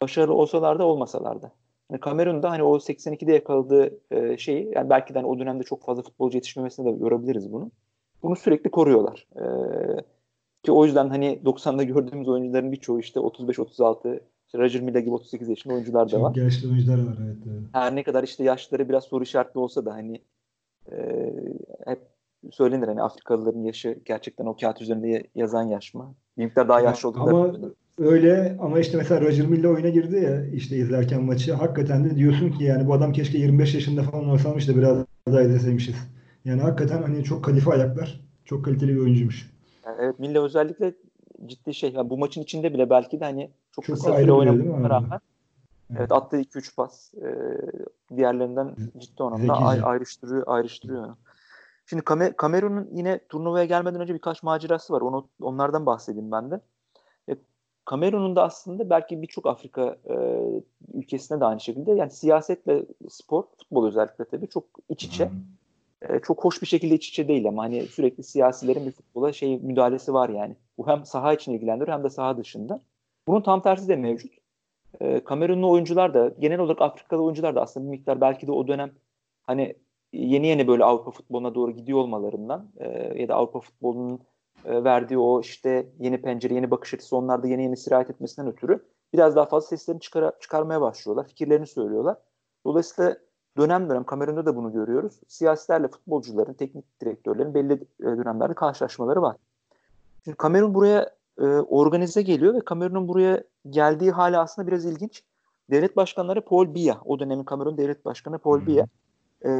Başarılı 0.02 0.34
olsalar 0.34 0.80
da 0.80 0.86
olmasalar 0.86 1.42
da. 1.42 1.52
Yani 1.92 2.00
Kamerun'da 2.00 2.52
hani 2.52 2.64
o 2.64 2.76
82'de 2.76 3.34
yakaladığı 3.34 4.00
e, 4.12 4.38
şeyi 4.38 4.72
yani 4.76 4.90
belki 4.90 5.14
de 5.14 5.20
hani 5.20 5.28
o 5.28 5.40
dönemde 5.40 5.64
çok 5.64 5.86
fazla 5.86 6.04
futbolcu 6.04 6.38
yetişmemesine 6.38 6.86
de 6.86 7.04
yorabiliriz 7.04 7.54
bunu. 7.54 7.72
Bunu 8.24 8.36
sürekli 8.36 8.72
koruyorlar. 8.72 9.28
E, 9.36 9.46
ki 10.64 10.72
o 10.72 10.86
yüzden 10.86 11.10
hani 11.10 11.40
90'da 11.46 11.84
gördüğümüz 11.84 12.28
oyuncuların 12.28 12.72
birçoğu 12.72 13.00
işte 13.00 13.20
35-36 13.20 14.20
işte 14.46 14.60
Roger 14.60 14.82
Milla 14.82 15.00
gibi 15.00 15.14
38 15.14 15.50
yaşında 15.50 15.74
oyuncular 15.74 16.12
da 16.12 16.22
var. 16.22 16.30
Çok 16.30 16.38
yaşlı 16.38 16.70
oyuncular 16.70 16.98
var 16.98 17.18
evet, 17.26 17.38
evet. 17.46 17.62
Her 17.74 17.96
ne 17.96 18.04
kadar 18.04 18.24
işte 18.24 18.44
yaşları 18.44 18.90
biraz 18.90 19.04
soru 19.04 19.24
işaretli 19.24 19.60
olsa 19.60 19.86
da 19.86 19.94
hani 19.94 20.22
e, 20.92 20.98
hep 21.86 22.00
söylenir 22.52 22.88
hani 22.88 23.02
Afrikalıların 23.02 23.64
yaşı 23.64 24.00
gerçekten 24.06 24.46
o 24.46 24.56
kağıt 24.56 24.82
üzerinde 24.82 25.28
yazan 25.36 25.64
yaş 25.64 25.94
mı? 25.94 26.16
Miktar 26.38 26.70
daha 26.70 26.82
yaşlı 26.82 27.10
oldukları 27.10 27.36
Ama 27.36 27.70
Öyle 27.98 28.58
ama 28.62 28.80
işte 28.80 28.98
mesela 28.98 29.22
Roger 29.22 29.48
Milla 29.48 29.70
oyuna 29.70 29.90
girdi 29.90 30.16
ya 30.16 30.46
işte 30.46 30.78
izlerken 30.78 31.24
maçı. 31.24 31.54
Hakikaten 31.54 32.06
de 32.06 32.16
diyorsun 32.16 32.50
ki 32.50 32.64
yani 32.64 32.88
bu 32.88 32.94
adam 32.94 33.14
keşke 33.14 33.38
25 33.38 33.74
yaşında 33.74 34.04
falan 34.04 34.30
olsaymış 34.30 34.68
da 34.68 34.78
biraz 34.78 35.06
daha 35.28 35.42
izleseymişiz. 35.42 35.96
Yani 36.46 36.62
hakikaten 36.62 37.04
hani 37.04 37.24
çok 37.24 37.46
kalife 37.46 37.72
ayaklar. 37.72 38.22
Çok 38.46 38.66
kaliteli 38.66 38.96
bir 38.96 39.00
oyuncuymuş. 39.00 39.52
Yani 39.86 39.98
evet 40.00 40.20
Milla 40.20 40.44
özellikle 40.44 40.94
ciddi 41.46 41.74
şey. 41.74 41.92
Yani 41.92 42.10
bu 42.10 42.18
maçın 42.18 42.42
içinde 42.42 42.74
bile 42.74 42.90
belki 42.90 43.20
de 43.20 43.26
hani 43.26 43.52
çok, 43.76 43.86
çok 43.86 43.96
kısa 43.96 44.18
süre 44.18 44.32
oynamasına 44.32 44.90
rağmen 44.90 45.20
evet. 45.90 46.00
evet 46.00 46.12
attığı 46.12 46.42
2-3 46.42 46.76
pas 46.76 47.14
e, 47.14 47.28
diğerlerinden 48.18 48.76
ciddi 48.98 49.24
anlamda 49.24 49.54
ay, 49.54 49.80
ayrıştırıyor, 49.84 50.44
ayrıştırıyor. 50.48 51.16
Şimdi 51.86 52.04
Kamer 52.04 52.36
Kamerun'un 52.36 52.90
yine 52.94 53.20
turnuvaya 53.30 53.66
gelmeden 53.66 54.02
önce 54.02 54.14
birkaç 54.14 54.44
macerası 54.44 54.94
var. 54.94 55.02
Onu 55.02 55.28
onlardan 55.42 55.86
bahsedeyim 55.86 56.32
ben 56.32 56.52
de. 56.52 56.60
Kamerun'un 57.86 58.36
da 58.36 58.44
aslında 58.44 58.90
belki 58.90 59.22
birçok 59.22 59.46
Afrika 59.46 59.98
e, 60.10 60.16
ülkesinde 60.94 61.40
de 61.40 61.46
aynı 61.46 61.60
şekilde 61.60 61.92
yani 61.92 62.12
siyasetle 62.12 62.86
spor, 63.10 63.44
futbol 63.58 63.88
özellikle 63.88 64.26
tabii 64.26 64.48
çok 64.48 64.64
iç 64.90 65.04
içe. 65.04 65.30
E, 66.02 66.20
çok 66.20 66.44
hoş 66.44 66.62
bir 66.62 66.68
şekilde 66.68 66.96
iç 66.96 67.10
içe 67.10 67.28
değil 67.28 67.48
ama 67.48 67.64
hani 67.64 67.82
sürekli 67.82 68.24
siyasilerin 68.24 68.86
bir 68.86 68.92
futbola 68.92 69.34
şey 69.34 69.58
müdahalesi 69.58 70.14
var 70.14 70.30
yani. 70.30 70.56
Bu 70.78 70.88
hem 70.88 71.06
saha 71.06 71.34
için 71.34 71.54
ilgilendiriyor 71.54 71.98
hem 71.98 72.04
de 72.04 72.10
saha 72.10 72.38
dışında. 72.38 72.82
Bunun 73.28 73.42
tam 73.42 73.62
tersi 73.62 73.88
de 73.88 73.96
mevcut. 73.96 74.32
E, 75.02 75.24
Kamerunlu 75.24 75.70
oyuncular 75.70 76.14
da 76.14 76.32
genel 76.40 76.60
olarak 76.60 76.82
Afrikalı 76.82 77.24
oyuncular 77.24 77.56
da 77.56 77.62
aslında 77.62 77.86
bir 77.86 77.90
miktar 77.90 78.22
belki 78.22 78.48
de 78.48 78.52
o 78.52 78.68
dönem 78.68 78.92
hani 79.44 79.76
yeni 80.14 80.48
yeni 80.48 80.68
böyle 80.68 80.84
Avrupa 80.84 81.12
futboluna 81.12 81.56
doğru 81.56 81.72
gidiyor 81.72 82.00
olmalarından 82.00 82.68
e, 82.78 82.88
ya 83.22 83.28
da 83.28 83.36
Avrupa 83.36 83.60
futbolunun 83.60 84.20
e, 84.66 84.84
verdiği 84.84 85.18
o 85.18 85.42
işte 85.42 85.88
yeni 86.00 86.22
pencere, 86.22 86.54
yeni 86.54 86.72
bakış 86.72 86.94
açısı 86.94 87.18
onlarda 87.18 87.48
yeni 87.48 87.64
yeni 87.64 87.78
sirayet 87.78 88.10
etmesinden 88.10 88.52
ötürü 88.52 88.80
biraz 89.14 89.36
daha 89.36 89.46
fazla 89.46 89.68
seslerini 89.68 90.02
çıkar 90.02 90.40
çıkarmaya 90.40 90.82
başlıyorlar. 90.82 91.28
Fikirlerini 91.28 91.68
söylüyorlar. 91.68 92.18
Dolayısıyla 92.66 93.18
dönem 93.58 93.90
dönem 93.90 94.04
Kamerun'da 94.04 94.46
da 94.46 94.56
bunu 94.56 94.74
görüyoruz. 94.74 95.20
Siyasilerle 95.28 95.88
futbolcuların, 95.88 96.54
teknik 96.54 97.02
direktörlerin 97.02 97.54
belli 97.54 97.74
e, 97.74 98.04
dönemlerde 98.04 98.54
karşılaşmaları 98.54 99.22
var. 99.22 99.36
Şimdi 100.24 100.38
Kamerun 100.38 100.74
buraya 100.74 101.10
e, 101.40 101.44
organize 101.46 102.22
geliyor 102.22 102.54
ve 102.54 102.60
Kamerun'un 102.60 103.08
buraya 103.08 103.44
geldiği 103.70 104.12
hali 104.12 104.38
aslında 104.38 104.68
biraz 104.68 104.86
ilginç. 104.86 105.24
Devlet 105.72 105.96
başkanları 105.96 106.46
Paul 106.46 106.74
Biya, 106.74 107.02
o 107.06 107.20
dönemin 107.20 107.44
Kamerun 107.44 107.78
devlet 107.78 108.06
başkanı 108.06 108.38
Paul 108.38 108.66
Biya 108.66 108.88
e, 109.42 109.52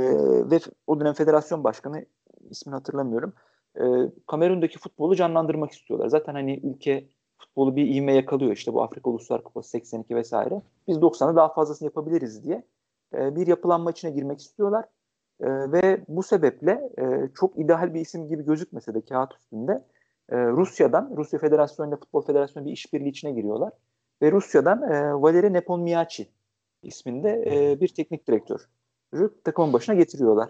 ve 0.52 0.60
o 0.88 1.00
dönem 1.00 1.14
federasyon 1.14 1.64
başkanı 1.64 2.06
ismini 2.50 2.76
hatırlamıyorum. 2.76 3.34
E, 3.80 3.84
Kamerun'daki 4.28 4.80
futbolu 4.80 5.16
canlandırmak 5.16 5.72
istiyorlar. 5.72 6.08
Zaten 6.08 6.34
hani 6.34 6.60
ülke 6.64 7.08
futbolu 7.38 7.76
bir 7.76 7.96
ivme 7.96 8.14
yakalıyor 8.14 8.52
işte 8.52 8.74
bu 8.74 8.84
Afrika 8.84 9.10
Uluslar 9.10 9.44
Kupası 9.44 9.70
82 9.70 10.16
vesaire. 10.16 10.62
Biz 10.88 10.98
90'da 10.98 11.36
daha 11.36 11.54
fazlasını 11.54 11.86
yapabiliriz 11.86 12.44
diye 12.44 12.64
e, 13.14 13.36
bir 13.36 13.48
yapılanma 13.48 13.92
içine 13.92 14.12
girmek 14.12 14.40
istiyorlar. 14.40 14.86
E, 15.40 15.48
ve 15.72 16.06
bu 16.08 16.24
sebeple 16.24 16.90
e, 17.00 17.30
çok 17.36 17.60
ideal 17.60 17.94
bir 17.94 18.02
isim 18.02 18.28
gibi 18.28 18.46
gözükmese 18.46 18.94
de 18.94 19.02
kağıt 19.02 19.36
üstünde 19.36 19.86
e, 20.30 20.38
Rusya'dan, 20.48 21.14
Rusya 21.18 21.40
Federasyonu 21.40 21.90
ile 21.90 21.96
Futbol 21.96 22.22
Federasyonu 22.22 22.66
bir 22.66 22.72
işbirliği 22.72 23.10
içine 23.10 23.32
giriyorlar. 23.32 23.72
Ve 24.22 24.32
Rusya'dan 24.32 24.92
e, 24.92 25.14
Valeri 25.14 25.54
Nepomniachtchi 25.54 26.28
isminde 26.84 27.44
e, 27.48 27.82
bir 27.82 27.88
teknik 27.88 28.28
direktör 28.28 28.68
takımın 29.44 29.74
başına 29.74 29.96
getiriyorlar. 29.96 30.50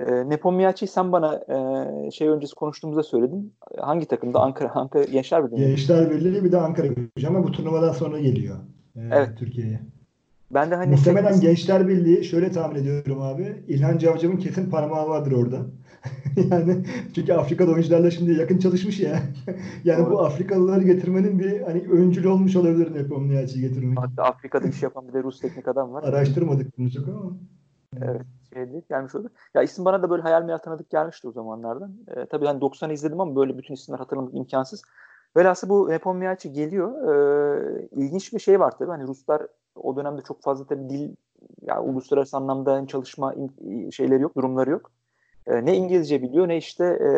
E, 0.00 0.28
Nepomniachtchi 0.28 0.86
sen 0.86 1.12
bana 1.12 1.34
e, 1.34 2.10
şey 2.10 2.28
öncesi 2.28 2.54
konuştuğumuzda 2.54 3.02
söyledin. 3.02 3.52
Hangi 3.78 4.06
takımda? 4.06 4.40
Ankara, 4.40 4.70
Ankara 4.74 5.04
Gençler 5.04 5.46
Birliği. 5.46 5.66
Gençler 5.66 6.10
Birliği 6.10 6.44
bir 6.44 6.52
de 6.52 6.58
Ankara 6.58 6.86
Gücü 6.86 7.26
ama 7.26 7.44
bu 7.44 7.52
turnuvadan 7.52 7.92
sonra 7.92 8.20
geliyor 8.20 8.56
e, 8.96 9.00
evet. 9.12 9.30
Türkiye'ye. 9.38 9.80
Ben 10.50 10.70
de 10.70 10.74
hani 10.74 10.90
Muhtemelen 10.90 11.32
şey... 11.32 11.40
Gençler 11.40 11.88
Birliği 11.88 12.24
şöyle 12.24 12.52
tahmin 12.52 12.80
ediyorum 12.80 13.22
abi. 13.22 13.64
İlhan 13.68 13.98
Cavcav'ın 13.98 14.36
kesin 14.36 14.70
parmağı 14.70 15.08
vardır 15.08 15.32
orada. 15.32 15.58
yani 16.50 16.84
çünkü 17.14 17.32
Afrika'da 17.32 17.70
oyuncularla 17.70 18.10
şimdi 18.10 18.32
yakın 18.32 18.58
çalışmış 18.58 19.00
ya. 19.00 19.22
yani 19.84 20.06
Doğru. 20.06 20.10
bu 20.10 20.20
Afrikalıları 20.20 20.84
getirmenin 20.84 21.38
bir 21.38 21.60
hani 21.60 21.80
öncül 21.92 22.24
olmuş 22.24 22.56
olabilir 22.56 22.94
Nepomniachtchi'yi 22.94 23.68
getirmek. 23.68 23.98
Hatta 24.00 24.22
Afrika'da 24.22 24.68
iş 24.68 24.82
yapan 24.82 25.08
bir 25.08 25.12
de 25.12 25.22
Rus 25.22 25.40
teknik 25.40 25.68
adam 25.68 25.92
var. 25.92 26.02
Araştırmadık 26.02 26.78
bunu 26.78 26.90
çok 26.90 27.08
ama. 27.08 27.32
Evet 28.02 28.22
şey 28.54 28.82
gelmiş 28.88 29.14
oldu. 29.14 29.30
Ya 29.54 29.62
isim 29.62 29.84
bana 29.84 30.02
da 30.02 30.10
böyle 30.10 30.22
hayal 30.22 30.42
meyal 30.42 30.58
tanıdık 30.58 30.90
gelmişti 30.90 31.28
o 31.28 31.32
zamanlardan. 31.32 31.92
Ee, 32.08 32.26
tabii 32.26 32.46
hani 32.46 32.60
90'ı 32.60 32.92
izledim 32.92 33.20
ama 33.20 33.36
böyle 33.36 33.58
bütün 33.58 33.74
isimler 33.74 33.98
hatırlamak 33.98 34.34
imkansız. 34.34 34.82
Velhasıl 35.36 35.68
bu 35.68 35.90
Nepomniachtchi 35.90 36.52
geliyor. 36.52 37.14
Ee, 37.14 37.88
ilginç 37.92 38.32
bir 38.32 38.38
şey 38.38 38.60
var 38.60 38.78
tabii. 38.78 38.90
Hani 38.90 39.06
Ruslar 39.06 39.42
o 39.76 39.96
dönemde 39.96 40.22
çok 40.22 40.42
fazla 40.42 40.64
tabii 40.66 40.90
dil 40.90 41.14
yani 41.62 41.80
uluslararası 41.80 42.36
anlamda 42.36 42.86
çalışma 42.86 43.34
şeyleri 43.90 44.22
yok, 44.22 44.36
durumları 44.36 44.70
yok. 44.70 44.90
E, 45.46 45.64
ne 45.64 45.76
İngilizce 45.76 46.22
biliyor 46.22 46.48
ne 46.48 46.56
işte 46.56 46.84
e, 46.84 47.10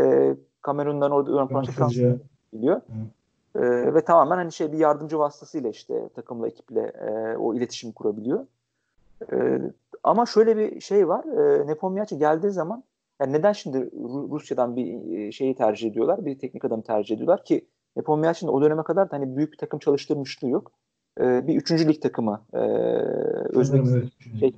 Kamerun'dan 0.62 1.10
orada 1.10 1.46
planda 1.46 1.70
Fransızca 1.70 2.16
biliyor. 2.52 2.80
E, 3.54 3.94
ve 3.94 4.00
tamamen 4.00 4.36
hani 4.36 4.52
şey 4.52 4.72
bir 4.72 4.78
yardımcı 4.78 5.18
vasıtasıyla 5.18 5.70
işte 5.70 6.08
takımla 6.14 6.48
ekiple 6.48 6.80
e, 6.80 7.36
o 7.36 7.54
iletişim 7.54 7.92
kurabiliyor. 7.92 8.46
E, 9.32 9.60
ama 10.06 10.26
şöyle 10.26 10.56
bir 10.56 10.80
şey 10.80 11.08
var. 11.08 11.24
E, 11.24 11.66
Nepomniachtchi 11.66 12.18
geldiği 12.18 12.50
zaman 12.50 12.84
yani 13.20 13.32
neden 13.32 13.52
şimdi 13.52 13.90
Rusya'dan 14.30 14.76
bir 14.76 15.18
e, 15.18 15.32
şeyi 15.32 15.54
tercih 15.54 15.90
ediyorlar? 15.90 16.26
Bir 16.26 16.38
teknik 16.38 16.64
adamı 16.64 16.82
tercih 16.82 17.14
ediyorlar 17.14 17.44
ki 17.44 17.66
Nepomniachtchi'nin 17.96 18.52
o 18.52 18.62
döneme 18.62 18.82
kadar 18.82 19.10
da 19.10 19.16
hani 19.16 19.36
büyük 19.36 19.52
bir 19.52 19.58
takım 19.58 19.78
çalıştırmışlığı 19.78 20.48
yok. 20.48 20.72
E, 21.20 21.46
bir 21.46 21.56
üçüncü 21.56 21.88
lig 21.88 22.02
takımı 22.02 22.40
e, 22.52 22.58
Özbekistan 23.58 24.00
evet. 24.00 24.40
şey, 24.40 24.54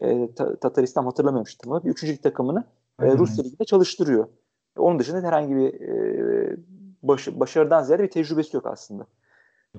e, 0.00 0.34
Tataristan 0.34 1.04
hatırlamıyorum 1.04 1.52
takımı. 1.58 1.84
Bir 1.84 1.90
üçüncü 1.90 2.12
lig 2.12 2.22
takımını 2.22 2.64
e, 3.02 3.06
Rusya 3.16 3.44
Ligi'nde 3.44 3.64
çalıştırıyor. 3.64 4.26
Onun 4.78 4.98
dışında 4.98 5.26
herhangi 5.26 5.56
bir 5.56 5.80
e, 5.80 6.56
baş, 7.02 7.28
başarıdan 7.28 7.82
ziyade 7.82 8.02
bir 8.02 8.10
tecrübesi 8.10 8.56
yok 8.56 8.66
aslında. 8.66 9.06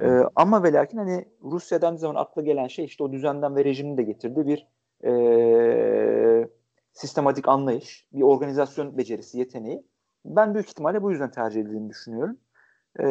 E, 0.01 0.21
ama 0.35 0.63
ve 0.63 0.73
lakin 0.73 0.97
hani 0.97 1.25
Rusya'dan 1.43 1.95
zaman 1.95 2.15
akla 2.15 2.41
gelen 2.41 2.67
şey 2.67 2.85
işte 2.85 3.03
o 3.03 3.11
düzenden 3.11 3.55
ve 3.55 3.65
rejimin 3.65 3.97
de 3.97 4.03
getirdiği 4.03 4.47
bir 4.47 4.67
e, 5.05 6.49
sistematik 6.93 7.47
anlayış, 7.47 8.07
bir 8.13 8.21
organizasyon 8.21 8.97
becerisi, 8.97 9.39
yeteneği. 9.39 9.83
Ben 10.25 10.53
büyük 10.53 10.67
ihtimalle 10.67 11.03
bu 11.03 11.11
yüzden 11.11 11.31
tercih 11.31 11.61
edildiğini 11.61 11.89
düşünüyorum. 11.89 12.37
E, 12.99 13.07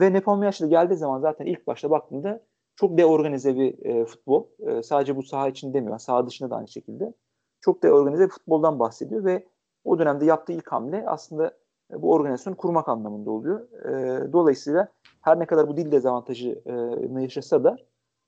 ve 0.00 0.12
Nepomniachtchi 0.12 0.68
geldiği 0.68 0.96
zaman 0.96 1.20
zaten 1.20 1.46
ilk 1.46 1.66
başta 1.66 1.90
baktığımda 1.90 2.42
çok 2.76 2.98
deorganize 2.98 3.56
bir 3.56 3.84
e, 3.84 4.04
futbol. 4.04 4.46
E, 4.60 4.82
sadece 4.82 5.16
bu 5.16 5.22
saha 5.22 5.48
için 5.48 5.74
demiyor. 5.74 5.98
Saha 5.98 6.26
dışında 6.26 6.50
da 6.50 6.56
aynı 6.56 6.68
şekilde. 6.68 7.12
Çok 7.60 7.82
deorganize 7.82 8.24
bir 8.24 8.30
futboldan 8.30 8.78
bahsediyor 8.78 9.24
ve 9.24 9.46
o 9.84 9.98
dönemde 9.98 10.24
yaptığı 10.24 10.52
ilk 10.52 10.72
hamle 10.72 11.04
aslında 11.06 11.46
e, 11.92 12.02
bu 12.02 12.12
organizasyonu 12.12 12.56
kurmak 12.56 12.88
anlamında 12.88 13.30
oluyor. 13.30 13.84
E, 13.84 14.32
dolayısıyla 14.32 14.88
her 15.20 15.38
ne 15.38 15.46
kadar 15.46 15.68
bu 15.68 15.76
dil 15.76 15.92
dezavantajını 15.92 17.22
yaşasa 17.22 17.64
da 17.64 17.76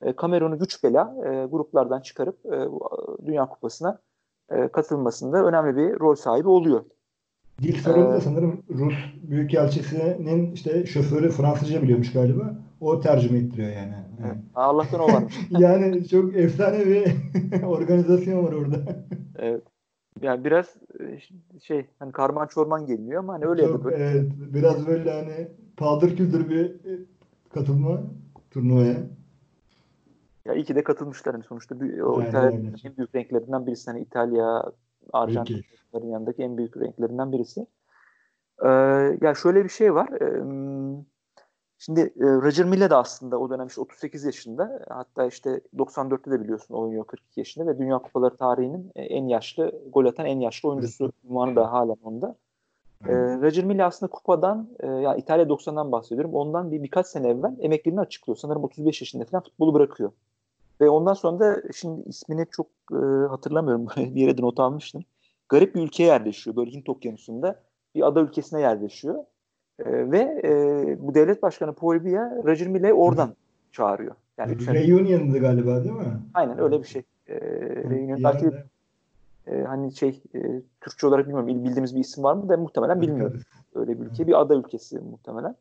e, 0.02 0.12
Kamerun'u 0.12 0.58
güç 0.58 0.84
bela 0.84 1.14
e, 1.24 1.46
gruplardan 1.46 2.00
çıkarıp 2.00 2.46
e, 2.46 2.68
Dünya 3.26 3.46
Kupası'na 3.46 3.98
e, 4.50 4.68
katılmasında 4.68 5.44
önemli 5.44 5.76
bir 5.76 6.00
rol 6.00 6.14
sahibi 6.14 6.48
oluyor. 6.48 6.84
Dil 7.62 7.74
sorunu 7.74 8.10
da 8.10 8.16
ee, 8.16 8.20
sanırım 8.20 8.62
Rus 8.70 8.94
Büyükelçisi'nin 9.22 10.52
işte 10.52 10.86
şoförü 10.86 11.30
Fransızca 11.30 11.82
biliyormuş 11.82 12.12
galiba. 12.12 12.54
O 12.80 13.00
tercüme 13.00 13.38
ettiriyor 13.38 13.72
yani. 13.72 13.94
Evet. 14.24 14.36
Allah'tan 14.54 15.00
o 15.00 15.12
varmış. 15.12 15.34
yani 15.50 16.08
çok 16.08 16.36
efsane 16.36 16.86
bir 16.86 17.12
organizasyon 17.66 18.44
var 18.44 18.52
orada. 18.52 18.76
evet. 19.38 19.62
Yani 20.22 20.44
biraz 20.44 20.76
e, 21.00 21.18
şey 21.60 21.86
hani 21.98 22.12
karman 22.12 22.46
çorman 22.46 22.86
geliyor 22.86 23.18
ama 23.18 23.32
hani 23.32 23.44
öyle 23.44 23.66
çok, 23.66 23.84
böyle. 23.84 23.96
Evet, 23.96 24.32
biraz 24.38 24.86
böyle 24.86 25.12
hani 25.12 25.48
paldır 25.76 26.16
küldür 26.16 26.50
bir 26.50 26.64
e, 26.64 26.98
katılma 27.54 28.02
turnuvaya. 28.50 28.96
Ya 30.48 30.54
iyi 30.54 30.64
ki 30.64 30.74
de 30.74 30.84
katılmışlar 30.84 31.34
hani 31.34 31.44
sonuçta 31.44 31.74
o 32.04 32.22
İtalya'nın 32.22 32.76
en 32.84 32.96
büyük 32.96 33.14
renklerinden 33.14 33.66
birisi 33.66 33.90
hani 33.90 34.00
İtalya, 34.00 34.72
Arjantin'in 35.12 36.10
yanındaki 36.10 36.42
en 36.42 36.56
büyük 36.56 36.76
renklerinden 36.76 37.32
birisi. 37.32 37.66
Ee, 38.64 38.68
ya 39.20 39.34
şöyle 39.34 39.64
bir 39.64 39.68
şey 39.68 39.94
var. 39.94 40.08
Ee, 40.08 40.42
şimdi 41.78 42.00
e, 42.00 42.24
Roger 42.24 42.66
Milla 42.66 42.90
da 42.90 42.98
aslında 42.98 43.38
o 43.38 43.50
dönem 43.50 43.66
işte 43.66 43.80
38 43.80 44.24
yaşında. 44.24 44.84
Hatta 44.88 45.26
işte 45.26 45.60
94'te 45.76 46.30
de 46.30 46.40
biliyorsun 46.40 46.74
oynuyor 46.74 47.04
42 47.04 47.40
yaşında 47.40 47.66
ve 47.66 47.78
Dünya 47.78 47.98
Kupaları 47.98 48.36
tarihinin 48.36 48.92
en 48.94 49.28
yaşlı 49.28 49.82
gol 49.92 50.04
atan 50.04 50.26
en 50.26 50.40
yaşlı 50.40 50.68
oyuncusu 50.68 51.12
ünvanı 51.24 51.56
da 51.56 51.72
halen 51.72 51.96
onda. 52.02 52.36
Ee, 53.06 53.12
Roger 53.14 53.64
Milla 53.64 53.86
aslında 53.86 54.10
kupadan, 54.10 54.68
e, 54.80 54.86
yani 54.86 55.20
İtalya 55.20 55.48
90'dan 55.48 55.92
bahsediyorum. 55.92 56.34
Ondan 56.34 56.70
bir 56.70 56.82
birkaç 56.82 57.06
sene 57.06 57.28
evvel 57.28 57.56
emekliliğini 57.60 58.00
açıklıyor. 58.00 58.36
Sanırım 58.36 58.64
35 58.64 59.00
yaşında 59.00 59.24
falan 59.24 59.42
futbolu 59.42 59.74
bırakıyor. 59.74 60.12
Ve 60.80 60.90
ondan 60.90 61.14
sonra 61.14 61.40
da 61.40 61.62
şimdi 61.74 62.08
ismini 62.08 62.46
çok 62.50 62.66
e, 62.92 63.26
hatırlamıyorum. 63.28 63.86
bir 63.96 64.20
yere 64.20 64.38
de 64.38 64.42
not 64.42 64.60
almıştım. 64.60 65.04
Garip 65.48 65.74
bir 65.74 65.82
ülkeye 65.82 66.04
yerleşiyor. 66.04 66.56
Böyle 66.56 66.70
Hint 66.70 66.88
okyanusunda 66.88 67.60
bir 67.94 68.06
ada 68.06 68.20
ülkesine 68.20 68.60
yerleşiyor. 68.60 69.24
E, 69.78 70.10
ve 70.10 70.40
e, 70.44 70.52
bu 71.00 71.14
devlet 71.14 71.42
başkanı 71.42 71.72
Paul 71.72 72.04
Biya 72.04 72.38
Roger 72.44 72.68
Milley 72.68 72.92
oradan 72.92 73.34
çağırıyor. 73.72 74.14
Yani 74.38 74.66
Reunion'dı 74.66 75.38
galiba 75.38 75.84
değil 75.84 75.94
mi? 75.94 76.20
Aynen 76.34 76.58
öyle 76.58 76.82
bir 76.82 76.86
şey. 76.86 77.02
E, 77.26 77.40
Reunion 77.90 78.24
belki 78.24 78.50
e, 79.46 79.62
hani 79.62 79.92
şey 79.92 80.22
e, 80.34 80.62
Türkçe 80.80 81.06
olarak 81.06 81.26
bilmiyorum 81.26 81.64
bildiğimiz 81.64 81.94
bir 81.94 82.00
isim 82.00 82.24
var 82.24 82.34
mı 82.34 82.48
da 82.48 82.56
muhtemelen 82.56 83.00
bilmiyorum. 83.00 83.40
Öyle 83.74 84.00
bir 84.00 84.06
ülke. 84.06 84.26
Bir 84.26 84.40
ada 84.40 84.54
ülkesi 84.54 84.98
muhtemelen. 84.98 85.54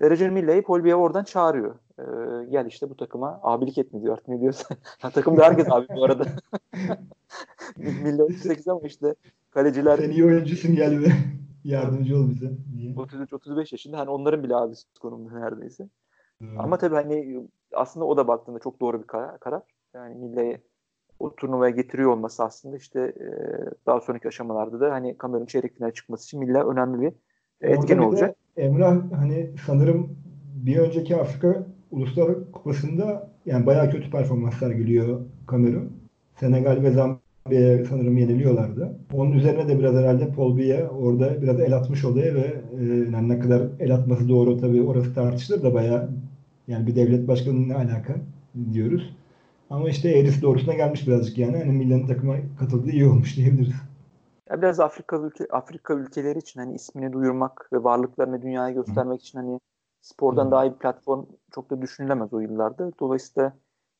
Ve 0.00 0.10
Roger 0.10 0.30
Milley'i 0.30 0.62
Paul 0.62 0.84
Biya 0.84 0.96
oradan 0.96 1.24
çağırıyor. 1.24 1.74
E, 1.98 2.04
gel 2.50 2.66
işte 2.66 2.90
bu 2.90 2.96
takıma 2.96 3.40
abilik 3.42 3.78
etme 3.78 4.02
diyor 4.02 4.12
artık 4.12 4.28
ne 4.28 4.40
diyorsa. 4.40 4.76
Takımda 5.14 5.44
herkes 5.44 5.66
abi 5.70 5.86
bu 5.96 6.04
arada. 6.04 6.24
Milley 7.76 8.22
38 8.22 8.68
ama 8.68 8.80
işte 8.84 9.14
kaleciler. 9.50 9.96
Sen 9.96 10.10
iyi 10.10 10.24
oyuncusun 10.24 10.74
gel 10.74 11.02
be. 11.02 11.06
Yardımcı 11.64 12.16
ol 12.16 12.30
bize. 12.30 12.50
33-35 12.96 13.58
yaşında 13.58 13.98
hani 13.98 14.10
onların 14.10 14.42
bile 14.42 14.56
abisi 14.56 14.84
konumunda 15.00 15.38
neredeyse. 15.38 15.88
Hmm. 16.38 16.60
Ama 16.60 16.78
tabii 16.78 16.94
hani 16.94 17.40
aslında 17.72 18.06
o 18.06 18.16
da 18.16 18.28
baktığında 18.28 18.58
çok 18.58 18.80
doğru 18.80 19.02
bir 19.02 19.06
karar. 19.40 19.62
Yani 19.94 20.14
Milley'i 20.14 20.60
o 21.18 21.34
turnuvaya 21.34 21.70
getiriyor 21.70 22.10
olması 22.10 22.44
aslında 22.44 22.76
işte 22.76 23.00
e, 23.00 23.26
daha 23.86 24.00
sonraki 24.00 24.28
aşamalarda 24.28 24.80
da 24.80 24.92
hani 24.92 25.18
Kamerun 25.18 25.46
çeyrek 25.46 25.74
finale 25.76 25.92
çıkması 25.92 26.24
için 26.24 26.40
Milla 26.40 26.68
önemli 26.68 27.00
bir 27.00 27.12
etken 27.62 27.98
Orada 27.98 28.08
olacak. 28.08 28.36
Emrah 28.56 28.96
hani 29.16 29.50
sanırım 29.66 30.08
bir 30.54 30.76
önceki 30.76 31.16
Afrika 31.16 31.66
Uluslar 31.90 32.50
Kupası'nda 32.52 33.30
yani 33.46 33.66
bayağı 33.66 33.90
kötü 33.90 34.10
performanslar 34.10 34.70
geliyor 34.70 35.20
Kamerun. 35.46 35.92
Senegal 36.40 36.82
ve 36.82 36.90
Zambia'ya 36.90 37.84
sanırım 37.84 38.18
yeniliyorlardı. 38.18 38.98
Onun 39.14 39.32
üzerine 39.32 39.68
de 39.68 39.78
biraz 39.78 39.94
herhalde 39.94 40.28
Paul 40.28 40.56
Biya 40.56 40.88
orada 40.88 41.42
biraz 41.42 41.60
el 41.60 41.76
atmış 41.76 42.04
oluyor 42.04 42.34
ve 42.34 42.54
e, 42.80 42.84
yani 43.12 43.28
ne 43.28 43.38
kadar 43.38 43.62
el 43.80 43.94
atması 43.94 44.28
doğru 44.28 44.60
tabii 44.60 44.82
orası 44.82 45.14
tartışılır 45.14 45.62
da 45.62 45.74
bayağı 45.74 46.10
yani 46.68 46.86
bir 46.86 46.96
devlet 46.96 47.28
başkanının 47.28 47.68
ne 47.68 47.74
alaka 47.74 48.16
diyoruz. 48.72 49.14
Ama 49.70 49.90
işte 49.90 50.10
eğrisi 50.10 50.42
doğrusuna 50.42 50.74
gelmiş 50.74 51.06
birazcık 51.06 51.38
yani. 51.38 51.56
Hani 51.56 51.72
Milan'ın 51.72 52.06
takıma 52.06 52.36
katıldığı 52.58 52.90
iyi 52.90 53.06
olmuş 53.06 53.36
diyebiliriz. 53.36 53.74
Ya 54.50 54.62
biraz 54.62 54.80
Afrika 54.80 55.16
ülke 55.16 55.46
Afrika 55.50 55.94
ülkeleri 55.94 56.38
için 56.38 56.60
hani 56.60 56.74
ismini 56.74 57.12
duyurmak 57.12 57.68
ve 57.72 57.84
varlıklarını 57.84 58.42
dünyaya 58.42 58.70
göstermek 58.70 59.20
için 59.20 59.38
hani 59.38 59.60
spordan 60.00 60.50
daha 60.50 60.64
iyi 60.64 60.72
bir 60.72 60.78
platform 60.78 61.26
çok 61.54 61.70
da 61.70 61.82
düşünülemez 61.82 62.32
o 62.32 62.40
yıllarda. 62.40 62.90
Dolayısıyla 63.00 63.52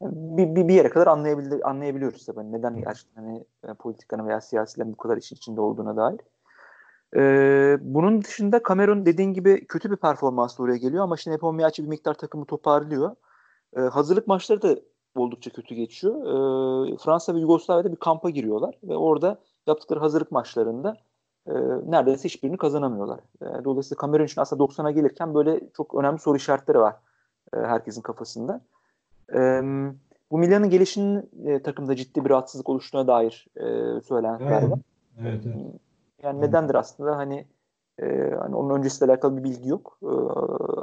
bir, 0.02 0.56
bir, 0.56 0.68
bir 0.68 0.74
yere 0.74 0.90
kadar 0.90 1.06
anlayabili 1.06 1.64
anlayabiliyoruz 1.64 2.26
tabii. 2.26 2.52
Neden 2.52 2.76
gerçekten 2.76 3.22
hani 3.22 3.44
e, 3.64 3.74
politikanın 3.74 4.28
veya 4.28 4.40
siyasilerin 4.40 4.92
bu 4.92 4.96
kadar 4.96 5.16
işin 5.16 5.36
içinde 5.36 5.60
olduğuna 5.60 5.96
dair. 5.96 6.20
Ee, 7.16 7.78
bunun 7.80 8.22
dışında 8.22 8.60
Cameron 8.68 9.06
dediğin 9.06 9.32
gibi 9.32 9.66
kötü 9.66 9.90
bir 9.90 9.96
performansla 9.96 10.64
oraya 10.64 10.76
geliyor 10.76 11.04
ama 11.04 11.16
şimdi 11.16 11.34
Nepomniachtchi 11.34 11.82
bir 11.82 11.88
miktar 11.88 12.14
takımı 12.14 12.44
toparlıyor. 12.44 13.16
Ee, 13.76 13.80
hazırlık 13.80 14.26
maçları 14.26 14.62
da 14.62 14.76
oldukça 15.14 15.50
kötü 15.50 15.74
geçiyor. 15.74 16.14
Ee, 16.14 16.96
Fransa 16.96 17.34
ve 17.34 17.38
Yugoslavya'da 17.40 17.92
bir 17.92 17.96
kampa 17.96 18.30
giriyorlar 18.30 18.78
ve 18.82 18.96
orada 18.96 19.38
yaptıkları 19.66 20.00
hazırlık 20.00 20.32
maçlarında 20.32 20.96
e, 21.46 21.52
neredeyse 21.86 22.24
hiçbirini 22.24 22.56
kazanamıyorlar. 22.56 23.20
E, 23.42 23.64
dolayısıyla 23.64 24.00
Kamerun 24.00 24.24
için 24.24 24.40
aslında 24.40 24.64
90'a 24.64 24.90
gelirken 24.90 25.34
böyle 25.34 25.60
çok 25.76 25.94
önemli 25.94 26.18
soru 26.18 26.36
işaretleri 26.36 26.78
var 26.78 26.96
e, 27.54 27.56
herkesin 27.56 28.02
kafasında. 28.02 28.60
E, 29.34 29.62
bu 30.30 30.38
Milan'ın 30.38 30.70
gelişinin 30.70 31.30
e, 31.44 31.62
takımda 31.62 31.96
ciddi 31.96 32.24
bir 32.24 32.30
rahatsızlık 32.30 32.68
oluştuğuna 32.68 33.06
dair 33.06 33.46
e, 33.56 34.00
söylentiler 34.00 34.62
var. 34.62 34.78
Evet, 35.20 35.42
evet. 35.46 35.74
Yani 36.22 36.40
nedendir 36.40 36.74
aslında 36.74 37.16
hani 37.16 37.46
e, 37.98 38.30
hani 38.40 38.56
onun 38.56 38.78
öncesiyle 38.78 39.12
alakalı 39.12 39.36
bir 39.36 39.44
bilgi 39.44 39.68
yok. 39.68 39.98
E, 40.02 40.12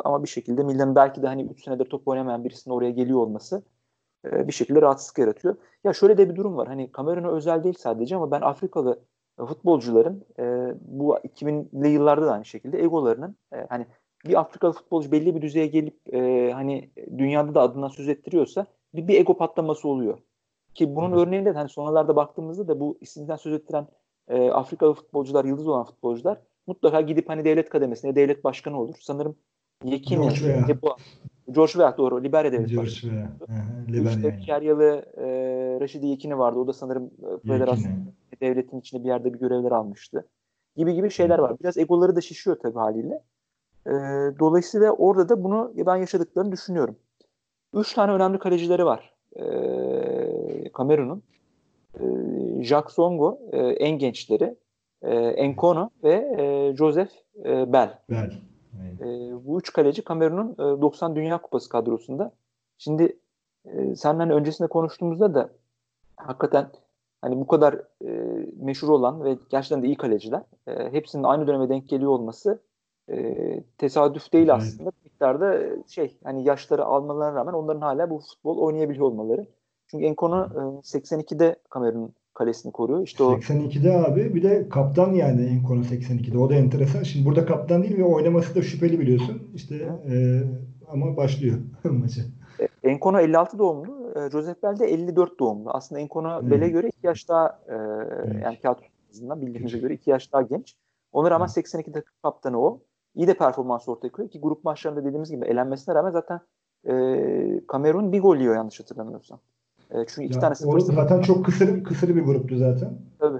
ama 0.03 0.23
bir 0.23 0.29
şekilde 0.29 0.63
Milan'ın 0.63 0.95
belki 0.95 1.21
de 1.21 1.27
hani 1.27 1.43
3 1.43 1.63
senedir 1.63 1.85
top 1.85 2.07
oynamayan 2.07 2.43
birisinin 2.43 2.75
oraya 2.75 2.91
geliyor 2.91 3.19
olması 3.19 3.63
e, 4.25 4.47
bir 4.47 4.53
şekilde 4.53 4.81
rahatsızlık 4.81 5.17
yaratıyor. 5.17 5.55
Ya 5.83 5.93
şöyle 5.93 6.17
de 6.17 6.29
bir 6.29 6.35
durum 6.35 6.57
var. 6.57 6.67
Hani 6.67 6.91
Kamerun'a 6.91 7.31
özel 7.31 7.63
değil 7.63 7.75
sadece 7.79 8.15
ama 8.15 8.31
ben 8.31 8.41
Afrikalı 8.41 8.99
futbolcuların 9.37 10.25
e, 10.39 10.73
bu 10.81 11.17
2000'li 11.17 11.89
yıllarda 11.89 12.25
da 12.25 12.31
aynı 12.31 12.45
şekilde 12.45 12.83
egolarının 12.83 13.35
e, 13.53 13.57
hani 13.69 13.85
bir 14.25 14.39
Afrikalı 14.39 14.73
futbolcu 14.73 15.11
belli 15.11 15.35
bir 15.35 15.41
düzeye 15.41 15.67
gelip 15.67 16.13
e, 16.13 16.51
hani 16.53 16.91
dünyada 17.17 17.55
da 17.55 17.61
adından 17.61 17.87
söz 17.87 18.09
ettiriyorsa 18.09 18.65
bir, 18.93 19.07
bir 19.07 19.19
ego 19.19 19.37
patlaması 19.37 19.87
oluyor. 19.87 20.17
Ki 20.73 20.95
bunun 20.95 21.11
evet. 21.11 21.27
örneğinde 21.27 21.53
de 21.53 21.57
hani 21.57 21.69
sonralarda 21.69 22.15
baktığımızda 22.15 22.67
da 22.67 22.79
bu 22.79 22.97
isimden 23.01 23.35
söz 23.35 23.53
ettiren 23.53 23.87
e, 24.27 24.49
Afrikalı 24.49 24.93
futbolcular, 24.93 25.45
yıldız 25.45 25.67
olan 25.67 25.85
futbolcular 25.85 26.41
mutlaka 26.67 27.01
gidip 27.01 27.29
hani 27.29 27.45
devlet 27.45 27.69
kademesine 27.69 28.15
devlet 28.15 28.43
başkanı 28.43 28.81
olur. 28.81 28.95
Sanırım 28.99 29.35
Yekini, 29.83 30.29
George 31.51 31.71
Weah 31.71 31.97
doğru. 31.97 32.23
Liberya 32.23 32.51
devlet 32.51 32.69
George 32.69 32.89
Weah. 32.89 34.15
İşte 34.15 34.39
Keryalı 34.39 35.05
e, 35.17 35.27
Reşidi 35.79 36.07
Yekini 36.07 36.37
vardı. 36.37 36.59
O 36.59 36.67
da 36.67 36.73
sanırım 36.73 37.03
e, 37.05 37.47
federasyon 37.47 37.93
devletin 38.41 38.79
içinde 38.79 39.03
bir 39.03 39.07
yerde 39.07 39.33
bir 39.33 39.39
görevler 39.39 39.71
almıştı. 39.71 40.27
Gibi 40.75 40.93
gibi 40.93 41.09
şeyler 41.11 41.39
var. 41.39 41.59
Biraz 41.59 41.77
egoları 41.77 42.15
da 42.15 42.21
şişiyor 42.21 42.57
tabii 42.61 42.77
haliyle. 42.77 43.23
E, 43.87 43.91
dolayısıyla 44.39 44.91
orada 44.91 45.29
da 45.29 45.43
bunu 45.43 45.73
ben 45.77 45.95
yaşadıklarını 45.95 46.51
düşünüyorum. 46.51 46.95
Üç 47.73 47.93
tane 47.93 48.11
önemli 48.11 48.39
kalecileri 48.39 48.85
var. 48.85 49.13
E, 49.35 50.71
Kamerun'un. 50.73 51.23
E, 51.99 52.03
Jacques 52.63 52.95
Songo 52.95 53.39
e, 53.51 53.57
en 53.57 53.97
gençleri. 53.97 54.55
E, 55.01 55.15
Enkono 55.15 55.89
ve 56.03 56.35
e, 56.39 56.75
Joseph 56.75 57.11
e, 57.45 57.73
Bell. 57.73 57.99
Bell. 58.09 58.31
E, 59.01 59.05
bu 59.45 59.59
üç 59.59 59.73
kaleci 59.73 60.01
Kamerun'un 60.03 60.53
e, 60.53 60.81
90 60.81 61.15
Dünya 61.15 61.41
Kupası 61.41 61.69
kadrosunda. 61.69 62.31
Şimdi 62.77 63.19
e, 63.65 63.95
senden 63.95 64.29
öncesinde 64.29 64.67
konuştuğumuzda 64.67 65.33
da 65.33 65.49
hakikaten 66.17 66.69
hani 67.21 67.39
bu 67.39 67.47
kadar 67.47 67.73
e, 68.05 68.09
meşhur 68.59 68.89
olan 68.89 69.23
ve 69.23 69.37
gerçekten 69.49 69.83
de 69.83 69.87
iyi 69.87 69.97
kaleciler 69.97 70.41
e, 70.67 70.91
hepsinin 70.91 71.23
aynı 71.23 71.47
döneme 71.47 71.69
denk 71.69 71.89
geliyor 71.89 72.11
olması 72.11 72.61
e, 73.09 73.35
tesadüf 73.77 74.33
değil 74.33 74.53
aslında. 74.53 74.91
Miktarda 75.03 75.59
şey 75.87 76.17
hani 76.23 76.43
yaşları 76.43 76.85
almalarına 76.85 77.39
rağmen 77.39 77.53
onların 77.53 77.81
hala 77.81 78.09
bu 78.09 78.19
futbol 78.19 78.57
oynayabiliyor 78.57 79.05
olmaları. 79.05 79.47
Çünkü 79.87 80.05
Enkono 80.05 80.45
e, 80.45 80.59
82'de 80.79 81.55
Kamerun 81.69 82.13
kalesini 82.37 82.71
koruyor. 82.71 83.03
İşte 83.03 83.23
o 83.23 83.33
82'de 83.33 83.93
abi 83.93 84.35
bir 84.35 84.43
de 84.43 84.69
kaptan 84.69 85.13
yani 85.13 85.45
Enkonu 85.45 85.81
82'de. 85.81 86.37
O 86.37 86.49
da 86.49 86.55
enteresan. 86.55 87.03
Şimdi 87.03 87.25
burada 87.25 87.45
kaptan 87.45 87.83
değil 87.83 87.97
ve 87.97 88.03
oynaması 88.03 88.55
da 88.55 88.61
şüpheli 88.61 88.99
biliyorsun. 88.99 89.41
İşte 89.55 89.75
e, 90.11 90.43
ama 90.91 91.17
başlıyor 91.17 91.57
maçı. 91.83 92.21
E, 92.59 92.89
Enkono 92.89 93.19
56 93.19 93.59
doğumlu. 93.59 94.13
E, 94.15 94.29
Joseph 94.29 94.63
Bell 94.63 94.79
de 94.79 94.85
54 94.85 95.39
doğumlu. 95.39 95.69
Aslında 95.69 96.01
Enkono 96.01 96.41
hmm. 96.41 96.51
Bell'e 96.51 96.69
göre 96.69 96.87
2 96.87 97.07
yaş 97.07 97.29
daha 97.29 97.59
e, 97.67 97.75
evet. 97.75 98.43
yani 98.43 98.59
kağıt 98.59 98.77
azından 99.11 99.41
bildiğimize 99.41 99.77
göre 99.77 99.93
2 99.93 100.09
yaş 100.09 100.33
daha 100.33 100.41
genç. 100.41 100.75
Ona 101.11 101.31
rağmen 101.31 101.47
hmm. 101.47 101.63
82'de 101.63 102.03
kaptanı 102.23 102.61
o. 102.61 102.79
İyi 103.15 103.27
de 103.27 103.37
performans 103.37 103.89
ortaya 103.89 104.09
koyuyor 104.09 104.31
ki 104.31 104.41
grup 104.41 104.63
maçlarında 104.63 105.05
dediğimiz 105.05 105.31
gibi 105.31 105.45
elenmesine 105.45 105.95
rağmen 105.95 106.11
zaten 106.11 106.39
e, 106.89 107.61
Kamerun 107.67 108.11
bir 108.11 108.21
gol 108.21 108.37
yiyor 108.37 108.55
yanlış 108.55 108.79
hatırlamıyorsam. 108.79 109.39
E, 109.91 110.05
çünkü 110.07 110.23
iki 110.23 110.35
ya, 110.35 110.39
tane 110.39 110.55
sıfır 110.55 110.79
Zaten 110.79 111.21
çok 111.21 111.45
kısır, 111.45 111.83
kısır 111.83 112.15
bir 112.15 112.21
gruptu 112.21 112.57
zaten. 112.57 112.93
Tabii. 113.19 113.39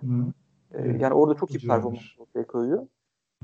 E, 0.73 0.87
yani 0.87 1.13
orada 1.13 1.39
çok 1.39 1.51
iyi 1.51 1.67
performans 1.67 2.01
ortaya 2.19 2.47
koyuyor. 2.47 2.87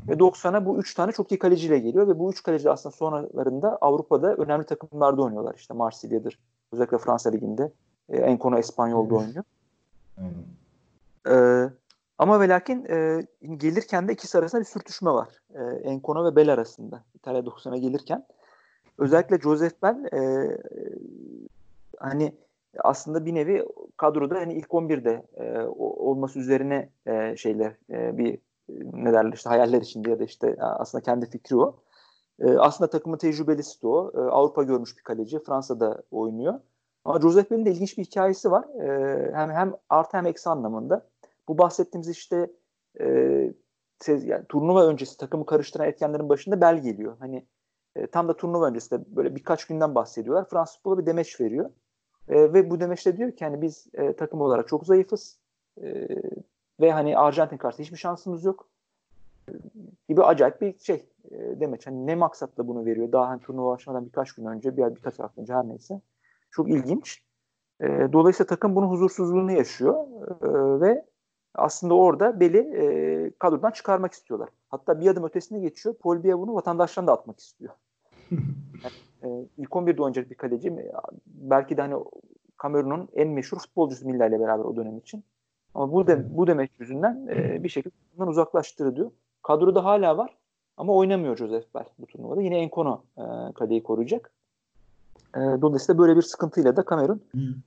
Ve 0.07 0.13
90'a 0.13 0.65
bu 0.65 0.79
üç 0.79 0.93
tane 0.93 1.11
çok 1.11 1.31
iyi 1.31 1.39
kaleciyle 1.39 1.79
geliyor 1.79 2.07
ve 2.07 2.19
bu 2.19 2.31
üç 2.31 2.43
kaleci 2.43 2.69
aslında 2.69 2.95
sonralarında 2.95 3.77
Avrupa'da 3.81 4.35
önemli 4.35 4.65
takımlarda 4.65 5.21
oynuyorlar. 5.21 5.55
İşte 5.55 5.73
Marsilya'dır. 5.73 6.39
Özellikle 6.71 6.97
Fransa 6.97 7.29
Ligi'nde. 7.29 7.71
E, 8.09 8.17
Enkono 8.17 8.57
Espanyol'da 8.57 9.15
oynuyor. 9.15 9.43
Aynen. 10.17 10.43
E, 11.29 11.69
ama 12.17 12.39
ve 12.39 12.49
lakin 12.49 12.85
e, 12.85 13.27
gelirken 13.57 14.07
de 14.07 14.13
ikisi 14.13 14.37
arasında 14.37 14.61
bir 14.61 14.65
sürtüşme 14.65 15.11
var. 15.11 15.29
E, 15.53 15.63
Enkono 15.63 16.25
ve 16.25 16.35
Bel 16.35 16.53
arasında. 16.53 17.03
İtalya 17.15 17.41
90'a 17.41 17.77
gelirken. 17.77 18.25
Özellikle 18.97 19.39
Joseph 19.39 19.83
Bell 19.83 20.05
e, 20.13 20.57
hani 21.97 22.33
aslında 22.79 23.25
bir 23.25 23.35
nevi 23.35 23.65
kadroda 23.97 24.35
hani 24.35 24.53
ilk 24.53 24.67
11'de 24.67 25.23
e, 25.33 25.67
olması 25.77 26.39
üzerine 26.39 26.89
e, 27.05 27.37
şeyler 27.37 27.77
e, 27.89 28.17
bir 28.17 28.39
ne 28.93 29.13
derler 29.13 29.33
işte 29.33 29.49
hayaller 29.49 29.81
içinde 29.81 30.09
ya 30.09 30.19
da 30.19 30.23
işte 30.23 30.55
aslında 30.59 31.03
kendi 31.03 31.29
fikri 31.29 31.55
o. 31.55 31.79
E, 32.39 32.57
aslında 32.57 32.89
takımın 32.89 33.17
tecrübelisi 33.17 33.81
de 33.81 33.87
o. 33.87 34.11
E, 34.15 34.19
Avrupa 34.19 34.63
görmüş 34.63 34.97
bir 34.97 35.03
kaleci. 35.03 35.39
Fransa'da 35.43 36.03
oynuyor. 36.11 36.59
Ama 37.05 37.21
Joseph 37.21 37.51
Bell'in 37.51 37.65
de 37.65 37.71
ilginç 37.71 37.97
bir 37.97 38.03
hikayesi 38.03 38.51
var. 38.51 38.65
E, 38.81 39.31
hem 39.35 39.49
hem 39.49 39.73
artı 39.89 40.17
hem 40.17 40.25
eksi 40.25 40.49
anlamında. 40.49 41.09
Bu 41.47 41.57
bahsettiğimiz 41.57 42.09
işte 42.09 42.51
e, 42.99 43.05
yani 44.07 44.45
turnuva 44.49 44.85
öncesi 44.87 45.17
takımı 45.17 45.45
karıştıran 45.45 45.87
etkenlerin 45.87 46.29
başında 46.29 46.61
Bell 46.61 46.77
geliyor. 46.77 47.17
Hani 47.19 47.47
e, 47.95 48.07
tam 48.07 48.27
da 48.27 48.37
turnuva 48.37 48.67
öncesinde 48.67 49.15
böyle 49.15 49.35
birkaç 49.35 49.65
günden 49.65 49.95
bahsediyorlar. 49.95 50.49
Fransız 50.49 50.75
futbola 50.75 50.97
bir 50.97 51.05
demeç 51.05 51.41
veriyor. 51.41 51.69
E, 52.29 52.53
ve 52.53 52.69
bu 52.69 52.79
demeçte 52.79 53.17
diyor 53.17 53.31
ki 53.31 53.45
hani 53.45 53.61
biz 53.61 53.87
e, 53.93 54.13
takım 54.13 54.41
olarak 54.41 54.67
çok 54.67 54.85
zayıfız. 54.85 55.37
E, 55.81 56.07
ve 56.81 56.91
hani 56.91 57.17
Arjantin 57.17 57.57
karşı 57.57 57.81
hiçbir 57.83 57.97
şansımız 57.97 58.43
yok. 58.45 58.67
gibi 60.09 60.23
acayip 60.23 60.61
bir 60.61 60.79
şey 60.79 61.05
e, 61.31 61.59
demeç. 61.59 61.87
Hani 61.87 62.07
ne 62.07 62.15
maksatla 62.15 62.67
bunu 62.67 62.85
veriyor? 62.85 63.11
Daha 63.11 63.29
hani 63.29 63.41
turnuva 63.41 63.71
başlamadan 63.71 64.05
birkaç 64.05 64.31
gün 64.31 64.45
önce, 64.45 64.77
bir 64.77 64.95
birkaç 64.95 65.19
hafta 65.19 65.41
önce 65.41 65.53
her 65.53 65.67
neyse. 65.67 66.01
Çok 66.51 66.69
ilginç. 66.69 67.23
E, 67.81 67.87
dolayısıyla 68.13 68.47
takım 68.47 68.75
bunun 68.75 68.87
huzursuzluğunu 68.87 69.51
yaşıyor 69.51 70.05
e, 70.41 70.81
ve 70.81 71.05
aslında 71.55 71.93
orada 71.93 72.39
Beli 72.39 72.57
e, 72.57 73.31
kadrodan 73.39 73.71
çıkarmak 73.71 74.13
istiyorlar. 74.13 74.49
Hatta 74.69 74.99
bir 74.99 75.07
adım 75.07 75.23
ötesine 75.23 75.59
geçiyor. 75.59 75.95
Paul 75.95 76.23
Biya 76.23 76.39
bunu 76.39 76.53
vatandaştan 76.53 77.07
da 77.07 77.13
atmak 77.13 77.39
istiyor. 77.39 77.73
yani, 78.31 78.41
e, 79.23 79.27
ilk 79.57 79.69
11'de 79.69 80.01
oynayacak 80.01 80.29
bir 80.29 80.35
kaleci. 80.35 80.73
Belki 81.25 81.77
de 81.77 81.81
hani 81.81 81.95
Kamerun'un 82.57 83.09
en 83.13 83.27
meşhur 83.27 83.57
futbolcusu 83.57 84.05
Milla 84.05 84.27
ile 84.27 84.39
beraber 84.39 84.63
o 84.63 84.75
dönem 84.75 84.97
için. 84.97 85.23
Ama 85.75 85.93
bu 85.93 86.07
de, 86.07 86.37
bu 86.37 86.47
demek 86.47 86.71
yüzünden 86.79 87.27
e, 87.27 87.63
bir 87.63 87.69
şekilde 87.69 87.93
bundan 88.13 88.27
uzaklaştırılıyor. 88.27 89.11
Kadroda 89.43 89.85
hala 89.85 90.17
var 90.17 90.37
ama 90.77 90.93
oynamıyor 90.93 91.37
Joseph 91.37 91.75
Bell 91.75 91.85
bu 91.99 92.05
turnuvada. 92.05 92.41
Yine 92.41 92.57
Enkono 92.57 93.03
e, 93.17 93.23
kaleyi 93.53 93.83
koruyacak. 93.83 94.31
E, 95.35 95.39
dolayısıyla 95.39 95.99
böyle 95.99 96.15
bir 96.15 96.21
sıkıntıyla 96.21 96.75
da 96.75 96.85
Kamerun 96.85 97.21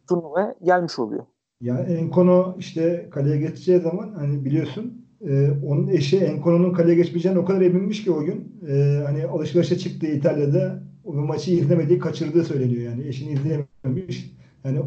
turnuvaya 0.08 0.54
gelmiş 0.62 0.98
oluyor. 0.98 1.24
Ya 1.60 1.78
Enkono 1.78 2.54
işte 2.58 3.08
kaleye 3.10 3.36
geçeceği 3.36 3.80
zaman 3.80 4.12
hani 4.14 4.44
biliyorsun 4.44 5.06
e, 5.20 5.50
onun 5.66 5.88
eşi 5.88 6.18
Enkono'nun 6.18 6.72
kaleye 6.72 6.96
geçmeyeceğine 6.96 7.38
o 7.38 7.44
kadar 7.44 7.60
eminmiş 7.60 8.04
ki 8.04 8.12
o 8.12 8.20
gün. 8.20 8.60
E, 8.68 9.02
hani 9.06 9.26
alışverişe 9.26 9.78
çıktığı 9.78 10.06
İtalya'da 10.06 10.82
maçı 11.12 11.50
izlemediği 11.50 11.98
kaçırdığı 11.98 12.44
söyleniyor 12.44 12.82
yani. 12.90 13.08
Eşini 13.08 13.32
izleyememiş. 13.32 14.36
Yani 14.66 14.80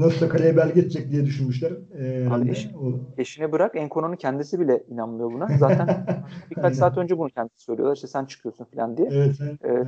nasıl 0.00 0.28
kaleye 0.28 0.56
bel 0.56 0.72
geçecek 0.74 1.10
diye 1.10 1.26
düşünmüşler. 1.26 1.72
Ee, 1.98 2.28
Abi 2.30 2.50
eş, 2.50 2.68
o... 2.82 2.92
eşini 3.18 3.52
bırak 3.52 3.76
Enkono'nun 3.76 4.16
kendisi 4.16 4.60
bile 4.60 4.84
inanmıyor 4.88 5.32
buna. 5.32 5.48
Zaten 5.58 6.06
birkaç 6.50 6.74
saat 6.74 6.98
önce 6.98 7.18
bunu 7.18 7.28
kendisi 7.28 7.64
söylüyorlar. 7.64 7.96
İşte 7.96 8.06
sen 8.06 8.24
çıkıyorsun 8.24 8.64
falan 8.64 8.96
diye. 8.96 9.08
Evet, 9.12 9.40
ee, 9.64 9.84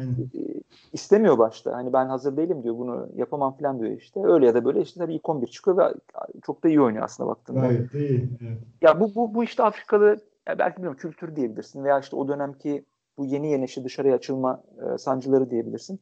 istemiyor 0.93 1.39
başta. 1.39 1.77
Hani 1.77 1.93
ben 1.93 2.07
hazır 2.07 2.37
değilim 2.37 2.63
diyor. 2.63 2.79
Bunu 2.79 3.09
yapamam 3.17 3.57
falan 3.57 3.81
diyor 3.81 3.91
işte. 3.93 4.21
Öyle 4.25 4.47
ya 4.47 4.55
da 4.55 4.65
böyle 4.65 4.81
işte 4.81 5.01
tabii 5.01 5.15
ilk 5.15 5.29
11 5.29 5.47
çıkıyor 5.47 5.77
ve 5.79 5.95
çok 6.43 6.65
da 6.65 6.69
iyi 6.69 6.81
oynuyor 6.81 7.05
aslında 7.05 7.29
baktığında. 7.29 7.61
Gayet 7.61 7.95
iyi. 7.95 8.29
Evet. 8.43 8.59
Ya 8.83 9.01
bu, 9.01 9.15
bu, 9.15 9.35
bu 9.35 9.45
işte 9.45 9.63
Afrikalı 9.63 10.17
ya 10.49 10.59
belki 10.59 10.77
bilmiyorum 10.77 10.99
kültür 10.99 11.37
diyebilirsin 11.37 11.85
veya 11.85 12.01
işte 12.01 12.17
o 12.17 12.29
dönemki 12.29 12.85
bu 13.19 13.27
yeni 13.27 13.51
yeni 13.51 13.65
işte 13.65 13.85
dışarıya 13.85 14.15
açılma 14.15 14.63
e, 14.83 14.99
sancıları 14.99 15.51
diyebilirsin. 15.51 16.01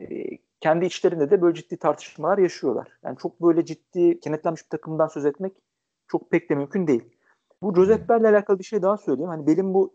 E, 0.00 0.06
kendi 0.60 0.86
içlerinde 0.86 1.30
de 1.30 1.42
böyle 1.42 1.54
ciddi 1.54 1.76
tartışmalar 1.76 2.38
yaşıyorlar. 2.38 2.88
Yani 3.04 3.18
çok 3.18 3.42
böyle 3.42 3.64
ciddi 3.64 4.20
kenetlenmiş 4.20 4.64
bir 4.64 4.68
takımdan 4.68 5.06
söz 5.06 5.24
etmek 5.24 5.52
çok 6.08 6.30
pek 6.30 6.50
de 6.50 6.54
mümkün 6.54 6.86
değil. 6.86 7.04
Bu 7.62 7.74
Joseph 7.74 8.08
Bell'le 8.08 8.24
alakalı 8.24 8.58
bir 8.58 8.64
şey 8.64 8.82
daha 8.82 8.96
söyleyeyim. 8.96 9.30
Hani 9.30 9.46
Bell'in 9.46 9.74
bu 9.74 9.94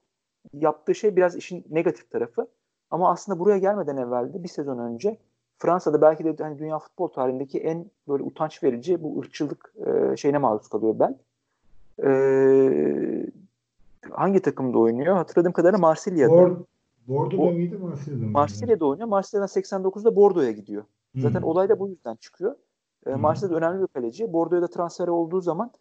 yaptığı 0.53 0.95
şey 0.95 1.15
biraz 1.15 1.35
işin 1.35 1.65
negatif 1.69 2.11
tarafı. 2.11 2.47
Ama 2.91 3.11
aslında 3.11 3.39
buraya 3.39 3.57
gelmeden 3.57 3.97
evvel 3.97 4.33
de 4.33 4.43
bir 4.43 4.47
sezon 4.47 4.77
önce 4.77 5.17
Fransa'da 5.57 6.01
belki 6.01 6.23
de 6.25 6.43
hani 6.43 6.59
dünya 6.59 6.79
futbol 6.79 7.07
tarihindeki 7.07 7.59
en 7.59 7.91
böyle 8.07 8.23
utanç 8.23 8.63
verici 8.63 9.03
bu 9.03 9.19
ırkçılık 9.19 9.73
e, 9.85 10.17
şeyine 10.17 10.37
maruz 10.37 10.67
kalıyor 10.67 10.99
Bell. 10.99 11.15
E, 12.03 12.11
hangi 14.09 14.41
takımda 14.41 14.79
oynuyor? 14.79 15.15
Hatırladığım 15.15 15.51
kadarıyla 15.51 15.79
Marsilya'da. 15.79 16.33
Or 16.33 16.57
Bordo'da 17.07 17.41
Bo- 17.41 17.53
mıydı 17.53 17.79
Marsilya'da 17.79 18.19
mıydı? 18.19 18.31
Marsilya'da 18.31 18.85
oynuyor. 18.85 19.07
Marsilya'dan 19.07 19.47
89'da 19.47 20.15
Bordo'ya 20.15 20.51
gidiyor. 20.51 20.83
Hmm. 21.11 21.21
Zaten 21.21 21.41
olay 21.41 21.69
da 21.69 21.79
bu 21.79 21.89
yüzden 21.89 22.15
çıkıyor. 22.15 22.55
E, 23.05 23.13
hmm. 23.13 23.21
Marsilya'da 23.21 23.55
önemli 23.55 23.81
bir 23.81 23.87
kaleci. 23.87 24.33
Bordo'ya 24.33 24.61
da 24.61 24.67
transfer 24.67 25.07
olduğu 25.07 25.41
zaman 25.41 25.71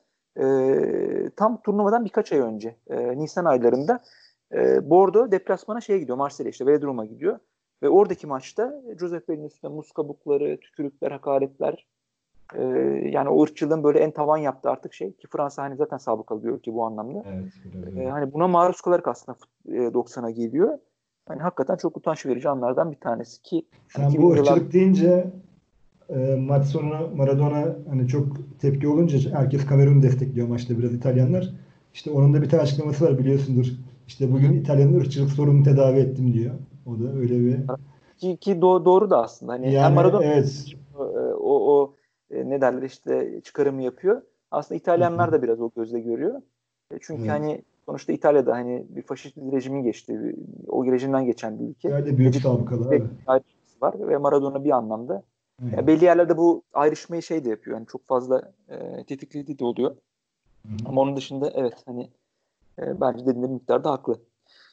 e, 0.40 1.30
tam 1.36 1.62
turnuvadan 1.62 2.04
birkaç 2.04 2.32
ay 2.32 2.38
önce 2.38 2.76
e, 2.86 3.18
Nisan 3.18 3.44
aylarında 3.44 4.02
e, 4.52 4.90
Bordo 4.90 5.30
deplasmana 5.30 5.80
şeye 5.80 5.98
gidiyor. 5.98 6.18
Marsilya 6.18 6.50
işte 6.50 6.66
Vedrum'a 6.66 7.06
gidiyor. 7.06 7.38
Ve 7.82 7.88
oradaki 7.88 8.26
maçta 8.26 8.82
Joseph 9.00 9.28
Bell'in 9.28 9.44
üstüne 9.44 9.70
muz 9.70 9.92
kabukları, 9.92 10.60
tükürükler, 10.60 11.10
hakaretler 11.10 11.86
e, 12.54 12.62
yani 13.12 13.28
o 13.28 13.42
ırkçılığın 13.42 13.82
böyle 13.82 13.98
en 13.98 14.10
tavan 14.10 14.36
yaptı 14.36 14.70
artık 14.70 14.94
şey 14.94 15.12
ki 15.12 15.26
Fransa 15.30 15.62
hani 15.62 15.76
zaten 15.76 15.96
sabıkalı 15.96 16.44
bir 16.44 16.48
ülke 16.48 16.74
bu 16.74 16.84
anlamda. 16.84 17.24
Evet, 17.26 17.96
e, 17.96 18.08
hani 18.08 18.32
buna 18.32 18.48
maruz 18.48 18.80
kalarak 18.80 19.08
aslında 19.08 19.38
e, 19.68 19.94
90'a 19.94 20.30
geliyor. 20.30 20.78
Hani 21.28 21.42
hakikaten 21.42 21.76
çok 21.76 21.96
utanç 21.96 22.26
verici 22.26 22.48
anlardan 22.48 22.92
bir 22.92 22.96
tanesi 22.96 23.42
ki 23.42 23.66
Sen 23.88 24.02
hani 24.02 24.22
bu 24.22 24.32
ırkçılık 24.32 24.58
yıllar... 24.58 24.72
deyince 24.72 25.26
e, 26.08 26.34
maç 26.34 26.66
sonu 26.66 27.10
Maradona 27.16 27.76
hani 27.88 28.08
çok 28.08 28.26
tepki 28.60 28.88
olunca 28.88 29.38
herkes 29.38 29.66
Kamerun 29.66 30.02
destekliyor 30.02 30.48
maçta 30.48 30.78
biraz 30.78 30.94
İtalyanlar. 30.94 31.50
İşte 31.94 32.10
onun 32.10 32.34
da 32.34 32.42
bir 32.42 32.48
tane 32.48 32.62
açıklaması 32.62 33.04
var 33.04 33.18
biliyorsundur. 33.18 33.66
İşte 34.06 34.32
bugün 34.32 34.52
İtalya'nın 34.52 35.00
ırkçılık 35.00 35.30
sorununu 35.30 35.64
tedavi 35.64 35.98
ettim 35.98 36.34
diyor. 36.34 36.54
O 36.86 36.98
da 36.98 37.18
öyle 37.18 37.40
bir 37.40 37.56
ki, 38.18 38.36
ki 38.36 38.52
do- 38.52 38.84
doğru 38.84 39.10
da 39.10 39.22
aslında. 39.22 39.52
Hani 39.52 39.72
yani, 39.72 39.94
Maradona 39.94 40.24
evet. 40.24 40.64
Ne 42.50 42.60
derler 42.60 42.82
işte 42.82 43.40
çıkarımı 43.44 43.82
yapıyor. 43.82 44.22
Aslında 44.50 44.78
İtalyanlar 44.78 45.32
da 45.32 45.42
biraz 45.42 45.60
o 45.60 45.70
gözle 45.76 46.00
görüyor. 46.00 46.42
E, 46.90 46.98
çünkü 47.00 47.22
evet. 47.22 47.30
hani 47.30 47.62
sonuçta 47.86 48.12
İtalya'da 48.12 48.52
hani 48.52 48.86
bir 48.88 49.02
faşist 49.02 49.36
bir 49.36 49.52
rejimin 49.52 49.82
geçtiği, 49.82 50.36
o 50.68 50.86
rejimden 50.86 51.24
geçen 51.24 51.60
bir 51.60 51.64
ülke. 51.64 51.88
Yani 51.88 52.18
büyük 52.18 52.36
sabıkalı 52.36 53.08
var 53.82 53.94
ve 53.98 54.16
Maradona 54.16 54.64
bir 54.64 54.70
anlamda 54.70 55.22
yani 55.76 55.86
belli 55.86 56.04
yerlerde 56.04 56.36
bu 56.36 56.62
ayrışmayı 56.72 57.22
şey 57.22 57.44
de 57.44 57.50
yapıyor. 57.50 57.76
Yani 57.76 57.86
çok 57.86 58.06
fazla 58.06 58.52
e, 58.68 59.04
tetiklediği 59.04 59.58
de 59.58 59.64
oluyor. 59.64 59.90
Hı-hı. 59.90 60.76
Ama 60.84 61.00
onun 61.00 61.16
dışında 61.16 61.50
evet 61.54 61.74
hani 61.86 62.10
e, 62.78 63.00
bence 63.00 63.26
dediğinde 63.26 63.48
bir 63.48 63.52
miktarda 63.52 63.90
haklı. 63.90 64.20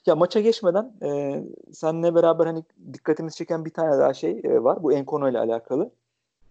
Ya 0.06 0.16
maça 0.16 0.40
geçmeden 0.40 0.94
e, 1.04 1.44
seninle 1.74 2.16
beraber 2.16 2.46
hani 2.46 2.64
dikkatimizi 2.94 3.36
çeken 3.36 3.66
bir 3.66 3.70
tane 3.70 3.98
daha 3.98 4.14
şey 4.14 4.42
e, 4.44 4.64
var. 4.64 4.84
Bu 4.84 4.94
Enkono 4.94 5.30
ile 5.30 5.40
alakalı. 5.40 5.92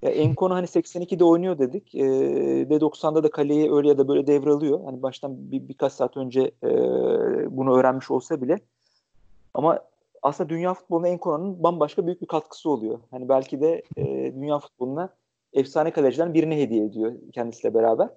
Ya 0.06 0.12
Enkono 0.12 0.54
hani 0.54 0.66
82'de 0.66 1.24
oynuyor 1.24 1.58
dedik. 1.58 1.94
E, 1.94 2.00
de 2.70 2.80
90'da 2.80 3.22
da 3.22 3.30
kaleyi 3.30 3.72
öyle 3.72 3.88
ya 3.88 3.98
da 3.98 4.08
böyle 4.08 4.26
devralıyor. 4.26 4.84
Hani 4.84 5.02
baştan 5.02 5.50
bir, 5.50 5.68
birkaç 5.68 5.92
saat 5.92 6.16
önce 6.16 6.50
e, 6.62 6.70
bunu 7.56 7.78
öğrenmiş 7.78 8.10
olsa 8.10 8.42
bile. 8.42 8.58
Ama 9.54 9.80
aslında 10.22 10.50
dünya 10.50 10.74
futboluna 10.74 11.08
Enkono'nun 11.08 11.62
bambaşka 11.62 12.06
büyük 12.06 12.22
bir 12.22 12.26
katkısı 12.26 12.70
oluyor. 12.70 12.98
Hani 13.10 13.28
belki 13.28 13.60
de 13.60 13.82
e, 13.96 14.04
dünya 14.34 14.58
futboluna 14.58 15.08
efsane 15.52 15.90
kalecilerden 15.90 16.34
birini 16.34 16.56
hediye 16.56 16.84
ediyor 16.84 17.12
kendisiyle 17.32 17.74
beraber. 17.74 18.08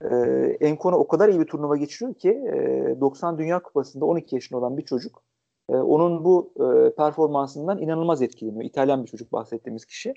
E, 0.00 0.16
Enkono 0.60 0.96
o 0.96 1.08
kadar 1.08 1.28
iyi 1.28 1.40
bir 1.40 1.46
turnuva 1.46 1.76
geçiriyor 1.76 2.14
ki 2.14 2.30
e, 2.30 3.00
90 3.00 3.38
Dünya 3.38 3.62
Kupası'nda 3.62 4.04
12 4.04 4.34
yaşında 4.34 4.58
olan 4.58 4.76
bir 4.76 4.82
çocuk 4.82 5.22
e, 5.68 5.76
onun 5.76 6.24
bu 6.24 6.52
e, 6.56 6.94
performansından 6.94 7.78
inanılmaz 7.78 8.22
etkileniyor. 8.22 8.64
İtalyan 8.64 9.02
bir 9.02 9.08
çocuk 9.08 9.32
bahsettiğimiz 9.32 9.84
kişi 9.84 10.14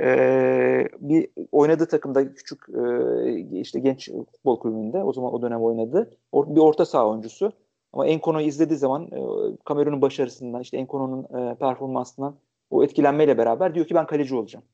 e, 0.00 0.88
bir 1.00 1.28
oynadığı 1.52 1.86
takımda 1.86 2.34
küçük 2.34 2.66
e, 2.68 3.60
işte 3.60 3.80
genç 3.80 4.10
futbol 4.32 4.58
kulübünde 4.58 5.02
o 5.02 5.12
zaman 5.12 5.34
o 5.34 5.42
dönem 5.42 5.62
oynadı. 5.62 6.10
Or, 6.32 6.54
bir 6.56 6.60
orta 6.60 6.86
saha 6.86 7.08
oyuncusu. 7.08 7.52
Ama 7.92 8.06
Enkono'yu 8.06 8.46
izlediği 8.46 8.78
zaman 8.78 9.04
e, 9.04 9.20
Kamerun'un 9.64 10.02
başarısından 10.02 10.60
işte 10.60 10.76
Enkono'nun 10.76 11.22
e, 11.22 11.54
performansından 11.54 12.34
o 12.70 12.84
etkilenmeyle 12.84 13.38
beraber 13.38 13.74
diyor 13.74 13.86
ki 13.86 13.94
ben 13.94 14.06
kaleci 14.06 14.34
olacağım. 14.34 14.64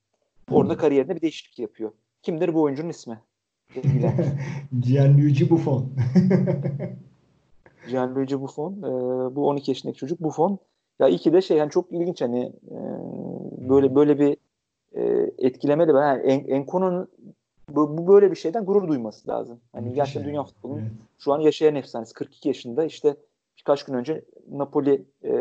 Orada 0.51 0.77
kariyerinde 0.77 1.17
bir 1.17 1.21
değişiklik 1.21 1.59
yapıyor. 1.59 1.93
Kimdir 2.23 2.55
bu 2.55 2.63
oyuncunun 2.63 2.89
ismi? 2.89 3.21
Gianluigi 4.81 5.51
Buffon. 5.51 5.87
Gianluigi 7.91 8.41
Buffon. 8.41 8.73
E, 8.73 8.91
bu 9.37 9.49
12 9.49 9.71
yaşındaki 9.71 9.99
çocuk 9.99 10.21
Buffon. 10.21 10.59
Ya 10.99 11.09
iyi 11.09 11.19
ki 11.19 11.33
de 11.33 11.43
şey 11.43 11.57
yani 11.57 11.71
çok 11.71 11.93
ilginç 11.93 12.23
hani 12.23 12.53
e, 12.71 12.79
böyle 13.69 13.95
böyle 13.95 14.19
bir 14.19 14.37
etkilemeli. 15.41 15.91
Yani 15.91 16.23
en, 16.23 16.45
Enko'nun 16.45 17.09
bu, 17.69 17.99
bu 17.99 18.07
böyle 18.07 18.31
bir 18.31 18.37
şeyden 18.37 18.65
gurur 18.65 18.89
duyması 18.89 19.29
lazım. 19.29 19.61
Hani 19.73 19.95
gerçekten 19.95 20.25
dünya 20.25 20.45
futbolunun 20.45 20.81
evet. 20.81 20.91
şu 21.19 21.33
an 21.33 21.41
yaşayan 21.41 21.75
efsanesi. 21.75 22.15
42 22.15 22.49
yaşında 22.49 22.85
işte 22.85 23.17
birkaç 23.59 23.85
gün 23.85 23.95
önce 23.95 24.25
Napoli 24.51 25.05
e, 25.25 25.33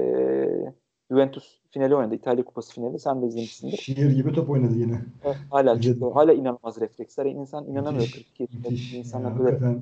Juventus 1.11 1.59
finali 1.71 1.95
oynadı. 1.95 2.15
İtalya 2.15 2.45
Kupası 2.45 2.73
finali. 2.73 2.99
Sen 2.99 3.21
de 3.21 3.28
izlemişsindir. 3.28 3.78
Şiir 3.78 4.11
gibi 4.11 4.34
top 4.34 4.49
oynadı 4.49 4.73
yine. 4.76 5.01
Evet, 5.23 5.38
hala 5.49 5.82
çıktı. 5.82 6.09
Hala 6.13 6.34
inanılmaz 6.34 6.82
refleksler. 6.82 7.26
İnsan 7.26 7.67
inanamıyor. 7.67 8.03
Müthiş, 8.03 8.34
42 8.38 8.73
yaşında 8.73 8.97
insanlar 8.97 9.30
yani, 9.32 9.39
böyle. 9.39 9.82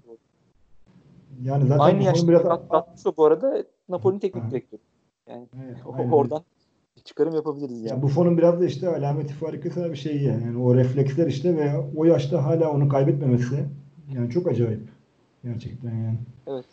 Yani 1.44 1.68
zaten 1.68 1.80
Aynı 1.80 2.04
yaşta 2.04 2.28
biraz... 2.28 2.44
Gattuso 2.44 3.14
bu 3.18 3.26
arada 3.26 3.64
Napoli'nin 3.89 4.20
teknik 4.20 4.52
direktörü. 4.52 4.82
Yani 5.28 5.48
evet, 5.66 5.78
oradan 6.12 6.44
çıkarım 7.04 7.36
yapabiliriz 7.36 7.82
yani. 7.82 7.89
Ya 7.89 8.02
bu 8.02 8.08
fonun 8.08 8.38
biraz 8.38 8.62
da 8.62 8.66
işte 8.66 8.89
alameti 8.89 9.34
farikası 9.34 9.91
bir 9.91 9.98
şey 9.98 10.22
yani. 10.22 10.43
yani. 10.43 10.64
O 10.64 10.76
refleksler 10.76 11.28
işte 11.28 11.58
ve 11.58 11.72
o 11.95 12.06
yaşta 12.06 12.45
hala 12.45 12.72
onu 12.72 12.89
kaybetmemesi 12.89 13.66
yani 14.16 14.30
çok 14.30 14.48
acayip. 14.48 14.89
Gerçekten 15.43 15.89
yani. 15.89 16.18
Evet. 16.48 16.66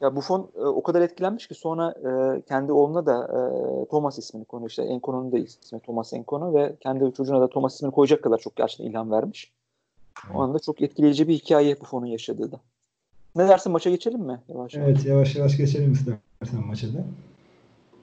Ya 0.00 0.16
bu 0.16 0.20
fon 0.20 0.50
e, 0.56 0.60
o 0.60 0.82
kadar 0.82 1.00
etkilenmiş 1.00 1.46
ki 1.46 1.54
sonra 1.54 1.90
e, 1.90 2.40
kendi 2.40 2.72
oğluna 2.72 3.06
da 3.06 3.24
e, 3.24 3.40
Thomas 3.88 4.18
ismini 4.18 4.44
koyuyor. 4.44 4.70
İşte 4.70 4.82
Enkono'nun 4.82 5.32
da 5.32 5.38
ismi 5.38 5.80
Thomas 5.80 6.12
Enkono 6.12 6.54
ve 6.54 6.76
kendi 6.80 7.14
çocuğuna 7.14 7.40
da 7.40 7.48
Thomas 7.48 7.74
ismini 7.74 7.92
koyacak 7.92 8.22
kadar 8.22 8.38
çok 8.38 8.56
gerçekten 8.56 8.84
ilham 8.84 9.10
vermiş. 9.10 9.52
O 10.34 10.40
anda 10.40 10.58
çok 10.58 10.82
etkileyici 10.82 11.28
bir 11.28 11.34
hikaye 11.34 11.80
bu 11.80 11.84
fonun 11.84 12.06
yaşadığı 12.06 12.52
da. 12.52 12.60
Ne 13.36 13.48
dersin 13.48 13.72
maça 13.72 13.90
geçelim 13.90 14.20
mi? 14.20 14.40
Yavaş 14.48 14.74
yavaş. 14.74 14.88
Evet 14.88 15.06
yavaş 15.06 15.36
yavaş 15.36 15.56
geçelim 15.56 15.92
istersen 15.92 16.66
maça 16.66 16.86
da. 16.86 17.04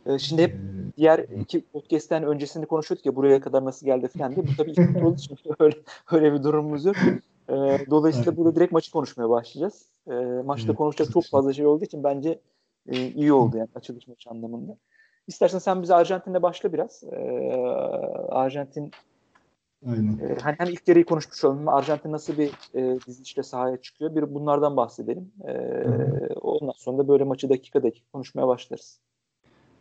Ee, 0.07 0.19
şimdi 0.19 0.41
hep 0.41 0.55
diğer 0.97 1.19
iki 1.19 1.61
podcast'ten 1.61 2.23
öncesinde 2.23 2.65
konuşuyorduk 2.65 3.05
ya 3.05 3.15
buraya 3.15 3.41
kadar 3.41 3.65
nasıl 3.65 3.85
geldi 3.85 4.07
falan 4.07 4.35
diye. 4.35 4.47
Bu 4.47 4.55
tabii 4.57 4.71
ilk 4.71 5.03
olduğu 5.03 5.15
için 5.15 5.37
öyle, 5.59 5.77
öyle 6.11 6.33
bir 6.33 6.43
durumumuz 6.43 6.85
yok. 6.85 6.95
Ee, 7.49 7.53
dolayısıyla 7.89 8.29
evet. 8.29 8.37
burada 8.37 8.55
direkt 8.55 8.71
maçı 8.71 8.91
konuşmaya 8.91 9.29
başlayacağız. 9.29 9.85
Ee, 10.07 10.13
maçta 10.45 10.67
evet, 10.67 10.77
konuşacak 10.77 11.11
çok 11.13 11.25
fazla 11.25 11.53
şey 11.53 11.65
olduğu 11.65 11.85
için 11.85 12.03
bence 12.03 12.39
e, 12.87 13.07
iyi 13.07 13.33
oldu 13.33 13.57
yani 13.57 13.69
açılış 13.75 14.07
maçı 14.07 14.29
anlamında. 14.29 14.77
İstersen 15.27 15.59
sen 15.59 15.81
bize 15.81 15.95
Arjantin'le 15.95 16.41
başla 16.41 16.73
biraz. 16.73 17.03
Ee, 17.11 17.51
Arjantin 18.29 18.91
Aynen. 19.85 20.19
E, 20.19 20.37
hani 20.41 20.55
hem 20.59 20.67
ilk 20.69 20.87
yarıyı 20.87 21.05
konuşmuş 21.05 21.43
olalım. 21.43 21.67
Arjantin 21.67 22.11
nasıl 22.11 22.37
bir 22.37 22.51
e, 22.73 22.99
dizilişle 23.07 23.43
sahaya 23.43 23.77
çıkıyor? 23.77 24.15
Bir 24.15 24.33
bunlardan 24.33 24.77
bahsedelim. 24.77 25.31
E, 25.47 25.53
ondan 26.33 26.73
sonra 26.77 26.97
da 26.97 27.07
böyle 27.07 27.23
maçı 27.23 27.49
dakika 27.49 27.83
dakika 27.83 28.05
konuşmaya 28.13 28.47
başlarız. 28.47 28.99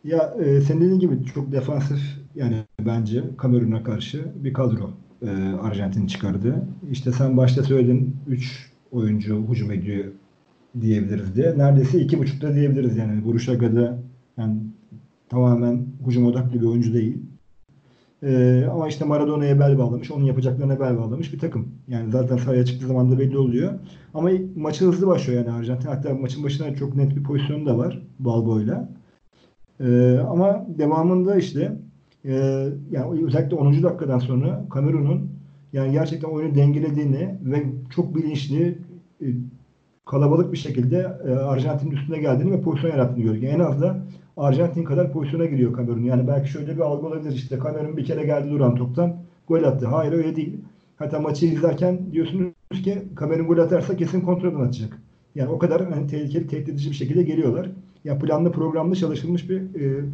Ya 0.07 0.33
e, 0.39 0.61
senin 0.61 0.81
dediğin 0.81 0.99
gibi 0.99 1.25
çok 1.25 1.51
defansif 1.51 1.99
yani 2.35 2.55
bence 2.79 3.23
Kamerun'a 3.37 3.83
karşı 3.83 4.25
bir 4.43 4.53
kadro 4.53 4.91
e, 5.21 5.29
Arjantin 5.61 6.07
çıkardı. 6.07 6.55
İşte 6.91 7.11
sen 7.11 7.37
başta 7.37 7.63
söyledin 7.63 8.15
3 8.27 8.71
oyuncu 8.91 9.45
hücum 9.49 9.71
ediyor 9.71 10.05
diyebiliriz 10.81 11.35
diye. 11.35 11.57
Neredeyse 11.57 11.99
iki 11.99 12.19
buçukta 12.19 12.55
diyebiliriz 12.55 12.97
yani. 12.97 13.25
Buruşaga'da 13.25 13.99
yani 14.37 14.55
tamamen 15.29 15.85
hücum 16.07 16.25
odaklı 16.25 16.61
bir 16.61 16.65
oyuncu 16.65 16.93
değil. 16.93 17.17
Ee, 18.23 18.67
ama 18.71 18.87
işte 18.87 19.05
Maradona'ya 19.05 19.59
bel 19.59 19.77
bağlamış, 19.77 20.11
onun 20.11 20.25
yapacaklarına 20.25 20.79
bel 20.79 20.97
bağlamış 20.97 21.33
bir 21.33 21.39
takım. 21.39 21.67
Yani 21.87 22.11
zaten 22.11 22.37
sahaya 22.37 22.65
çıktığı 22.65 22.87
zaman 22.87 23.11
da 23.11 23.19
belli 23.19 23.37
oluyor. 23.37 23.73
Ama 24.13 24.29
maçı 24.55 24.85
hızlı 24.85 25.07
başlıyor 25.07 25.45
yani 25.45 25.57
Arjantin. 25.57 25.87
Hatta 25.87 26.13
maçın 26.13 26.43
başında 26.43 26.75
çok 26.75 26.95
net 26.95 27.15
bir 27.15 27.23
pozisyonu 27.23 27.65
da 27.65 27.77
var 27.77 28.01
Balbo'yla. 28.19 28.96
Ee, 29.79 30.17
ama 30.29 30.65
devamında 30.77 31.35
işte 31.35 31.77
e, 32.25 32.33
yani 32.91 33.25
özellikle 33.25 33.55
10. 33.55 33.83
dakikadan 33.83 34.19
sonra 34.19 34.65
Kamerun'un 34.69 35.31
yani 35.73 35.91
gerçekten 35.91 36.29
oyunu 36.29 36.55
dengelediğini 36.55 37.35
ve 37.45 37.63
çok 37.89 38.15
bilinçli 38.15 38.77
e, 39.21 39.25
kalabalık 40.05 40.53
bir 40.53 40.57
şekilde 40.57 41.17
e, 41.27 41.31
Arjantin'in 41.31 41.91
üstüne 41.91 42.19
geldiğini 42.19 42.51
ve 42.51 42.61
pozisyon 42.61 42.91
yarattığını 42.91 43.23
gördük. 43.23 43.43
Yani 43.43 43.53
en 43.55 43.59
az 43.59 43.81
da 43.81 43.97
Arjantin 44.37 44.83
kadar 44.83 45.11
pozisyona 45.11 45.45
giriyor 45.45 45.73
Kamerun. 45.73 46.03
Yani 46.03 46.27
belki 46.27 46.49
şöyle 46.49 46.75
bir 46.75 46.81
algı 46.81 47.07
olabilir 47.07 47.31
işte 47.31 47.59
Kamerun 47.59 47.97
bir 47.97 48.05
kere 48.05 48.23
geldi 48.23 48.49
duran 48.49 48.75
toptan 48.75 49.15
gol 49.47 49.63
attı. 49.63 49.87
Hayır 49.87 50.13
öyle 50.13 50.35
değil. 50.35 50.57
Hatta 50.95 51.19
maçı 51.19 51.45
izlerken 51.45 51.99
diyorsunuz 52.11 52.53
ki 52.83 53.03
Kamerun 53.15 53.47
gol 53.47 53.57
atarsa 53.57 53.97
kesin 53.97 54.21
kontrolden 54.21 54.59
atacak. 54.59 55.01
Yani 55.35 55.49
o 55.49 55.57
kadar 55.57 55.93
hani 55.93 56.07
tehlikeli, 56.07 56.47
tehdit 56.47 56.69
edici 56.69 56.89
bir 56.89 56.95
şekilde 56.95 57.23
geliyorlar. 57.23 57.69
Ya 58.07 58.19
planlı 58.19 58.51
programlı 58.51 58.95
çalışılmış 58.95 59.49
bir 59.49 59.81
e, 59.81 60.05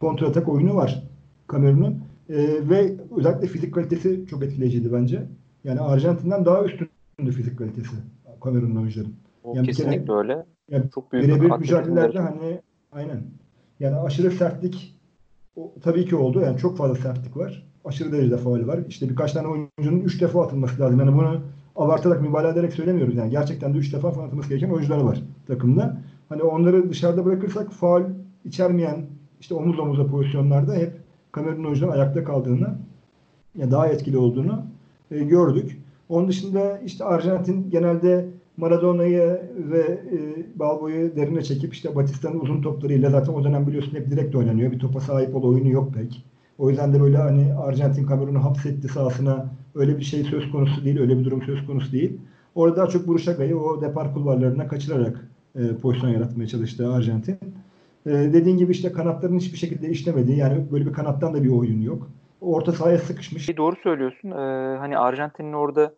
kontratak 0.00 0.48
oyunu 0.48 0.74
var 0.74 1.02
Kamerun'un. 1.46 1.98
E, 2.28 2.36
ve 2.68 2.94
özellikle 3.16 3.46
fizik 3.46 3.74
kalitesi 3.74 4.26
çok 4.30 4.42
etkileyiciydi 4.42 4.92
bence. 4.92 5.22
Yani 5.64 5.80
Arjantin'den 5.80 6.44
daha 6.44 6.64
üstündü 6.64 7.32
fizik 7.32 7.58
kalitesi 7.58 7.96
Kamerun'un 8.40 8.76
oyuncuların. 8.76 9.14
Yani 9.54 9.66
kesinlikle 9.66 10.04
kere, 10.04 10.16
öyle. 10.16 10.46
Yani 10.70 10.84
çok 10.94 11.12
büyük 11.12 11.26
birebir 11.26 11.50
mücadelelerde 11.58 12.18
hani 12.18 12.60
aynen 12.92 13.22
yani 13.80 13.96
aşırı 13.96 14.30
sertlik 14.30 14.96
o, 15.56 15.72
tabii 15.82 16.04
ki 16.04 16.16
oldu. 16.16 16.40
Yani 16.40 16.58
çok 16.58 16.76
fazla 16.76 16.94
sertlik 16.94 17.36
var. 17.36 17.66
Aşırı 17.84 18.12
derecede 18.12 18.36
faul 18.36 18.66
var. 18.66 18.80
İşte 18.88 19.08
birkaç 19.08 19.32
tane 19.32 19.48
oyuncunun 19.48 20.00
3 20.00 20.20
defa 20.20 20.44
atılması 20.44 20.82
lazım. 20.82 21.00
Yani 21.00 21.12
bunu 21.12 21.40
abartarak 21.76 22.22
mübalağa 22.22 22.52
ederek 22.52 22.72
söylemiyoruz. 22.72 23.16
Yani 23.16 23.30
gerçekten 23.30 23.74
de 23.74 23.78
3 23.78 23.92
defa 23.92 24.10
falan 24.10 24.26
atılması 24.26 24.48
gereken 24.48 24.70
oyuncular 24.70 25.00
var 25.00 25.22
takımda. 25.46 25.96
Hani 26.30 26.42
onları 26.42 26.90
dışarıda 26.90 27.24
bırakırsak 27.24 27.72
faul 27.72 28.02
içermeyen 28.44 29.06
işte 29.40 29.54
omuz 29.54 29.78
omuza 29.78 30.06
pozisyonlarda 30.06 30.74
hep 30.74 30.92
Kamerun 31.32 31.64
oyuncuların 31.64 31.92
ayakta 31.92 32.24
kaldığını 32.24 32.74
ya 33.54 33.70
daha 33.70 33.88
etkili 33.88 34.18
olduğunu 34.18 34.62
e, 35.10 35.18
gördük. 35.24 35.80
Onun 36.08 36.28
dışında 36.28 36.78
işte 36.78 37.04
Arjantin 37.04 37.70
genelde 37.70 38.28
Maradona'yı 38.56 39.40
ve 39.56 39.80
e, 39.80 40.18
Balbo'yu 40.58 41.16
derine 41.16 41.42
çekip 41.42 41.74
işte 41.74 41.94
Batista'nın 41.94 42.40
uzun 42.40 42.62
toplarıyla 42.62 43.10
zaten 43.10 43.32
o 43.32 43.44
dönem 43.44 43.66
biliyorsun 43.66 43.94
hep 43.94 44.10
direkt 44.10 44.34
oynanıyor. 44.34 44.72
Bir 44.72 44.78
topa 44.78 45.00
sahip 45.00 45.36
ol 45.36 45.42
oyunu 45.42 45.68
yok 45.68 45.94
pek. 45.94 46.24
O 46.58 46.70
yüzden 46.70 46.92
de 46.92 47.00
böyle 47.00 47.16
hani 47.16 47.54
Arjantin 47.54 48.06
Kamerun'u 48.06 48.44
hapsetti 48.44 48.88
sahasına 48.88 49.46
öyle 49.74 49.98
bir 49.98 50.04
şey 50.04 50.24
söz 50.24 50.50
konusu 50.50 50.84
değil. 50.84 51.00
Öyle 51.00 51.18
bir 51.18 51.24
durum 51.24 51.42
söz 51.42 51.66
konusu 51.66 51.92
değil. 51.92 52.20
Orada 52.54 52.76
daha 52.76 52.86
çok 52.86 53.06
Buruşaka'yı 53.06 53.58
o 53.58 53.80
depar 53.80 54.14
kulvarlarına 54.14 54.68
kaçırarak 54.68 55.30
e, 55.54 55.76
pozisyon 55.82 56.10
yaratmaya 56.10 56.46
çalıştı 56.46 56.92
Arjantin. 56.92 57.38
E, 58.06 58.10
dediğin 58.10 58.58
gibi 58.58 58.72
işte 58.72 58.92
kanatların 58.92 59.38
hiçbir 59.38 59.58
şekilde 59.58 59.88
işlemediği 59.88 60.38
yani 60.38 60.72
böyle 60.72 60.86
bir 60.86 60.92
kanattan 60.92 61.34
da 61.34 61.44
bir 61.44 61.50
oyun 61.50 61.80
yok. 61.80 62.10
Orta 62.40 62.72
sahaya 62.72 62.98
sıkışmış. 62.98 63.56
Doğru 63.56 63.76
söylüyorsun. 63.76 64.30
Ee, 64.30 64.76
hani 64.78 64.98
Arjantin'in 64.98 65.52
orada 65.52 65.94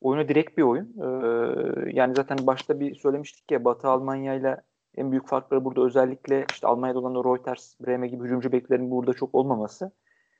oyunu 0.00 0.28
direkt 0.28 0.58
bir 0.58 0.62
oyun. 0.62 0.94
Ee, 0.98 1.90
yani 1.92 2.14
zaten 2.14 2.38
başta 2.42 2.80
bir 2.80 2.94
söylemiştik 2.94 3.50
ya 3.50 3.64
Batı 3.64 3.88
Almanya 3.88 4.34
ile 4.34 4.60
en 4.96 5.10
büyük 5.10 5.28
farkları 5.28 5.64
burada 5.64 5.80
özellikle 5.80 6.44
işte 6.52 6.66
Almanya'da 6.66 6.98
olan 6.98 7.14
o 7.14 7.24
Reuters, 7.24 7.74
Breme 7.80 8.08
gibi 8.08 8.24
hücumcu 8.24 8.52
beklerin 8.52 8.90
burada 8.90 9.12
çok 9.12 9.34
olmaması. 9.34 9.90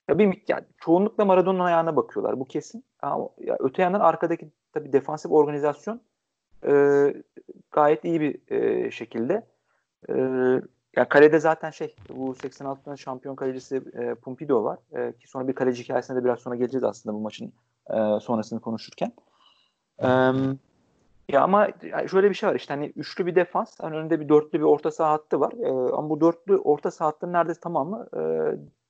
Ya 0.09 0.19
bir 0.19 0.43
yani 0.49 0.65
çoğunlukla 0.79 1.25
Maradona'nın 1.25 1.65
ayağına 1.65 1.97
bakıyorlar. 1.97 2.41
Bu 2.41 2.45
kesin. 2.45 2.85
Ama 3.03 3.29
ya 3.41 3.57
öte 3.61 3.83
yandan 3.83 4.01
arkadaki 4.01 4.51
tabii 4.73 4.93
defansif 4.93 5.33
organizasyon 5.33 6.01
e, 6.67 6.73
gayet 7.71 8.05
iyi 8.05 8.21
bir 8.21 8.53
e, 8.53 8.91
şekilde. 8.91 9.47
E, 10.09 10.15
yani 10.97 11.09
kalede 11.09 11.41
zaten 11.41 11.71
şey 11.71 11.97
bu 12.09 12.33
86'ın 12.33 12.95
şampiyon 12.95 13.37
kalecisi 13.37 13.77
e, 13.77 14.15
Pumpido 14.15 14.65
var. 14.65 14.79
E, 14.93 15.13
ki 15.13 15.29
sonra 15.29 15.49
bir 15.49 15.53
kaleci 15.53 15.83
hikayesine 15.83 16.17
de 16.17 16.25
biraz 16.25 16.39
sonra 16.39 16.57
geleceğiz 16.57 16.85
aslında 16.85 17.15
bu 17.17 17.21
maçın 17.21 17.53
e, 17.91 18.21
sonrasını 18.21 18.61
konuşurken. 18.61 19.13
E, 20.03 20.07
ya 21.29 21.43
ama 21.43 21.69
şöyle 22.11 22.31
bir 22.31 22.35
şey 22.35 22.49
var 22.49 22.55
işte 22.55 22.75
hani 22.75 22.93
üçlü 22.97 23.27
bir 23.27 23.35
defans, 23.35 23.81
hani 23.81 23.97
önünde 23.97 24.21
bir 24.21 24.29
dörtlü 24.29 24.59
bir 24.59 24.65
orta 24.65 24.91
saha 24.91 25.13
hattı 25.13 25.41
var. 25.41 25.53
E, 25.53 25.93
ama 25.93 26.11
bu 26.11 26.21
dörtlü 26.21 26.57
orta 26.57 26.91
saha 26.91 27.09
hattının 27.09 27.33
neredeyse 27.33 27.61
tamamı 27.61 28.07
e, 28.17 28.21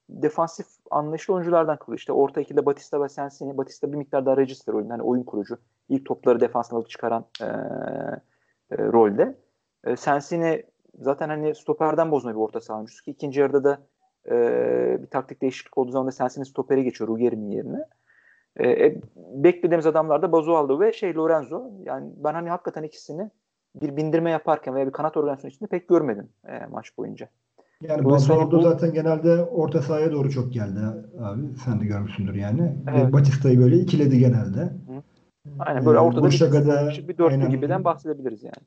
defansif 0.09 0.67
anlayışlı 0.91 1.35
oyunculardan 1.35 1.77
kurulu. 1.77 1.97
İşte 1.97 2.13
orta 2.13 2.41
ikide 2.41 2.67
Batista 2.67 3.03
ve 3.03 3.09
Sensini. 3.09 3.57
Batista 3.57 3.93
bir 3.93 3.97
miktar 3.97 4.27
daha 4.27 4.37
register 4.37 4.73
oyunu. 4.73 4.93
Hani 4.93 5.03
oyun 5.03 5.23
kurucu. 5.23 5.59
İlk 5.89 6.05
topları 6.07 6.41
defanstan 6.41 6.77
alıp 6.77 6.91
çıkaran 6.91 7.25
e, 7.41 7.45
e, 7.45 8.79
rolde. 8.79 9.35
E, 9.85 9.97
Sensini 9.97 10.63
zaten 11.01 11.29
hani 11.29 11.55
stoperden 11.55 12.11
bozma 12.11 12.31
bir 12.31 12.37
orta 12.37 12.61
saha 12.61 12.77
oyuncusu 12.79 13.05
ki 13.05 13.11
ikinci 13.11 13.41
yarıda 13.41 13.65
da 13.65 13.79
e, 14.31 14.37
bir 15.03 15.07
taktik 15.07 15.43
değişiklik 15.43 15.79
olduğu 15.79 15.93
zaman 15.93 16.07
da 16.07 16.13
Sensini 16.13 16.47
stopere 16.47 16.83
geçiyor 16.83 17.09
Ruggeri'nin 17.09 17.51
yerine. 17.51 17.85
E, 18.57 18.71
e, 18.71 19.01
beklediğimiz 19.17 19.87
adamlar 19.87 20.23
da 20.23 20.33
Bazualdo 20.33 20.81
ve 20.81 20.93
şey 20.93 21.15
Lorenzo. 21.15 21.71
Yani 21.85 22.11
ben 22.17 22.35
hani 22.35 22.51
hakikaten 22.51 22.83
ikisini 22.83 23.31
bir 23.75 23.97
bindirme 23.97 24.31
yaparken 24.31 24.75
veya 24.75 24.87
bir 24.87 24.93
kanat 24.93 25.17
organizasyonu 25.17 25.51
içinde 25.51 25.69
pek 25.69 25.89
görmedim 25.89 26.29
e, 26.49 26.67
maç 26.67 26.99
boyunca. 26.99 27.29
Yani 27.81 28.05
Bazualdo 28.05 28.59
bu... 28.59 28.63
zaten 28.63 28.93
genelde 28.93 29.43
orta 29.43 29.83
sahaya 29.83 30.13
doğru 30.13 30.31
çok 30.31 30.53
geldi 30.53 30.79
abi. 31.21 31.43
Sen 31.65 31.81
de 31.81 31.85
görmüşsündür 31.85 32.35
yani. 32.35 32.77
Evet. 32.91 33.13
Batista'yı 33.13 33.61
böyle 33.61 33.77
ikiledi 33.77 34.19
genelde. 34.19 34.61
Hı. 34.61 35.03
Aynen 35.59 35.87
böyle 35.87 35.99
ortada 35.99 36.23
Burşaga'da, 36.23 36.89
bir, 36.89 37.09
bir 37.09 37.19
dörtlü 37.19 37.35
aynen, 37.35 37.51
gibiden 37.51 37.85
bahsedebiliriz 37.85 38.43
yani. 38.43 38.67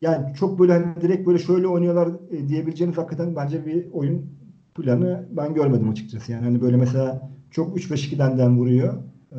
Yani 0.00 0.34
çok 0.34 0.58
böyle 0.58 0.72
hani 0.72 1.00
direkt 1.00 1.26
böyle 1.26 1.38
şöyle 1.38 1.68
oynuyorlar 1.68 2.08
e, 2.30 2.48
diyebileceğiniz 2.48 2.98
hakikaten 2.98 3.36
bence 3.36 3.66
bir 3.66 3.92
oyun 3.92 4.26
planı 4.74 5.24
ben 5.30 5.54
görmedim 5.54 5.88
açıkçası. 5.88 6.32
Yani 6.32 6.44
hani 6.44 6.60
böyle 6.60 6.76
mesela 6.76 7.30
çok 7.50 7.78
3-5-2'den 7.78 8.58
vuruyor. 8.58 8.94
Ee, 9.32 9.38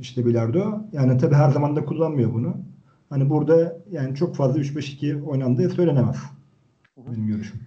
işte 0.00 0.26
Bilardo. 0.26 0.80
Yani 0.92 1.18
tabii 1.18 1.34
her 1.34 1.50
zaman 1.50 1.76
da 1.76 1.84
kullanmıyor 1.84 2.34
bunu. 2.34 2.56
Hani 3.10 3.30
burada 3.30 3.78
yani 3.90 4.14
çok 4.14 4.36
fazla 4.36 4.60
3-5-2 4.60 5.22
oynandığı 5.22 5.70
söylenemez. 5.70 6.16
Benim 6.96 7.26
görüşüm. 7.26 7.60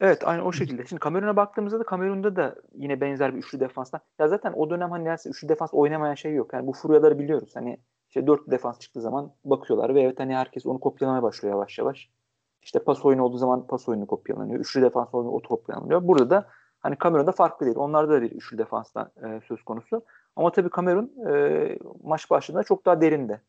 Evet 0.00 0.28
aynı 0.28 0.44
o 0.44 0.52
şekilde. 0.52 0.86
Şimdi 0.86 1.00
Kamerun'a 1.00 1.36
baktığımızda 1.36 1.80
da 1.80 1.84
Kamerun'da 1.84 2.36
da 2.36 2.54
yine 2.74 3.00
benzer 3.00 3.34
bir 3.34 3.38
üçlü 3.38 3.60
defanstan. 3.60 4.00
Ya 4.18 4.28
zaten 4.28 4.52
o 4.52 4.70
dönem 4.70 4.90
hani 4.90 5.04
neredeyse 5.04 5.30
üçlü 5.30 5.48
defans 5.48 5.74
oynamayan 5.74 6.14
şey 6.14 6.34
yok. 6.34 6.52
Yani 6.52 6.66
bu 6.66 6.72
furyaları 6.72 7.18
biliyoruz. 7.18 7.50
Hani 7.54 7.78
işte 8.08 8.26
dörtlü 8.26 8.50
defans 8.50 8.78
çıktığı 8.78 9.00
zaman 9.00 9.32
bakıyorlar 9.44 9.94
ve 9.94 10.02
evet 10.02 10.20
hani 10.20 10.36
herkes 10.36 10.66
onu 10.66 10.80
kopyalamaya 10.80 11.22
başlıyor 11.22 11.54
yavaş 11.54 11.78
yavaş. 11.78 12.10
İşte 12.62 12.78
pas 12.78 13.04
oyunu 13.04 13.22
olduğu 13.22 13.38
zaman 13.38 13.66
pas 13.66 13.88
oyunu 13.88 14.06
kopyalanıyor. 14.06 14.60
Üçlü 14.60 14.82
defans 14.82 15.14
oyunu 15.14 15.30
o 15.30 15.42
kopyalanıyor. 15.42 16.08
Burada 16.08 16.30
da 16.30 16.48
hani 16.80 16.96
Kamerun'da 16.96 17.32
farklı 17.32 17.66
değil. 17.66 17.76
Onlarda 17.76 18.12
da 18.12 18.22
bir 18.22 18.30
üçlü 18.30 18.58
defanstan 18.58 19.10
e, 19.24 19.40
söz 19.48 19.62
konusu. 19.62 20.04
Ama 20.36 20.52
tabii 20.52 20.70
Kamerun 20.70 21.12
e, 21.32 21.78
maç 22.02 22.30
başladığında 22.30 22.64
çok 22.64 22.86
daha 22.86 23.00
derinde. 23.00 23.40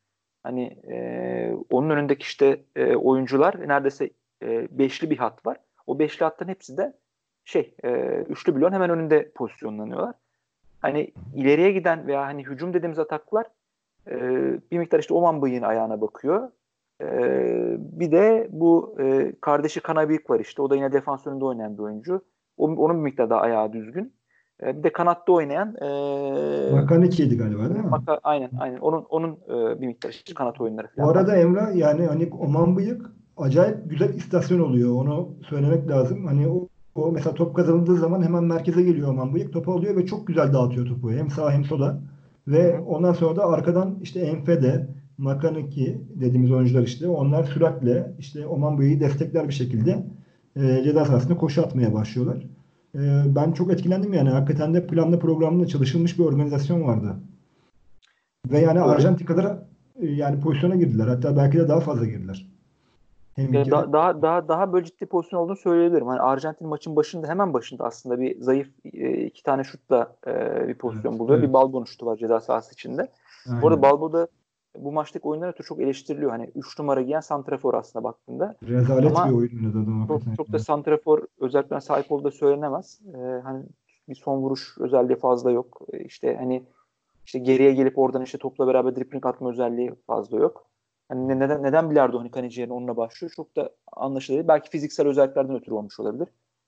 Hani 0.43 0.63
e, 0.63 0.97
onun 1.69 1.89
önündeki 1.89 2.23
işte 2.23 2.63
e, 2.75 2.95
oyuncular 2.95 3.67
neredeyse 3.67 4.09
e, 4.43 4.77
beşli 4.79 5.09
bir 5.09 5.17
hat 5.17 5.45
var. 5.45 5.57
O 5.88 5.99
beşli 5.99 6.23
hattan 6.23 6.47
hepsi 6.47 6.77
de 6.77 6.93
şey 7.45 7.75
e, 7.83 7.89
üçlü 8.29 8.55
bloğun 8.55 8.71
hemen 8.71 8.89
önünde 8.89 9.31
pozisyonlanıyorlar. 9.36 10.15
Hani 10.79 11.11
ileriye 11.36 11.71
giden 11.71 12.07
veya 12.07 12.25
hani 12.25 12.43
hücum 12.43 12.73
dediğimiz 12.73 12.99
ataklar 12.99 13.45
E, 14.07 14.17
bir 14.71 14.77
miktar 14.79 14.99
işte 14.99 15.13
Oman 15.13 15.41
Bıyık'ın 15.41 15.65
ayağına 15.67 16.01
bakıyor. 16.01 16.49
E, 17.01 17.07
bir 17.79 18.11
de 18.11 18.47
bu 18.51 18.95
e, 18.99 19.33
kardeşi 19.41 19.79
Kanabik 19.79 20.29
var 20.29 20.39
işte. 20.39 20.61
O 20.61 20.69
da 20.69 20.75
yine 20.75 20.91
defans 20.91 21.27
önünde 21.27 21.45
oynayan 21.45 21.77
bir 21.77 21.83
oyuncu. 21.83 22.21
O, 22.57 22.65
onun 22.67 22.97
bir 22.97 23.01
miktar 23.01 23.29
daha 23.29 23.41
ayağı 23.41 23.73
düzgün. 23.73 24.13
E, 24.63 24.77
bir 24.77 24.83
de 24.83 24.91
kanatta 24.91 25.31
oynayan 25.31 25.75
e, 25.81 26.71
Makaniki'ydi 26.71 27.38
galiba 27.38 27.69
değil 27.69 27.83
mi? 27.83 27.89
Maka, 27.89 28.19
aynen 28.23 28.49
aynen. 28.59 28.77
Onun 28.77 29.05
onun 29.09 29.31
e, 29.31 29.81
bir 29.81 29.88
miktar 29.88 30.09
işte 30.09 30.33
kanat 30.33 30.61
oyunları 30.61 30.88
falan. 30.88 31.07
Bu 31.07 31.11
arada 31.11 31.38
Emrah 31.38 31.75
yani 31.75 32.05
hani 32.05 32.29
Oman 32.39 32.77
Bıyık 32.77 33.05
acayip 33.38 33.89
güzel 33.89 34.13
istasyon 34.13 34.59
oluyor. 34.59 34.95
Onu 34.95 35.29
söylemek 35.49 35.89
lazım. 35.89 36.25
Hani 36.25 36.47
o, 36.47 36.67
o 36.95 37.11
mesela 37.11 37.33
top 37.33 37.55
kazanıldığı 37.55 37.97
zaman 37.97 38.21
hemen 38.21 38.43
merkeze 38.43 38.83
geliyor 38.83 39.09
Oman 39.09 39.33
Bıyık. 39.33 39.53
Topu 39.53 39.73
alıyor 39.73 39.95
ve 39.95 40.05
çok 40.05 40.27
güzel 40.27 40.53
dağıtıyor 40.53 40.88
topu. 40.88 41.11
Hem 41.11 41.29
sağ 41.29 41.51
hem 41.51 41.65
sola. 41.65 42.01
Ve 42.47 42.79
ondan 42.79 43.13
sonra 43.13 43.36
da 43.36 43.45
arkadan 43.45 43.95
işte 44.01 44.19
Enfede, 44.19 44.88
Makaniki 45.17 46.01
dediğimiz 46.15 46.51
oyuncular 46.51 46.83
işte 46.83 47.07
onlar 47.07 47.43
süratle 47.43 48.13
işte 48.19 48.47
Oman 48.47 48.77
Bıyık'ı 48.77 48.99
destekler 48.99 49.47
bir 49.47 49.53
şekilde 49.53 50.05
e, 50.55 50.83
ceza 50.83 51.05
sahasında 51.05 51.38
koşu 51.38 51.61
atmaya 51.63 51.93
başlıyorlar. 51.93 52.43
E, 52.95 53.36
ben 53.36 53.51
çok 53.51 53.73
etkilendim 53.73 54.13
yani. 54.13 54.29
Hakikaten 54.29 54.73
de 54.73 54.88
planlı 54.88 55.19
programlı 55.19 55.67
çalışılmış 55.67 56.19
bir 56.19 56.23
organizasyon 56.23 56.83
vardı. 56.83 57.15
Ve 58.51 58.59
yani 58.59 58.81
Arjantin 58.81 59.25
kadar 59.25 59.57
e, 60.01 60.07
yani 60.07 60.39
pozisyona 60.39 60.75
girdiler. 60.75 61.07
Hatta 61.07 61.38
belki 61.38 61.57
de 61.57 61.67
daha 61.67 61.79
fazla 61.79 62.05
girdiler. 62.05 62.55
Hem 63.36 63.53
ya 63.53 63.71
da, 63.71 63.93
daha 63.93 64.21
daha 64.21 64.47
daha 64.47 64.73
böyle 64.73 64.86
ciddi 64.86 65.05
pozisyon 65.05 65.39
olduğunu 65.39 65.55
söyleyebilirim. 65.55 66.07
Hani 66.07 66.19
Arjantin 66.19 66.67
maçın 66.67 66.95
başında 66.95 67.27
hemen 67.27 67.53
başında 67.53 67.83
aslında 67.83 68.19
bir 68.19 68.41
zayıf 68.41 68.67
e, 68.86 69.11
iki 69.13 69.43
tane 69.43 69.63
şutla 69.63 70.15
e, 70.27 70.67
bir 70.67 70.77
pozisyon 70.77 71.11
evet, 71.11 71.19
buluyor. 71.19 71.39
Evet. 71.39 71.49
Bir 71.49 71.53
Balbo 71.53 71.86
şutu 71.86 72.05
var 72.05 72.17
ceza 72.17 72.39
sahası 72.39 72.73
içinde. 72.73 73.07
Aynen. 73.49 73.61
Bu 73.61 73.67
arada 73.67 73.81
Balbo 73.81 74.13
da 74.13 74.27
bu 74.77 74.91
maçtaki 74.91 75.27
oyunlar 75.27 75.49
ötürü 75.49 75.67
çok 75.67 75.81
eleştiriliyor. 75.81 76.31
Hani 76.31 76.51
3 76.55 76.79
numara 76.79 77.01
giyen 77.01 77.19
santrafor 77.19 77.73
aslında 77.73 78.03
baktığında. 78.03 78.55
Rezalet 78.63 79.17
Ama 79.17 79.29
bir 79.29 79.36
oyun 79.36 79.75
oynadı 79.75 80.07
Çok, 80.07 80.38
çok 80.38 80.53
da 80.53 80.59
santrafor 80.59 81.21
özellikle 81.39 81.81
sahip 81.81 82.11
olduğu 82.11 82.31
söylenemez. 82.31 83.01
Ee, 83.15 83.41
hani 83.43 83.63
bir 84.09 84.15
son 84.15 84.38
vuruş 84.38 84.77
özelliği 84.79 85.17
fazla 85.17 85.51
yok. 85.51 85.81
Ee, 85.93 85.99
işte 85.99 86.36
hani 86.36 86.65
işte 87.25 87.39
geriye 87.39 87.73
gelip 87.73 87.97
oradan 87.97 88.21
işte 88.21 88.38
topla 88.38 88.67
beraber 88.67 88.95
dribbling 88.95 89.25
atma 89.25 89.49
özelliği 89.49 89.95
fazla 90.07 90.39
yok. 90.39 90.65
Hani 91.10 91.28
neden 91.28 91.64
neden 91.64 91.89
bilardo 91.89 92.20
hani 92.20 92.32
Kaneci 92.32 92.62
yerine 92.62 92.74
onunla 92.74 92.97
başlıyor? 92.97 93.32
Çok 93.36 93.56
da 93.56 93.70
anlaşılır. 93.93 94.47
Belki 94.47 94.70
fiziksel 94.70 95.08
özelliklerden 95.08 95.56
ötürü 95.56 95.76
olmuş 95.76 95.99
olabilir. 95.99 96.28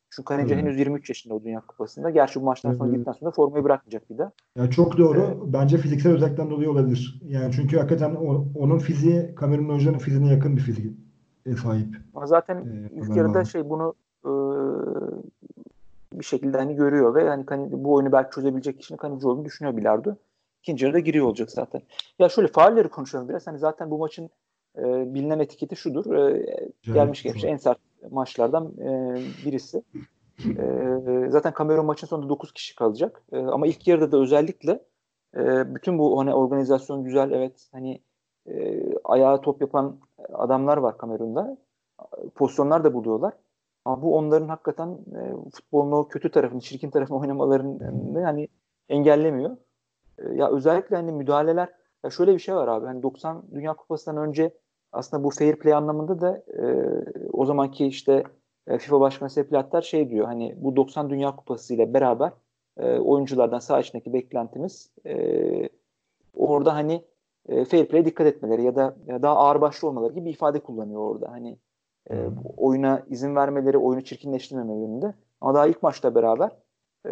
Şu 0.09 0.23
Kaneci 0.23 0.55
hmm. 0.55 0.61
henüz 0.61 0.79
23 0.79 1.09
yaşında 1.09 1.33
o 1.33 1.43
Dünya 1.43 1.61
Kupası'nda. 1.61 2.09
Gerçi 2.09 2.41
bu 2.41 2.45
maçtan 2.45 2.73
sonra 2.73 2.89
gittikten 2.89 3.11
sonra 3.11 3.31
formayı 3.31 3.63
bırakmayacak 3.63 4.09
bir 4.09 4.17
de. 4.17 4.31
Ya 4.55 4.69
çok 4.69 4.97
doğru. 4.97 5.19
Ee, 5.19 5.53
Bence 5.53 5.77
fiziksel 5.77 6.13
özellikten 6.13 6.49
dolayı 6.49 6.71
olabilir. 6.71 7.21
Yani 7.27 7.53
çünkü 7.53 7.77
hakikaten 7.77 8.15
o, 8.15 8.45
onun 8.55 8.79
fiziği 8.79 9.35
Kamerun 9.35 9.69
oyuncularının 9.69 9.99
fiziğine 9.99 10.33
yakın 10.33 10.57
bir 10.57 10.61
fiziğe 10.61 10.93
sahip. 11.63 11.95
Zaten 12.23 12.57
ee, 12.57 12.89
ilk 12.95 13.15
yarıda 13.15 13.45
şey 13.45 13.69
bunu 13.69 13.93
e, 14.25 14.31
bir 16.19 16.25
şekilde 16.25 16.57
hani 16.57 16.75
görüyor 16.75 17.15
ve 17.15 17.29
hani 17.29 17.71
bu 17.71 17.93
oyunu 17.93 18.11
belki 18.11 18.35
çözebilecek 18.35 18.79
kişinin 18.79 18.97
Kaneci 18.97 19.27
olduğunu 19.27 19.45
düşünüyor 19.45 19.77
Bilardo. 19.77 20.15
İkinci 20.61 20.85
yarıda 20.85 20.99
giriyor 20.99 21.25
olacak 21.27 21.51
zaten. 21.51 21.81
Ya 22.19 22.29
şöyle 22.29 22.47
faulleri 22.47 22.89
konuşalım 22.89 23.29
biraz. 23.29 23.47
Hani 23.47 23.59
zaten 23.59 23.91
bu 23.91 23.97
maçın 23.97 24.29
e, 24.77 25.13
bilinen 25.13 25.39
etiketi 25.39 25.75
şudur. 25.75 26.15
E, 26.15 26.45
gelmiş 26.93 27.23
geçmiş 27.23 27.43
en 27.43 27.57
sert 27.57 27.77
maçlardan 28.11 28.73
e, 28.77 29.15
birisi. 29.45 29.83
E, 30.45 31.29
zaten 31.29 31.53
Kamerun 31.53 31.85
maçın 31.85 32.07
sonunda 32.07 32.29
9 32.29 32.51
kişi 32.51 32.75
kalacak. 32.75 33.23
E, 33.31 33.37
ama 33.37 33.67
ilk 33.67 33.87
yarıda 33.87 34.11
da 34.11 34.17
özellikle 34.17 34.83
e, 35.35 35.75
bütün 35.75 35.99
bu 35.99 36.19
hani 36.19 36.33
organizasyon 36.33 37.03
güzel 37.03 37.31
evet 37.31 37.67
hani 37.71 38.01
e, 38.47 38.83
ayağa 39.03 39.41
top 39.41 39.61
yapan 39.61 39.99
adamlar 40.33 40.77
var 40.77 40.97
Kamerun'da. 40.97 41.57
Pozisyonlar 42.35 42.83
da 42.83 42.93
buluyorlar. 42.93 43.33
Ama 43.85 44.01
bu 44.01 44.17
onların 44.17 44.47
hakikaten 44.47 44.89
e, 44.89 45.49
futbolun 45.51 45.91
o 45.91 46.07
kötü 46.07 46.31
tarafını, 46.31 46.61
çirkin 46.61 46.89
tarafını 46.89 47.17
oynamalarını 47.17 48.21
yani 48.21 48.47
engellemiyor. 48.89 49.57
Ya 50.35 50.49
özellikle 50.49 50.95
hani 50.95 51.11
müdahaleler 51.11 51.69
ya 52.03 52.09
şöyle 52.09 52.33
bir 52.33 52.39
şey 52.39 52.55
var 52.55 52.67
abi. 52.67 52.85
Hani 52.85 53.03
90 53.03 53.43
Dünya 53.51 53.73
Kupası'ndan 53.73 54.27
önce 54.27 54.51
aslında 54.91 55.23
bu 55.23 55.29
fair 55.29 55.55
play 55.55 55.73
anlamında 55.73 56.21
da 56.21 56.37
e, 56.37 56.63
o 57.33 57.45
zamanki 57.45 57.87
işte 57.87 58.23
e, 58.67 58.77
FIFA 58.77 58.99
Başkanı 58.99 59.29
Sepp 59.29 59.51
Blatter 59.51 59.81
şey 59.81 60.09
diyor 60.09 60.25
hani 60.25 60.55
bu 60.57 60.75
90 60.75 61.09
Dünya 61.09 61.35
Kupası 61.35 61.73
ile 61.73 61.93
beraber 61.93 62.31
e, 62.77 62.99
oyunculardan 62.99 63.59
sağ 63.59 63.79
içindeki 63.79 64.13
beklentimiz 64.13 64.91
e, 65.05 65.69
orada 66.33 66.75
hani 66.75 67.03
e, 67.49 67.65
fair 67.65 67.85
play 67.87 68.05
dikkat 68.05 68.27
etmeleri 68.27 68.63
ya 68.63 68.75
da 68.75 68.95
ya 69.05 69.21
daha 69.21 69.35
ağır 69.35 69.61
başlı 69.61 69.87
olmaları 69.87 70.13
gibi 70.13 70.25
bir 70.25 70.33
ifade 70.33 70.59
kullanıyor 70.59 71.01
orada. 71.01 71.31
Hani 71.31 71.57
e, 72.11 72.15
oyuna 72.57 73.03
izin 73.09 73.35
vermeleri, 73.35 73.77
oyunu 73.77 74.03
çirkinleştirmeme 74.03 74.73
yönünde. 74.73 75.13
Ama 75.41 75.53
daha 75.53 75.67
ilk 75.67 75.83
maçta 75.83 76.15
beraber 76.15 76.51
e, 77.05 77.11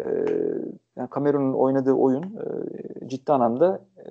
yani 0.96 1.10
Kamerun'un 1.10 1.52
oynadığı 1.52 1.92
oyun 1.92 2.22
e, 2.22 3.08
ciddi 3.08 3.32
anlamda 3.32 3.80
e, 3.98 4.10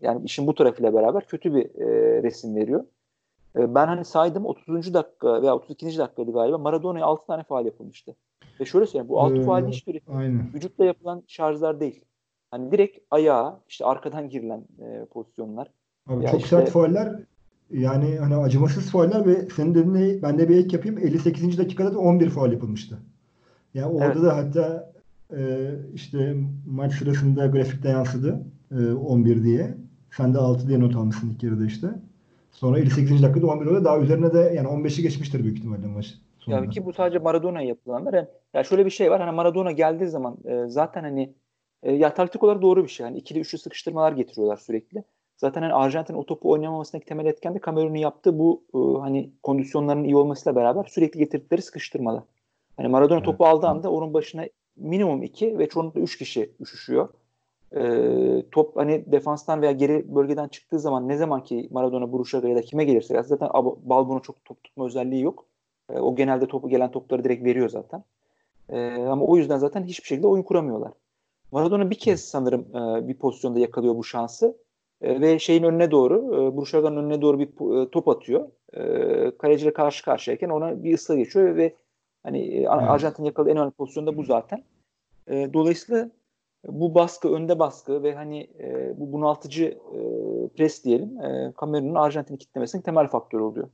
yani 0.00 0.24
işin 0.24 0.46
bu 0.46 0.54
tarafıyla 0.54 0.94
beraber 0.94 1.26
kötü 1.26 1.54
bir 1.54 1.80
e, 1.80 2.22
resim 2.22 2.56
veriyor. 2.56 2.84
E, 3.56 3.74
ben 3.74 3.86
hani 3.86 4.04
saydım 4.04 4.46
30. 4.46 4.94
dakika 4.94 5.42
veya 5.42 5.54
32. 5.54 5.98
dakikaydı 5.98 6.32
galiba 6.32 6.58
Maradona'ya 6.58 7.06
6 7.06 7.26
tane 7.26 7.42
faal 7.42 7.66
yapılmıştı. 7.66 8.16
Ve 8.60 8.64
şöyle 8.64 8.86
söyleyeyim 8.86 9.08
bu 9.08 9.20
6 9.20 9.36
ee, 9.36 9.42
faalin 9.42 9.68
hiçbiri 9.68 10.00
vücutla 10.54 10.84
yapılan 10.84 11.22
şarjlar 11.26 11.80
değil. 11.80 12.04
Hani 12.50 12.72
direkt 12.72 12.98
ayağa 13.10 13.60
işte 13.68 13.84
arkadan 13.84 14.28
girilen 14.28 14.64
e, 14.80 15.04
pozisyonlar. 15.04 15.70
Abi 16.06 16.24
ya 16.24 16.30
çok 16.30 16.40
işte, 16.40 16.56
sert 16.56 16.70
fauller 16.70 17.20
yani 17.70 18.18
hani 18.18 18.36
acımasız 18.36 18.90
fauller 18.90 19.26
ve 19.26 19.48
senin 19.56 19.74
dediğin 19.74 20.22
ben 20.22 20.38
de 20.38 20.48
bir 20.48 20.56
ek 20.56 20.76
yapayım 20.76 20.98
58. 20.98 21.58
dakikada 21.58 21.94
da 21.94 21.98
11 21.98 22.30
faal 22.30 22.52
yapılmıştı. 22.52 22.98
Yani 23.74 23.92
orada 23.92 24.06
evet. 24.06 24.22
da 24.22 24.36
hatta 24.36 24.92
e, 25.32 25.70
işte 25.94 26.36
maç 26.66 26.94
sırasında 26.94 27.46
grafikte 27.46 27.88
yansıdı 27.88 28.46
e, 28.70 28.92
11 28.92 29.44
diye. 29.44 29.74
Sen 30.16 30.34
de 30.34 30.38
6 30.38 30.68
diye 30.68 30.80
not 30.80 30.96
almışsın 30.96 31.30
ilk 31.30 31.42
yarıda 31.42 31.64
işte. 31.64 31.88
Sonra 32.52 32.78
58. 32.78 33.22
dakikada 33.22 33.46
11 33.46 33.66
oldu. 33.66 33.84
Daha 33.84 33.98
üzerine 33.98 34.32
de 34.32 34.38
yani 34.38 34.68
15'i 34.68 35.02
geçmiştir 35.02 35.42
büyük 35.42 35.58
ihtimalle 35.58 35.86
maç. 35.86 36.14
Sonunda. 36.38 36.60
Yani 36.60 36.74
ki 36.74 36.84
bu 36.84 36.92
sadece 36.92 37.18
Maradona'ya 37.18 37.68
yapılanlar. 37.68 38.14
Yani, 38.14 38.28
yani 38.54 38.64
şöyle 38.64 38.86
bir 38.86 38.90
şey 38.90 39.10
var. 39.10 39.20
Hani 39.20 39.36
Maradona 39.36 39.72
geldiği 39.72 40.08
zaman 40.08 40.36
e, 40.44 40.66
zaten 40.66 41.02
hani 41.02 41.34
e, 41.82 41.92
ya 41.92 42.14
taktik 42.14 42.42
olarak 42.42 42.62
doğru 42.62 42.84
bir 42.84 42.88
şey. 42.88 43.06
Yani 43.06 43.18
ikili 43.18 43.40
üçlü 43.40 43.58
sıkıştırmalar 43.58 44.12
getiriyorlar 44.12 44.56
sürekli. 44.56 45.04
Zaten 45.36 45.62
hani 45.62 45.72
Arjantin 45.72 46.14
o 46.14 46.26
topu 46.26 46.50
oynamamasındaki 46.50 47.06
temel 47.06 47.26
etken 47.26 47.54
de 47.54 47.58
Kamerun'un 47.58 47.94
yaptığı 47.94 48.38
bu 48.38 48.64
e, 48.74 49.00
hani 49.00 49.30
kondisyonların 49.42 50.04
iyi 50.04 50.16
olmasıyla 50.16 50.56
beraber 50.56 50.84
sürekli 50.84 51.18
getirdikleri 51.18 51.62
sıkıştırmalar. 51.62 52.22
Hani 52.76 52.88
Maradona 52.88 53.18
evet. 53.18 53.24
topu 53.24 53.46
aldığı 53.46 53.66
anda 53.66 53.90
onun 53.90 54.14
başına 54.14 54.46
minimum 54.76 55.22
iki 55.22 55.58
ve 55.58 55.68
çoğunlukla 55.68 56.00
üç 56.00 56.18
kişi 56.18 56.50
üşüşüyor 56.60 57.08
e, 57.76 57.82
top 58.52 58.76
hani 58.76 59.04
defanstan 59.06 59.62
veya 59.62 59.72
geri 59.72 60.14
bölgeden 60.14 60.48
çıktığı 60.48 60.78
zaman 60.78 61.08
ne 61.08 61.16
zaman 61.16 61.44
ki 61.44 61.68
Maradona 61.70 62.12
Buruşaga 62.12 62.48
ya 62.48 62.56
da 62.56 62.62
kime 62.62 62.84
gelirse 62.84 63.22
zaten 63.22 63.48
Balbo'nun 63.82 64.20
çok 64.20 64.44
top 64.44 64.64
tutma 64.64 64.86
özelliği 64.86 65.22
yok. 65.22 65.44
E, 65.90 65.98
o 65.98 66.16
genelde 66.16 66.46
topu 66.46 66.68
gelen 66.68 66.90
topları 66.90 67.24
direkt 67.24 67.44
veriyor 67.44 67.68
zaten. 67.68 68.04
E, 68.68 68.90
ama 68.94 69.24
o 69.24 69.36
yüzden 69.36 69.58
zaten 69.58 69.84
hiçbir 69.84 70.06
şekilde 70.06 70.26
oyun 70.26 70.42
kuramıyorlar. 70.42 70.92
Maradona 71.52 71.90
bir 71.90 71.98
kez 71.98 72.24
sanırım 72.24 72.66
e, 72.76 73.08
bir 73.08 73.14
pozisyonda 73.14 73.58
yakalıyor 73.58 73.96
bu 73.96 74.04
şansı 74.04 74.56
e, 75.02 75.20
ve 75.20 75.38
şeyin 75.38 75.62
önüne 75.62 75.90
doğru, 75.90 76.16
e, 76.16 76.56
Buruşaga'nın 76.56 76.96
önüne 76.96 77.22
doğru 77.22 77.38
bir 77.38 77.82
e, 77.82 77.90
top 77.90 78.08
atıyor. 78.08 78.48
E, 78.72 79.36
kaleciyle 79.38 79.72
karşı 79.72 80.04
karşıyayken 80.04 80.48
ona 80.48 80.84
bir 80.84 80.94
ıslah 80.94 81.16
geçiyor 81.16 81.56
ve 81.56 81.74
hani 82.26 82.38
e, 82.38 82.68
Arjantin 82.68 83.24
yakaladığı 83.24 83.50
en 83.50 83.56
önemli 83.56 83.70
pozisyonda 83.70 84.16
bu 84.16 84.22
zaten. 84.22 84.64
E, 85.28 85.50
dolayısıyla 85.52 86.10
bu 86.68 86.94
baskı, 86.94 87.28
önde 87.28 87.58
baskı 87.58 88.02
ve 88.02 88.14
hani 88.14 88.40
e, 88.58 88.94
bu 88.96 89.12
bunaltıcı 89.12 89.64
e, 89.64 90.00
pres 90.48 90.84
diyelim 90.84 91.20
e, 91.20 91.52
Kamerun'un 91.56 91.94
Arjantin'i 91.94 92.38
kitlemesinin 92.38 92.82
temel 92.82 93.08
faktörü 93.08 93.42
oluyor. 93.42 93.68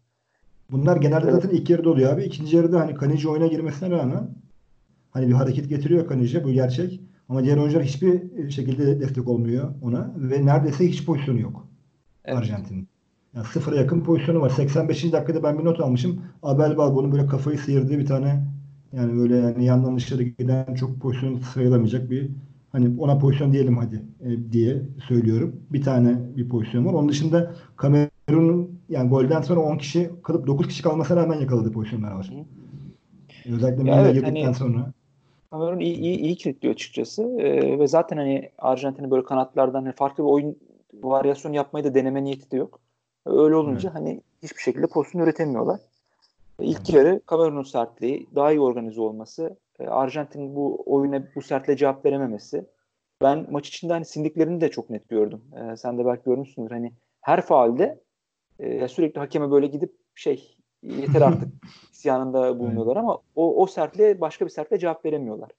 Bunlar 0.70 0.96
genelde 0.96 1.30
evet. 1.30 1.42
zaten 1.42 1.57
ilk 1.57 1.70
yarıda 1.70 1.90
oluyor 1.90 2.12
abi. 2.12 2.24
İkinci 2.24 2.57
yarıda 2.57 2.80
hani 2.80 2.94
Kaneci 2.94 3.28
oyuna 3.28 3.46
girmesine 3.46 3.90
rağmen 3.90 4.28
hani 5.11 5.28
bir 5.28 5.32
hareket 5.32 5.68
getiriyor 5.68 6.07
Kaneci 6.07 6.44
bu 6.44 6.50
gerçek. 6.50 7.00
Ama 7.28 7.44
diğer 7.44 7.57
oyuncular 7.57 7.84
hiçbir 7.84 8.50
şekilde 8.50 9.00
destek 9.00 9.28
olmuyor 9.28 9.74
ona 9.82 10.12
ve 10.16 10.46
neredeyse 10.46 10.88
hiç 10.88 11.07
pozisyonu 11.07 11.40
yok 11.40 11.68
evet. 12.24 12.38
Arjantin'in. 12.38 12.88
Yani 13.37 13.47
sıfıra 13.47 13.76
yakın 13.76 14.01
pozisyonu 14.01 14.41
var. 14.41 14.51
85. 14.51 15.12
dakikada 15.12 15.43
ben 15.43 15.59
bir 15.59 15.64
not 15.64 15.80
almışım. 15.80 16.22
Abel 16.43 16.76
Balbo'nun 16.76 17.12
böyle 17.12 17.26
kafayı 17.26 17.59
sıyırdığı 17.59 17.99
bir 17.99 18.07
tane 18.07 18.45
yani 18.93 19.18
böyle 19.18 19.37
yani 19.37 19.64
yandan 19.64 19.97
dışarı 19.97 20.22
giden 20.22 20.74
çok 20.74 21.01
pozisyon 21.01 21.39
sayılamayacak 21.39 22.11
bir 22.11 22.30
Hani 22.72 23.01
ona 23.01 23.18
pozisyon 23.18 23.53
diyelim 23.53 23.78
hadi 23.78 24.03
e, 24.20 24.53
diye 24.53 24.83
söylüyorum. 25.09 25.57
Bir 25.70 25.83
tane 25.83 26.37
bir 26.37 26.49
pozisyon 26.49 26.87
var. 26.87 26.93
Onun 26.93 27.09
dışında 27.09 27.55
Kamerun'un 27.76 28.80
yani 28.89 29.09
golden 29.09 29.41
sonra 29.41 29.61
10 29.61 29.78
kişi 29.78 30.11
kalıp 30.22 30.47
9 30.47 30.68
kişi 30.68 30.83
kalmasına 30.83 31.16
rağmen 31.16 31.41
yakaladığı 31.41 31.72
pozisyonlar 31.72 32.12
var. 32.12 32.33
Hı. 33.47 33.55
Özellikle 33.55 33.91
ya 33.91 34.01
evet, 34.01 34.14
girdikten 34.14 34.45
hani, 34.45 34.55
sonra. 34.55 34.93
Kamerun 35.51 35.80
iyi, 35.80 35.97
iyi, 35.97 36.18
iyi 36.18 36.37
kilitliyor 36.37 36.74
açıkçası. 36.74 37.22
Ee, 37.22 37.78
ve 37.78 37.87
zaten 37.87 38.16
hani 38.16 38.51
Arjantin'i 38.59 39.11
böyle 39.11 39.24
kanatlardan 39.24 39.83
hani 39.83 39.93
farklı 39.93 40.24
bir 40.24 40.28
oyun 40.28 40.57
varyasyon 41.03 41.53
yapmayı 41.53 41.85
da 41.85 41.95
deneme 41.95 42.24
niyeti 42.24 42.51
de 42.51 42.57
yok. 42.57 42.80
Öyle 43.26 43.56
olunca 43.56 43.88
evet. 43.88 44.00
hani 44.00 44.20
hiçbir 44.42 44.62
şekilde 44.62 44.86
pozisyon 44.86 45.22
üretemiyorlar. 45.22 45.80
İlk 46.60 46.90
yarı 46.90 47.20
Kamerun'un 47.26 47.62
sertliği, 47.62 48.26
daha 48.34 48.52
iyi 48.52 48.60
organize 48.60 49.00
olması, 49.00 49.56
e, 49.80 49.86
Arjantin'in 49.86 50.56
bu 50.56 50.82
oyuna 50.86 51.22
bu 51.34 51.42
sertle 51.42 51.76
cevap 51.76 52.04
verememesi. 52.04 52.66
Ben 53.22 53.46
maç 53.50 53.68
içinde 53.68 53.92
hani 53.92 54.04
sindiklerini 54.04 54.60
de 54.60 54.70
çok 54.70 54.90
net 54.90 55.08
gördüm. 55.08 55.40
E, 55.56 55.76
sen 55.76 55.98
de 55.98 56.06
belki 56.06 56.24
görmüşsündür. 56.24 56.70
Hani 56.70 56.92
her 57.20 57.40
faalde 57.40 58.00
e, 58.58 58.88
sürekli 58.88 59.18
hakeme 59.18 59.50
böyle 59.50 59.66
gidip 59.66 59.94
şey 60.14 60.56
yeter 60.82 61.20
artık 61.20 61.48
isyanında 61.92 62.58
bulunuyorlar 62.58 62.96
ama 62.96 63.18
o, 63.36 63.62
o 63.62 63.66
sertliğe 63.66 64.20
başka 64.20 64.44
bir 64.44 64.50
sertle 64.50 64.78
cevap 64.78 65.04
veremiyorlar. 65.04 65.50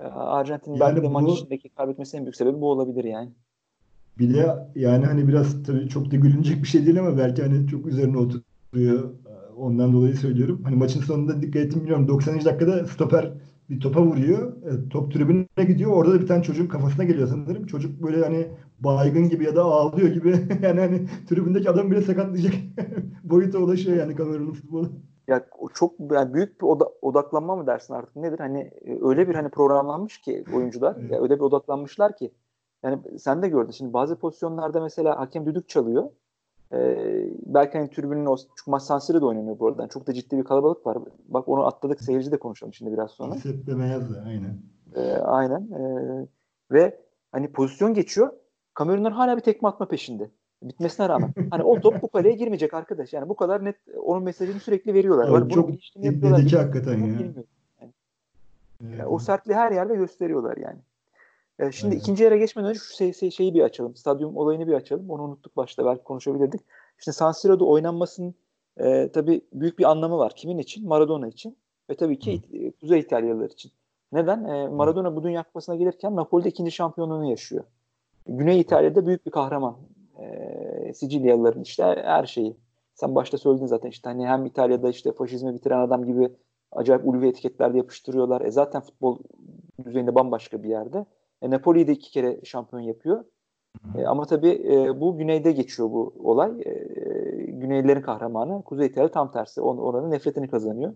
E, 0.00 0.02
Arjantin 0.02 0.70
yani 0.70 0.80
belki 0.80 1.02
de 1.02 1.08
maç 1.08 1.30
içindeki 1.30 1.68
kaybetmesinin 1.68 2.20
en 2.20 2.26
büyük 2.26 2.36
sebebi 2.36 2.60
bu 2.60 2.70
olabilir 2.70 3.04
yani. 3.04 3.30
Bir 4.18 4.34
de 4.34 4.68
yani 4.74 5.06
hani 5.06 5.28
biraz 5.28 5.62
tabii 5.62 5.88
çok 5.88 6.10
da 6.10 6.16
gülünecek 6.16 6.62
bir 6.62 6.68
şey 6.68 6.86
değil 6.86 7.00
ama 7.00 7.18
belki 7.18 7.42
hani 7.42 7.66
çok 7.66 7.86
üzerine 7.86 8.18
oturuyor. 8.18 9.10
Ondan 9.56 9.92
dolayı 9.92 10.16
söylüyorum. 10.16 10.60
Hani 10.64 10.76
maçın 10.76 11.00
sonunda 11.00 11.42
dikkat 11.42 11.62
ettim 11.62 11.80
bilmiyorum. 11.80 12.08
90. 12.08 12.44
dakikada 12.44 12.86
stoper 12.86 13.32
bir 13.70 13.80
topa 13.80 14.02
vuruyor. 14.02 14.52
E, 14.52 14.88
top 14.88 15.12
tribüne 15.12 15.64
gidiyor. 15.66 15.92
Orada 15.92 16.14
da 16.14 16.20
bir 16.20 16.26
tane 16.26 16.42
çocuğun 16.42 16.66
kafasına 16.66 17.04
geliyor 17.04 17.28
sanırım. 17.28 17.66
Çocuk 17.66 18.02
böyle 18.02 18.24
hani 18.24 18.46
baygın 18.80 19.28
gibi 19.28 19.44
ya 19.44 19.56
da 19.56 19.62
ağlıyor 19.62 20.08
gibi. 20.08 20.30
yani 20.62 20.80
hani 20.80 21.06
tribündeki 21.28 21.70
adam 21.70 21.90
bile 21.90 22.02
sakatlayacak 22.02 22.54
boyuta 23.24 23.58
ulaşıyor 23.58 23.96
yani 23.96 24.16
Kamerun'un 24.16 24.52
futbolu. 24.52 24.92
Ya 25.28 25.46
çok 25.74 25.92
yani 26.12 26.34
büyük 26.34 26.60
bir 26.60 26.66
oda, 26.66 26.88
odaklanma 27.02 27.56
mı 27.56 27.66
dersin 27.66 27.94
artık 27.94 28.16
nedir? 28.16 28.38
Hani 28.38 28.60
e, 28.60 28.98
öyle 29.02 29.28
bir 29.28 29.34
hani 29.34 29.48
programlanmış 29.48 30.20
ki 30.20 30.44
oyuncular. 30.54 30.96
evet. 31.00 31.10
ya 31.10 31.22
öyle 31.22 31.34
bir 31.34 31.40
odaklanmışlar 31.40 32.16
ki. 32.16 32.30
Yani 32.84 32.98
sen 33.18 33.42
de 33.42 33.48
gördün. 33.48 33.70
Şimdi 33.70 33.92
bazı 33.92 34.16
pozisyonlarda 34.16 34.80
mesela 34.80 35.18
hakem 35.18 35.46
düdük 35.46 35.68
çalıyor. 35.68 36.10
Ee, 36.72 37.28
belki 37.46 37.78
hani 37.78 37.90
tribünün 37.90 38.26
o 38.26 38.36
çünkü 38.36 38.70
maç 38.70 38.82
San 38.82 38.98
Siro'da 38.98 39.26
oynanıyor 39.26 39.58
bu 39.58 39.68
arada. 39.68 39.82
Yani 39.82 39.90
çok 39.90 40.06
da 40.06 40.12
ciddi 40.12 40.38
bir 40.38 40.44
kalabalık 40.44 40.86
var. 40.86 40.98
Bak 41.28 41.48
onu 41.48 41.66
atladık 41.66 42.00
seyirci 42.00 42.32
de 42.32 42.36
konuşalım 42.36 42.74
şimdi 42.74 42.92
biraz 42.92 43.10
sonra. 43.10 43.34
Hissetme 43.34 43.88
yazdı 43.88 44.24
aynen. 44.26 44.58
Ee, 44.96 45.12
aynen. 45.12 45.60
Ee, 45.72 46.26
ve 46.72 47.00
hani 47.32 47.52
pozisyon 47.52 47.94
geçiyor. 47.94 48.32
Kamerunlar 48.74 49.12
hala 49.12 49.36
bir 49.36 49.42
tekme 49.42 49.68
atma 49.68 49.88
peşinde. 49.88 50.30
Bitmesine 50.62 51.08
rağmen. 51.08 51.34
hani 51.50 51.62
o 51.62 51.80
top 51.80 52.02
bu 52.02 52.08
kaleye 52.08 52.34
girmeyecek 52.34 52.74
arkadaş. 52.74 53.12
Yani 53.12 53.28
bu 53.28 53.36
kadar 53.36 53.64
net 53.64 53.76
onun 54.04 54.22
mesajını 54.22 54.60
sürekli 54.60 54.94
veriyorlar. 54.94 55.28
Abi, 55.28 55.32
yani 55.32 55.48
çok 55.50 55.68
dediki 55.96 56.56
hakikaten 56.56 56.98
ya. 56.98 57.06
Yani. 57.06 57.34
Evet. 57.80 57.94
Yani 58.80 59.06
o 59.06 59.18
sertliği 59.18 59.56
her 59.56 59.72
yerde 59.72 59.94
gösteriyorlar 59.94 60.56
yani. 60.56 60.78
E, 61.58 61.72
şimdi 61.72 61.94
evet. 61.94 62.02
ikinci 62.02 62.24
yere 62.24 62.38
geçmeden 62.38 62.70
önce 62.70 62.78
şu 62.78 62.96
şey, 62.96 63.12
şey, 63.12 63.30
şeyi 63.30 63.54
bir 63.54 63.62
açalım. 63.62 63.96
Stadyum 63.96 64.36
olayını 64.36 64.66
bir 64.66 64.72
açalım. 64.72 65.10
Onu 65.10 65.22
unuttuk 65.22 65.56
başta 65.56 65.84
belki 65.84 66.04
konuşabilirdik. 66.04 66.60
Şimdi 66.98 67.16
San 67.16 67.32
Siro'da 67.32 67.64
oynanmasının 67.64 68.34
e, 68.76 69.08
tabii 69.12 69.40
büyük 69.52 69.78
bir 69.78 69.84
anlamı 69.84 70.18
var. 70.18 70.32
Kimin 70.36 70.58
için? 70.58 70.88
Maradona 70.88 71.28
için. 71.28 71.56
Ve 71.90 71.94
tabii 71.94 72.18
ki 72.18 72.42
Hı. 72.52 72.72
Kuzey 72.80 73.00
İtalyalılar 73.00 73.50
için. 73.50 73.72
Neden? 74.12 74.44
E, 74.44 74.68
Maradona 74.68 75.16
bu 75.16 75.22
Dünya 75.22 75.42
Kupası'na 75.42 75.76
gelirken 75.76 76.16
Napoli'de 76.16 76.48
ikinci 76.48 76.70
şampiyonluğunu 76.70 77.30
yaşıyor. 77.30 77.64
Güney 78.26 78.60
İtalya'da 78.60 79.06
büyük 79.06 79.26
bir 79.26 79.30
kahraman. 79.30 79.76
E, 80.20 80.92
Sicilyalıların 80.94 81.62
işte 81.62 81.82
her 81.84 82.26
şeyi. 82.26 82.56
Sen 82.94 83.14
başta 83.14 83.38
söyledin 83.38 83.66
zaten 83.66 83.88
işte 83.88 84.10
hani 84.10 84.26
hem 84.26 84.46
İtalya'da 84.46 84.90
işte 84.90 85.12
faşizmi 85.12 85.54
bitiren 85.54 85.80
adam 85.80 86.04
gibi 86.04 86.30
acayip 86.72 87.08
ulvi 87.08 87.28
etiketler 87.28 87.70
yapıştırıyorlar. 87.70 88.40
E 88.40 88.50
zaten 88.50 88.82
futbol 88.82 89.18
düzeyinde 89.84 90.14
bambaşka 90.14 90.62
bir 90.62 90.68
yerde. 90.68 91.06
E, 91.44 91.50
Napoli'yi 91.50 91.86
de 91.86 91.92
iki 91.92 92.10
kere 92.10 92.40
şampiyon 92.44 92.82
yapıyor. 92.82 93.24
E, 93.98 94.04
ama 94.04 94.26
tabii 94.26 94.62
e, 94.72 95.00
bu 95.00 95.16
güneyde 95.18 95.52
geçiyor 95.52 95.90
bu 95.90 96.14
olay. 96.18 96.50
E, 96.66 96.72
Güneylilerin 97.52 98.02
kahramanı. 98.02 98.62
Kuzey 98.62 98.86
İtalya 98.86 99.10
tam 99.10 99.32
tersi. 99.32 99.60
On, 99.60 99.78
oranın 99.78 100.10
nefretini 100.10 100.50
kazanıyor. 100.50 100.94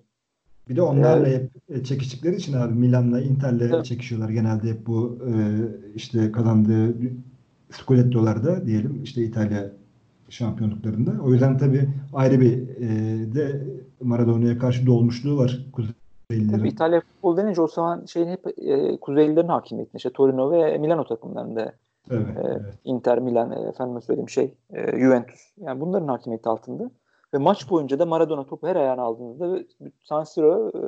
Bir 0.68 0.76
de 0.76 0.82
onlarla 0.82 1.28
ee, 1.28 1.49
hep 1.68 1.84
çekiştikleri 1.84 2.36
için 2.36 2.53
abi 2.53 2.74
Milan'la 2.74 3.20
Inter'le 3.20 3.61
evet. 3.61 3.84
çekişiyorlar 3.84 4.28
genelde 4.28 4.68
hep 4.68 4.86
bu 4.86 5.18
e, 5.26 5.32
işte 5.94 6.32
kazandığı 6.32 6.96
Scudetto'larda 7.70 8.66
diyelim 8.66 9.01
işte 9.05 9.24
İtalya 9.24 9.72
şampiyonluklarında. 10.28 11.22
O 11.24 11.32
yüzden 11.32 11.59
tabii 11.59 11.88
ayrı 12.14 12.40
bir 12.40 12.53
e, 12.53 12.88
de 13.34 13.66
Maradona'ya 14.03 14.59
karşı 14.59 14.86
dolmuşluğu 14.86 15.38
var 15.38 15.66
Kuzey 15.72 15.92
Tabii 16.29 16.68
İtalya 16.68 17.01
futbol 17.01 17.37
denince 17.37 17.62
o 17.62 17.68
zaman 17.68 18.05
şeyin 18.05 18.29
hep 18.29 18.47
e, 18.59 18.97
Kuzeylilerin 19.01 19.49
hakimiyetinde. 19.49 19.97
İşte 19.97 20.11
Torino 20.11 20.51
ve 20.51 20.79
Milano 20.79 21.05
takımlarında. 21.05 21.72
Evet, 22.11 22.26
e, 22.37 22.41
evet. 22.45 22.74
Inter, 22.85 23.18
Milan, 23.18 23.53
e, 23.53 23.68
efendim 23.68 24.03
söyleyeyim 24.03 24.29
şey, 24.29 24.55
e, 24.72 25.01
Juventus. 25.01 25.53
Yani 25.59 25.81
bunların 25.81 26.09
hakimiyeti 26.09 26.49
altında. 26.49 26.91
Ve 27.35 27.39
maç 27.39 27.70
boyunca 27.70 27.99
da 27.99 28.07
Maradona 28.07 28.47
topu 28.47 28.66
her 28.66 28.76
ayağına 28.76 29.03
aldığında 29.03 29.62
San 30.03 30.24
Siro 30.24 30.68
e, 30.68 30.81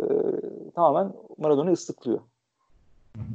tamamen 0.70 1.12
Maradona'yı 1.38 1.74
ıslıklıyor. 1.74 2.20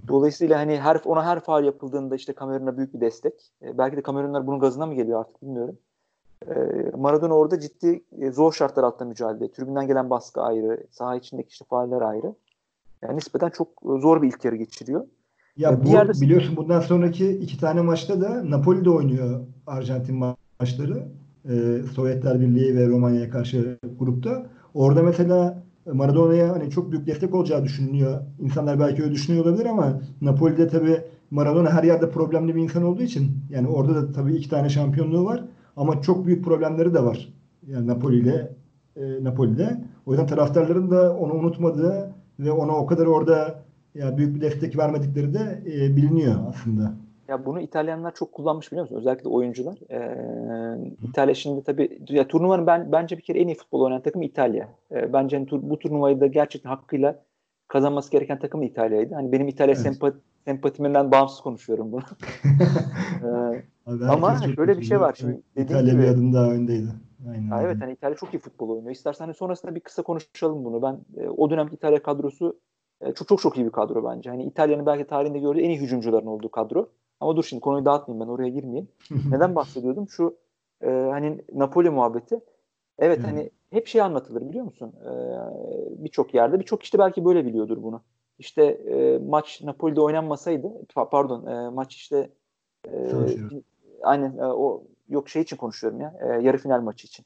Dolayısıyla 0.08 0.60
hani 0.60 0.80
her 0.80 1.02
ona 1.06 1.26
her 1.26 1.40
faal 1.40 1.66
yapıldığında 1.66 2.16
işte 2.16 2.34
Kamerun'a 2.34 2.78
büyük 2.78 2.94
bir 2.94 3.02
destek. 3.02 3.34
E, 3.62 3.78
belki 3.78 3.98
de 3.98 4.02
Kamerunlar 4.02 4.48
bunun 4.48 4.60
gazına 4.60 4.86
mı 4.86 4.94
geliyor 4.94 5.20
artık 5.20 5.42
bilmiyorum. 5.42 5.78
Ee, 6.50 6.92
Maradona 6.98 7.34
orada 7.34 7.60
ciddi 7.60 8.04
e, 8.22 8.32
zor 8.32 8.54
şartlar 8.54 8.84
altında 8.84 9.10
mücadele. 9.10 9.52
Tribünden 9.52 9.88
gelen 9.88 10.10
baskı 10.10 10.42
ayrı, 10.42 10.88
saha 10.92 11.16
içindeki 11.16 11.50
işte 11.50 11.66
faaller 11.70 12.02
ayrı. 12.02 12.36
Yani 13.02 13.16
nispeten 13.16 13.50
çok 13.50 13.68
e, 13.68 14.02
zor 14.02 14.22
bir 14.22 14.28
ilk 14.28 14.46
yarı 14.46 14.56
geçiriyor. 14.56 15.08
Ya 15.58 15.72
ee, 15.72 15.82
bu, 15.82 15.86
bir 15.86 15.90
yerde... 15.90 16.12
biliyorsun 16.22 16.56
bundan 16.58 16.80
sonraki 16.80 17.30
iki 17.30 17.60
tane 17.60 17.82
maçta 17.82 18.22
da 18.22 18.52
Napoli'de 18.52 18.90
oynuyor 18.90 19.40
Arjantin 19.68 20.36
maçları. 20.60 21.08
Ee, 21.50 21.80
Sovyetler 21.94 22.40
Birliği 22.40 22.76
ve 22.76 22.88
Romanya'ya 22.88 23.30
karşı 23.30 23.78
grupta. 24.00 24.46
Orada 24.74 25.04
mesela 25.04 25.64
Maradona'ya 25.94 26.50
hani 26.50 26.70
çok 26.70 26.92
büyük 26.92 27.08
destek 27.08 27.36
olacağı 27.36 27.64
düşünülüyor. 27.64 28.22
İnsanlar 28.40 28.80
belki 28.80 29.04
öyle 29.04 29.14
düşünüyor 29.14 29.46
olabilir 29.46 29.66
ama 29.66 30.02
Napoli'de 30.22 30.68
tabii 30.68 31.02
Maradona 31.32 31.70
her 31.70 31.84
yerde 31.84 32.10
problemli 32.10 32.56
bir 32.56 32.62
insan 32.62 32.84
olduğu 32.84 33.04
için 33.04 33.32
yani 33.50 33.68
orada 33.68 33.96
da 33.96 34.12
tabii 34.12 34.36
iki 34.36 34.50
tane 34.50 34.70
şampiyonluğu 34.70 35.26
var. 35.26 35.44
Ama 35.76 36.02
çok 36.02 36.26
büyük 36.26 36.46
problemleri 36.46 36.94
de 36.94 37.04
var. 37.04 37.34
Yani 37.68 37.88
Napoli 37.88 38.20
ile 38.20 38.52
e, 38.96 39.24
Napoli'de. 39.24 39.78
O 40.06 40.12
yüzden 40.12 40.28
taraftarların 40.28 40.92
da 40.92 41.18
onu 41.18 41.34
unutmadığı 41.34 42.12
ve 42.40 42.52
ona 42.52 42.78
o 42.78 42.86
kadar 42.86 43.06
orada 43.06 43.60
ya 43.96 44.18
büyük 44.18 44.36
bir 44.36 44.42
destek 44.42 44.78
vermedikleri 44.78 45.34
de 45.34 45.62
e, 45.66 45.96
biliniyor 45.96 46.36
aslında. 46.50 46.94
Ya 47.28 47.46
bunu 47.46 47.62
İtalyanlar 47.62 48.14
çok 48.14 48.32
kullanmış 48.32 48.72
biliyor 48.72 48.84
musun? 48.84 48.96
Özellikle 48.96 49.30
oyuncular. 49.30 49.78
Ee, 49.92 50.92
İtalya 51.10 51.34
şimdi 51.34 51.64
tabii 51.64 52.00
ya 52.10 52.28
turnuvanın 52.28 52.68
ben 52.68 52.92
bence 52.92 53.18
bir 53.18 53.22
kere 53.22 53.40
en 53.40 53.48
iyi 53.48 53.56
futbol 53.56 53.82
oynayan 53.82 54.02
takım 54.02 54.22
İtalya. 54.22 54.70
Ee, 54.92 55.14
bence 55.14 55.38
hani, 55.38 55.48
bu 55.52 55.80
turnuvayı 55.80 56.20
da 56.20 56.28
gerçekten 56.28 56.70
hakkıyla 56.70 57.20
kazanması 57.68 58.12
gereken 58.12 58.40
takım 58.40 58.64
İtalya'ydı. 58.64 59.16
Hani 59.16 59.32
benim 59.32 59.48
İtalya 59.48 59.74
evet. 59.74 59.84
sempat, 59.84 60.16
sempatimden 60.46 61.12
bağımsız 61.12 61.42
konuşuyorum 61.42 61.92
bunu. 61.92 62.02
ee, 63.88 64.08
ama 64.08 64.38
şöyle 64.56 64.78
bir 64.78 64.84
şey 64.84 65.00
var. 65.00 65.16
Şimdi 65.18 65.42
İtalya 65.56 65.94
gibi, 65.94 66.04
bir 66.04 66.08
adım 66.08 66.34
daha 66.34 66.52
öndeydi. 66.52 66.88
Aynen. 67.32 67.48
Ha, 67.48 67.62
evet 67.62 67.78
hani 67.82 67.94
İtalya 67.94 68.16
çok 68.16 68.34
iyi 68.34 68.40
futbol 68.40 68.70
oynuyor. 68.70 68.92
İstersen 68.92 69.26
hani 69.26 69.34
sonrasında 69.34 69.76
bir 69.76 69.80
kısa 69.80 70.04
konuşalım 70.04 70.66
bunu. 70.66 70.82
Ben 70.82 71.22
e, 71.22 71.30
o 71.30 71.50
dönemki 71.50 71.76
İtalya 71.76 72.04
kadrosu 72.04 72.60
e, 73.02 73.14
çok 73.14 73.28
çok 73.28 73.42
çok 73.42 73.58
iyi 73.58 73.66
bir 73.66 73.72
kadro 73.72 74.04
bence. 74.04 74.30
Hani 74.30 74.44
İtalya'nın 74.44 74.86
belki 74.86 75.08
tarihinde 75.08 75.40
gördüğü 75.40 75.62
en 75.62 75.70
iyi 75.70 75.80
hücumcuların 75.80 76.28
olduğu 76.28 76.50
kadro. 76.50 76.90
Ama 77.20 77.36
dur 77.36 77.44
şimdi 77.44 77.62
konuyu 77.62 77.86
dağıtmayayım 77.86 78.28
ben 78.28 78.32
oraya 78.32 78.50
girmeyeyim. 78.50 78.88
Neden 79.32 79.56
bahsediyordum? 79.56 80.10
Şu 80.10 80.38
e, 80.82 80.90
hani 80.90 81.42
Napoli 81.54 81.90
muhabbeti. 81.90 82.40
Evet 83.00 83.24
hani 83.24 83.50
hep 83.70 83.88
şey 83.88 84.02
anlatılır 84.02 84.50
biliyor 84.50 84.66
musun? 84.66 84.94
E, 85.02 85.12
birçok 86.04 86.34
yerde 86.34 86.60
birçok 86.60 86.84
işte 86.84 86.98
belki 87.00 87.26
böyle 87.26 87.46
biliyordur 87.46 87.84
bunu. 87.84 88.02
İşte 88.40 88.64
e, 88.66 89.18
maç 89.18 89.62
Napoli'de 89.64 90.02
oynanmasaydı 90.02 90.72
pardon 91.12 91.46
e, 91.46 91.70
maç 91.70 91.96
işte 91.96 92.30
e, 92.88 93.08
aynen 94.04 94.38
e, 94.38 94.46
o 94.46 94.84
yok 95.10 95.30
şey 95.30 95.42
için 95.42 95.58
konuşuyorum 95.58 96.02
ya. 96.02 96.14
E, 96.22 96.42
yarı 96.42 96.58
final 96.58 96.82
maçı 96.82 97.08
için. 97.08 97.26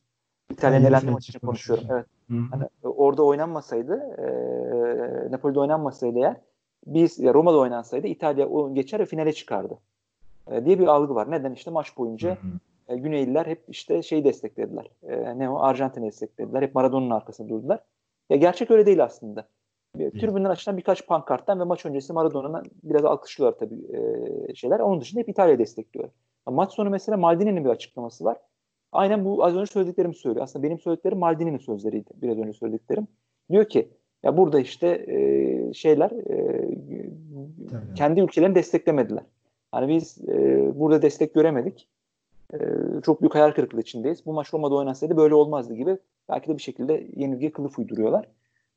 İtalyan 0.52 0.84
elendi 0.84 1.12
maçı 1.12 1.32
için 1.32 1.40
konuşuyorum. 1.40 1.86
Evet. 1.92 2.06
Hani, 2.52 2.64
orada 2.84 3.24
oynanmasaydı 3.24 3.96
e, 3.96 5.32
Napoli'de 5.32 5.60
oynanmasaydı 5.60 6.18
eğer 6.20 6.36
biz 6.86 7.20
ya 7.20 7.34
Roma'da 7.34 7.58
oynansaydı 7.58 8.08
İtalya 8.08 8.48
o 8.48 8.74
geçer 8.74 9.00
ve 9.00 9.06
finale 9.06 9.34
çıkardı. 9.34 9.78
E, 10.52 10.66
diye 10.66 10.80
bir 10.80 10.88
algı 10.88 11.16
var. 11.16 11.32
Neden 11.32 11.54
işte 11.54 11.72
maç 11.72 11.98
boyunca 11.98 12.38
e, 12.90 12.98
Güneyliler 12.98 13.46
hep 13.46 13.64
işte 13.68 14.02
şey 14.02 14.24
desteklediler. 14.24 14.86
E, 15.04 15.40
ne 15.40 15.50
o 15.50 15.60
Arjantin'i 15.60 16.06
desteklediler. 16.06 16.62
Hep 16.62 16.76
Maradona'nın 16.76 17.10
arkasında 17.10 17.50
durdular. 17.50 17.80
Ya 18.30 18.38
gerçek 18.38 18.72
öyle 18.72 18.86
değil 18.86 19.04
aslında. 19.04 19.48
Bir, 19.96 20.12
tribünden 20.12 20.50
açılan 20.50 20.78
birkaç 20.78 21.08
pankarttan 21.08 21.60
ve 21.60 21.64
maç 21.64 21.86
öncesi 21.86 22.14
Maradona'nın 22.14 22.66
biraz 22.84 23.06
alkışlıyorlar 23.06 23.60
tabii 23.60 23.80
e, 24.50 24.56
şeyler. 24.56 24.80
Onun 24.80 25.02
dışında 25.02 25.22
hep 25.22 25.30
İtalya 25.30 25.60
destekliyor. 25.60 26.10
Maç 26.48 26.74
sonu 26.74 26.90
mesela 26.90 27.18
Maldini'nin 27.18 27.66
bir 27.66 27.70
açıklaması 27.70 28.26
var. 28.26 28.38
Aynen 28.92 29.26
bu 29.26 29.46
az 29.46 29.56
önce 29.56 29.72
söylediklerimi 29.72 30.16
söylüyor. 30.16 30.44
Aslında 30.44 30.64
benim 30.64 30.80
söylediklerim 30.80 31.18
Maldini'nin 31.18 31.58
sözleriydi. 31.58 32.10
Biraz 32.14 32.38
önce 32.38 32.54
söylediklerim. 32.54 33.08
Diyor 33.50 33.70
ki 33.70 33.90
ya 34.24 34.38
burada 34.38 34.60
işte 34.60 34.88
e, 34.88 35.74
şeyler 35.74 36.12
e, 36.12 36.70
kendi 37.96 38.22
ülkelerini 38.22 38.56
desteklemediler. 38.56 39.24
Hani 39.72 39.96
biz 39.96 40.30
e, 40.30 40.72
burada 40.80 41.02
destek 41.02 41.34
göremedik. 41.34 41.88
E, 42.54 42.58
çok 43.04 43.22
büyük 43.22 43.36
hayal 43.36 43.52
kırıklığı 43.52 43.82
içindeyiz. 43.82 44.26
Bu 44.26 44.34
maç 44.34 44.54
Roma'da 44.54 44.76
oynansaydı 44.76 45.18
böyle 45.18 45.36
olmazdı 45.36 45.74
gibi. 45.74 45.98
Belki 46.30 46.48
de 46.50 46.58
bir 46.58 46.62
şekilde 46.62 47.08
yenilgiye 47.16 47.52
kılıf 47.52 47.80
uyduruyorlar. 47.80 48.28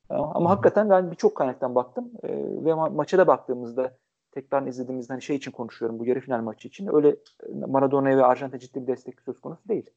Ama, 0.08 0.32
ama 0.34 0.50
hakikaten 0.50 0.90
ben 0.90 1.10
birçok 1.10 1.34
kaynaktan 1.34 1.74
baktım 1.74 2.10
e, 2.22 2.28
ve 2.64 2.70
ma- 2.70 2.94
maça 2.94 3.18
da 3.18 3.26
baktığımızda 3.26 3.96
tekrar 4.32 4.66
izlediğimizde 4.66 5.12
hani 5.12 5.22
şey 5.22 5.36
için 5.36 5.50
konuşuyorum 5.50 5.98
bu 5.98 6.06
yarı 6.06 6.20
final 6.20 6.42
maçı 6.42 6.68
için. 6.68 6.94
Öyle 6.94 7.16
Maradona'ya 7.66 8.16
ve 8.16 8.24
Arjantin'e 8.24 8.60
ciddi 8.60 8.82
bir 8.82 8.86
destek 8.86 9.20
söz 9.20 9.40
konusu 9.40 9.68
değil. 9.68 9.90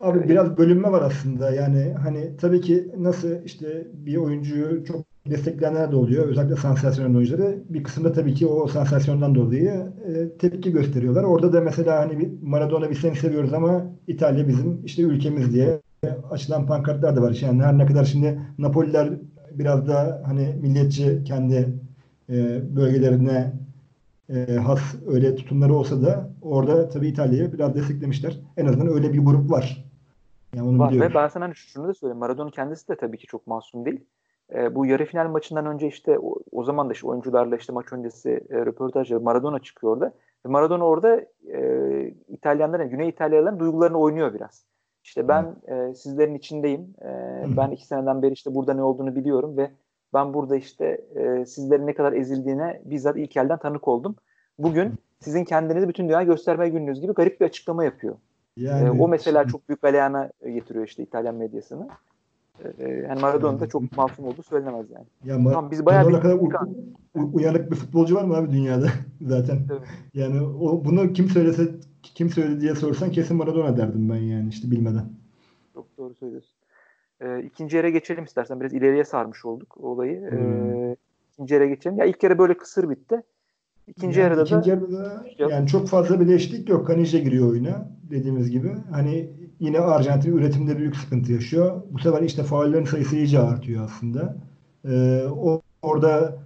Abi 0.00 0.28
biraz 0.28 0.56
bölünme 0.56 0.92
var 0.92 1.02
aslında. 1.02 1.50
Yani 1.50 1.94
hani 2.02 2.36
tabii 2.36 2.60
ki 2.60 2.92
nasıl 2.96 3.44
işte 3.44 3.86
bir 3.92 4.16
oyuncuyu 4.16 4.84
çok 4.84 5.11
destekleyenler 5.30 5.92
de 5.92 5.96
oluyor. 5.96 6.26
Özellikle 6.26 6.56
sansasyonel 6.56 7.16
oyuncuları. 7.16 7.58
Bir 7.68 7.84
kısımda 7.84 8.12
tabii 8.12 8.34
ki 8.34 8.46
o 8.46 8.66
sansasyondan 8.68 9.34
dolayı 9.34 9.92
e, 10.06 10.38
tepki 10.38 10.72
gösteriyorlar. 10.72 11.24
Orada 11.24 11.52
da 11.52 11.60
mesela 11.60 12.00
hani 12.00 12.18
bir 12.18 12.30
Maradona 12.42 12.90
biz 12.90 12.98
seni 12.98 13.16
seviyoruz 13.16 13.52
ama 13.52 13.84
İtalya 14.06 14.48
bizim 14.48 14.80
işte 14.84 15.02
ülkemiz 15.02 15.52
diye 15.52 15.80
açılan 16.30 16.66
pankartlar 16.66 17.16
da 17.16 17.22
var. 17.22 17.38
Yani 17.42 17.62
her 17.62 17.78
ne 17.78 17.86
kadar 17.86 18.04
şimdi 18.04 18.40
Napoliler 18.58 19.10
biraz 19.50 19.88
da 19.88 20.22
hani 20.26 20.56
milliyetçi 20.60 21.24
kendi 21.24 21.68
e, 22.30 22.62
bölgelerine 22.76 23.52
e, 24.28 24.56
has 24.56 24.80
öyle 25.06 25.36
tutumları 25.36 25.74
olsa 25.74 26.02
da 26.02 26.30
orada 26.42 26.88
tabii 26.88 27.08
İtalya'yı 27.08 27.52
biraz 27.52 27.74
desteklemişler. 27.74 28.40
En 28.56 28.66
azından 28.66 28.88
öyle 28.88 29.12
bir 29.12 29.18
grup 29.18 29.50
var. 29.50 29.84
Yani 30.56 30.68
onu 30.68 30.78
var 30.78 31.00
ve 31.00 31.14
ben 31.14 31.28
sana 31.28 31.44
hani 31.44 31.54
şunu 31.54 31.88
da 31.88 31.94
söyleyeyim. 31.94 32.18
Maradona 32.18 32.50
kendisi 32.50 32.88
de 32.88 32.96
tabii 32.96 33.18
ki 33.18 33.26
çok 33.26 33.46
masum 33.46 33.84
değil. 33.84 34.00
E, 34.54 34.74
bu 34.74 34.86
yarı 34.86 35.04
final 35.04 35.30
maçından 35.30 35.66
önce 35.66 35.86
işte 35.86 36.18
o, 36.18 36.36
o 36.52 36.64
zaman 36.64 36.88
da 36.88 36.92
işte 36.92 37.06
oyuncularla 37.06 37.56
işte 37.56 37.72
maç 37.72 37.92
öncesi 37.92 38.30
e, 38.50 38.56
röportajda 38.56 39.20
Maradona 39.20 39.58
çıkıyor 39.58 39.92
orada. 39.92 40.12
Ve 40.46 40.48
Maradona 40.48 40.84
orada 40.84 41.20
e, 41.52 42.14
İtalyanların, 42.28 42.90
Güney 42.90 43.08
İtalyalıların 43.08 43.58
duygularını 43.58 43.98
oynuyor 43.98 44.34
biraz. 44.34 44.64
İşte 45.04 45.28
ben 45.28 45.56
e, 45.66 45.94
sizlerin 45.94 46.34
içindeyim. 46.34 46.94
E, 47.02 47.08
ben 47.56 47.70
iki 47.70 47.86
seneden 47.86 48.22
beri 48.22 48.32
işte 48.32 48.54
burada 48.54 48.74
ne 48.74 48.82
olduğunu 48.82 49.14
biliyorum 49.16 49.56
ve 49.56 49.70
ben 50.14 50.34
burada 50.34 50.56
işte 50.56 51.00
e, 51.14 51.46
sizlerin 51.46 51.86
ne 51.86 51.94
kadar 51.94 52.12
ezildiğine 52.12 52.82
bizzat 52.84 53.16
ilk 53.16 53.36
elden 53.36 53.58
tanık 53.58 53.88
oldum. 53.88 54.16
Bugün 54.58 54.94
sizin 55.20 55.44
kendinizi 55.44 55.88
bütün 55.88 56.08
dünyaya 56.08 56.24
göstermeye 56.24 56.70
gününüz 56.70 57.00
gibi 57.00 57.12
garip 57.12 57.40
bir 57.40 57.46
açıklama 57.46 57.84
yapıyor. 57.84 58.16
Yani, 58.56 58.88
e, 58.88 58.90
o 58.90 59.08
mesela 59.08 59.46
çok 59.46 59.68
büyük 59.68 59.82
galeyana 59.82 60.30
getiriyor 60.44 60.86
işte 60.86 61.02
İtalyan 61.02 61.34
medyasını. 61.34 61.88
E, 62.78 62.90
yani 62.90 63.20
Maradona 63.20 63.60
da 63.60 63.68
çok 63.68 63.96
masum 63.96 64.24
olduğu 64.24 64.42
söylenemez 64.42 64.86
yani. 64.90 65.06
Ya 65.24 65.36
Ma- 65.36 65.52
tamam, 65.52 65.70
biz 65.70 65.86
bayağı 65.86 66.08
bir 66.08 66.12
kadar 66.20 66.34
u- 67.14 67.30
uyanık 67.32 67.70
bir 67.70 67.76
futbolcu 67.76 68.14
var 68.14 68.24
mı 68.24 68.36
abi 68.36 68.50
dünyada 68.50 68.86
zaten? 69.20 69.58
Evet. 69.70 69.82
Yani 70.14 70.40
o 70.40 70.84
bunu 70.84 71.12
kim 71.12 71.28
söylese 71.28 71.62
kim 72.02 72.30
söyledi 72.30 72.60
diye 72.60 72.74
sorsan 72.74 73.10
kesin 73.10 73.36
Maradona 73.36 73.76
derdim 73.76 74.10
ben 74.10 74.16
yani 74.16 74.48
işte 74.48 74.70
bilmeden. 74.70 75.04
Çok 75.74 75.98
doğru 75.98 76.14
söylüyorsun. 76.14 76.54
E, 77.20 77.42
ikinci 77.42 77.76
yere 77.76 77.90
geçelim 77.90 78.24
istersen. 78.24 78.60
Biraz 78.60 78.72
ileriye 78.72 79.04
sarmış 79.04 79.44
olduk 79.44 79.76
olayı. 79.76 80.30
Hmm. 80.30 80.38
E, 80.38 80.96
ikinci 81.32 81.54
yere 81.54 81.68
geçelim. 81.68 81.98
Ya 81.98 82.04
ilk 82.04 82.22
yarı 82.22 82.38
böyle 82.38 82.54
kısır 82.56 82.90
bitti. 82.90 83.22
İkinci 83.86 84.20
yani 84.20 84.28
yarıda 84.28 84.42
ikinci 84.42 84.70
da 84.70 84.74
yarıda 84.74 85.24
yani 85.38 85.66
çok 85.68 85.88
fazla 85.88 86.20
bir 86.20 86.28
değişiklik 86.28 86.68
yok. 86.68 86.86
Kanije 86.86 87.18
giriyor 87.18 87.50
oyuna 87.50 87.88
dediğimiz 88.10 88.50
gibi. 88.50 88.72
Hani 88.90 89.30
yine 89.62 89.78
Arjantin 89.78 90.36
üretimde 90.36 90.78
büyük 90.78 90.96
sıkıntı 90.96 91.32
yaşıyor. 91.32 91.82
Bu 91.90 91.98
sefer 91.98 92.22
işte 92.22 92.42
faullerin 92.42 92.84
sayısı 92.84 93.16
iyice 93.16 93.38
artıyor 93.38 93.84
aslında. 93.84 94.36
Ee, 94.88 95.22
o 95.30 95.62
orada 95.82 96.36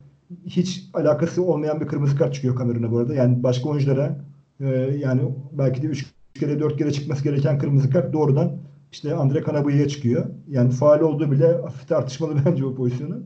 hiç 0.46 0.84
alakası 0.94 1.42
olmayan 1.44 1.80
bir 1.80 1.86
kırmızı 1.86 2.16
kart 2.16 2.34
çıkıyor 2.34 2.56
Kamerun'a 2.56 2.92
bu 2.92 2.98
arada. 2.98 3.14
Yani 3.14 3.42
başka 3.42 3.68
oyunculara 3.68 4.18
e, 4.60 4.66
yani 4.98 5.22
belki 5.52 5.82
de 5.82 5.86
3 5.86 6.06
kere 6.34 6.60
4 6.60 6.78
kere 6.78 6.92
çıkması 6.92 7.24
gereken 7.24 7.58
kırmızı 7.58 7.90
kart 7.90 8.12
doğrudan 8.12 8.52
işte 8.92 9.14
Andre 9.14 9.42
Kanabu'ya 9.42 9.88
çıkıyor. 9.88 10.26
Yani 10.48 10.70
faal 10.70 11.00
olduğu 11.00 11.32
bile 11.32 11.52
hafif 11.52 11.88
tartışmalı 11.88 12.34
bence 12.46 12.66
o 12.66 12.74
pozisyonu. 12.74 13.18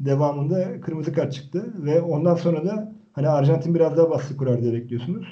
Devamında 0.00 0.80
kırmızı 0.80 1.12
kart 1.12 1.32
çıktı 1.32 1.74
ve 1.78 2.00
ondan 2.00 2.34
sonra 2.34 2.64
da 2.64 2.92
hani 3.12 3.28
Arjantin 3.28 3.74
biraz 3.74 3.96
daha 3.96 4.10
baskı 4.10 4.36
kurar 4.36 4.62
diye 4.62 4.72
bekliyorsunuz. 4.72 5.26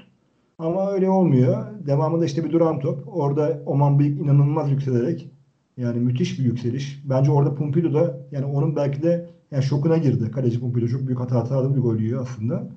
Ama 0.59 0.93
öyle 0.93 1.11
olmuyor. 1.11 1.67
Devamında 1.87 2.25
işte 2.25 2.45
bir 2.45 2.53
duran 2.53 2.81
top. 2.81 3.05
Orada 3.07 3.63
Oman 3.67 3.99
Bıyık 3.99 4.21
inanılmaz 4.21 4.71
yükselerek 4.71 5.31
yani 5.77 6.01
müthiş 6.01 6.39
bir 6.39 6.45
yükseliş. 6.45 7.03
Bence 7.05 7.31
orada 7.31 7.55
Pompidou 7.55 7.95
da 7.95 8.19
yani 8.33 8.45
onun 8.45 8.77
belki 8.77 9.03
de 9.03 9.31
yani 9.51 9.63
şokuna 9.63 9.97
girdi. 9.99 10.31
Kaleci 10.31 10.61
Pompidou 10.61 10.89
çok 10.89 11.07
büyük 11.07 11.21
hata 11.21 11.37
hatalı 11.37 11.77
bir 11.77 11.81
gol 11.81 11.97
yiyor 11.97 12.23
aslında. 12.23 12.69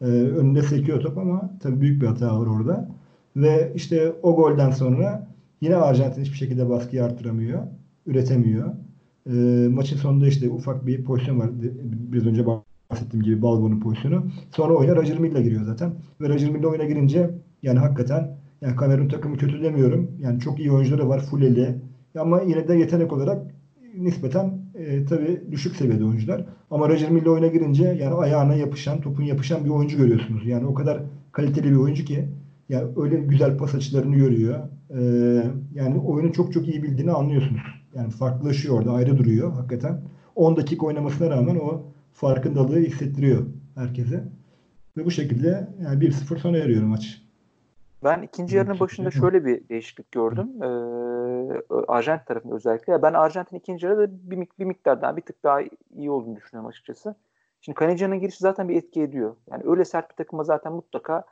Ee, 0.00 0.04
önünde 0.06 0.62
sekiyor 0.62 1.00
top 1.00 1.18
ama 1.18 1.50
tabii 1.60 1.80
büyük 1.80 2.02
bir 2.02 2.06
hata 2.06 2.40
var 2.40 2.46
orada. 2.46 2.88
Ve 3.36 3.72
işte 3.74 4.12
o 4.22 4.36
golden 4.36 4.70
sonra 4.70 5.30
Yine 5.60 5.76
Arjantin 5.76 6.22
hiçbir 6.22 6.36
şekilde 6.36 6.68
baskıyı 6.68 7.04
arttıramıyor. 7.04 7.62
Üretemiyor. 8.06 8.74
E, 9.26 9.32
maçın 9.68 9.96
sonunda 9.96 10.26
işte 10.26 10.50
ufak 10.50 10.86
bir 10.86 11.04
pozisyon 11.04 11.40
var. 11.40 11.50
Biraz 12.12 12.26
önce 12.26 12.46
bahsettiğim 12.90 13.24
gibi 13.24 13.42
Balbo'nun 13.42 13.80
pozisyonu. 13.80 14.24
Sonra 14.50 14.74
oyuna 14.74 14.96
Roger 14.96 15.18
Milla 15.18 15.40
giriyor 15.40 15.62
zaten. 15.62 15.92
Ve 16.20 16.28
Roger 16.28 16.50
Milla 16.50 16.68
oyuna 16.68 16.84
girince 16.84 17.30
yani 17.62 17.78
hakikaten 17.78 18.36
yani 18.60 18.76
Kamerun 18.76 19.08
takımı 19.08 19.36
kötü 19.36 19.62
demiyorum. 19.62 20.10
Yani 20.20 20.40
çok 20.40 20.58
iyi 20.58 20.72
oyuncuları 20.72 21.08
var. 21.08 21.20
Fuleli. 21.20 21.74
Ama 22.18 22.42
yine 22.42 22.68
de 22.68 22.74
yetenek 22.74 23.12
olarak 23.12 23.54
nispeten 23.98 24.58
e, 24.74 25.04
tabii 25.04 25.40
düşük 25.50 25.76
seviyede 25.76 26.04
oyuncular. 26.04 26.44
Ama 26.70 26.88
Roger 26.88 27.10
Milla 27.10 27.30
oyuna 27.30 27.46
girince 27.46 27.84
yani 27.84 28.14
ayağına 28.14 28.54
yapışan, 28.54 29.00
topun 29.00 29.22
yapışan 29.22 29.64
bir 29.64 29.70
oyuncu 29.70 29.96
görüyorsunuz. 29.96 30.46
Yani 30.46 30.66
o 30.66 30.74
kadar 30.74 31.02
kaliteli 31.32 31.70
bir 31.70 31.76
oyuncu 31.76 32.04
ki 32.04 32.28
yani 32.68 32.88
öyle 32.96 33.16
güzel 33.16 33.58
pas 33.58 33.74
açılarını 33.74 34.16
görüyor. 34.16 34.58
Ee, 34.90 35.42
yani 35.74 35.98
oyunu 35.98 36.32
çok 36.32 36.52
çok 36.52 36.68
iyi 36.68 36.82
bildiğini 36.82 37.12
anlıyorsunuz. 37.12 37.62
Yani 37.94 38.10
farklılaşıyor 38.10 38.78
orada 38.78 38.92
ayrı 38.92 39.18
duruyor 39.18 39.52
hakikaten. 39.52 40.00
10 40.36 40.56
dakika 40.56 40.86
oynamasına 40.86 41.30
rağmen 41.30 41.56
o 41.56 41.82
farkındalığı 42.20 42.78
hissettiriyor 42.78 43.46
herkese. 43.74 44.24
Ve 44.96 45.04
bu 45.04 45.10
şekilde 45.10 45.68
yani 45.82 46.04
1-0 46.04 46.38
sona 46.38 46.56
eriyor 46.56 46.82
maç. 46.82 47.22
Ben 48.04 48.22
ikinci 48.22 48.56
yarının 48.56 48.80
başında 48.80 49.10
şöyle 49.10 49.44
bir 49.44 49.68
değişiklik 49.68 50.12
gördüm. 50.12 50.62
Ee, 50.62 50.66
Arjantin 51.88 52.24
tarafında 52.24 52.54
özellikle. 52.54 53.02
Ben 53.02 53.12
Arjantin 53.12 53.56
ikinci 53.56 53.86
yarıda 53.86 54.30
bir, 54.30 54.46
bir 54.58 54.64
miktar 54.64 55.02
daha 55.02 55.16
bir 55.16 55.22
tık 55.22 55.44
daha 55.44 55.60
iyi 55.96 56.10
olduğunu 56.10 56.36
düşünüyorum 56.36 56.68
açıkçası. 56.68 57.14
Şimdi 57.60 57.76
Kaneca'nın 57.76 58.20
girişi 58.20 58.38
zaten 58.38 58.68
bir 58.68 58.76
etki 58.76 59.02
ediyor. 59.02 59.36
Yani 59.50 59.62
öyle 59.66 59.84
sert 59.84 60.10
bir 60.10 60.16
takıma 60.16 60.44
zaten 60.44 60.72
mutlaka 60.72 61.24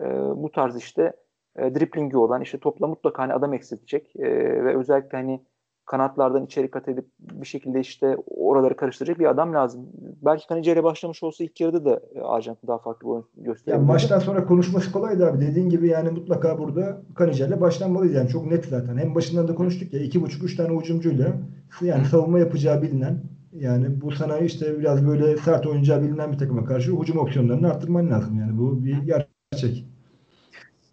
e, 0.00 0.04
bu 0.36 0.52
tarz 0.52 0.76
işte 0.76 1.12
e, 1.56 1.74
driplingi 1.74 2.16
olan 2.16 2.42
işte 2.42 2.58
topla 2.58 2.86
mutlaka 2.86 3.22
hani 3.22 3.32
adam 3.32 3.54
eksiltecek 3.54 4.16
e, 4.16 4.24
ve 4.64 4.78
özellikle 4.78 5.18
hani 5.18 5.40
kanatlardan 5.86 6.44
içeri 6.44 6.70
kat 6.70 6.88
edip 6.88 7.06
bir 7.18 7.46
şekilde 7.46 7.80
işte 7.80 8.16
oraları 8.26 8.76
karıştıracak 8.76 9.18
bir 9.18 9.30
adam 9.30 9.54
lazım. 9.54 9.86
Belki 10.22 10.46
Kanece 10.46 10.72
ile 10.72 10.84
başlamış 10.84 11.22
olsa 11.22 11.44
ilk 11.44 11.60
yarıda 11.60 11.84
da 11.84 12.00
e, 12.14 12.20
Arjantin 12.20 12.68
daha 12.68 12.78
farklı 12.78 13.06
bir 13.06 13.12
oyun 13.12 13.24
gösterebilirdi. 13.36 13.70
Yani 13.70 13.92
maçtan 13.92 14.18
sonra 14.18 14.46
konuşması 14.46 14.92
kolaydı 14.92 15.26
abi. 15.26 15.40
Dediğin 15.40 15.68
gibi 15.68 15.88
yani 15.88 16.10
mutlaka 16.10 16.58
burada 16.58 17.02
Kanece 17.14 17.46
ile 17.46 17.60
başlanmalıydı. 17.60 18.14
Yani 18.14 18.28
çok 18.28 18.46
net 18.46 18.64
zaten. 18.64 18.96
Hem 18.96 19.14
başından 19.14 19.48
da 19.48 19.54
konuştuk 19.54 19.92
ya 19.92 20.00
iki 20.00 20.22
buçuk 20.22 20.44
üç 20.44 20.56
tane 20.56 20.78
hücumcuyla 20.78 21.32
yani 21.80 22.04
savunma 22.04 22.38
yapacağı 22.38 22.82
bilinen 22.82 23.20
yani 23.52 24.00
bu 24.00 24.10
sana 24.10 24.38
işte 24.38 24.78
biraz 24.78 25.06
böyle 25.06 25.36
sert 25.36 25.66
oynayacağı 25.66 26.02
bilinen 26.02 26.32
bir 26.32 26.38
takıma 26.38 26.64
karşı 26.64 26.92
hücum 26.92 27.18
opsiyonlarını 27.18 27.70
arttırman 27.70 28.10
lazım. 28.10 28.38
Yani 28.38 28.58
bu 28.58 28.84
bir 28.84 28.98
gerçek. 29.02 29.86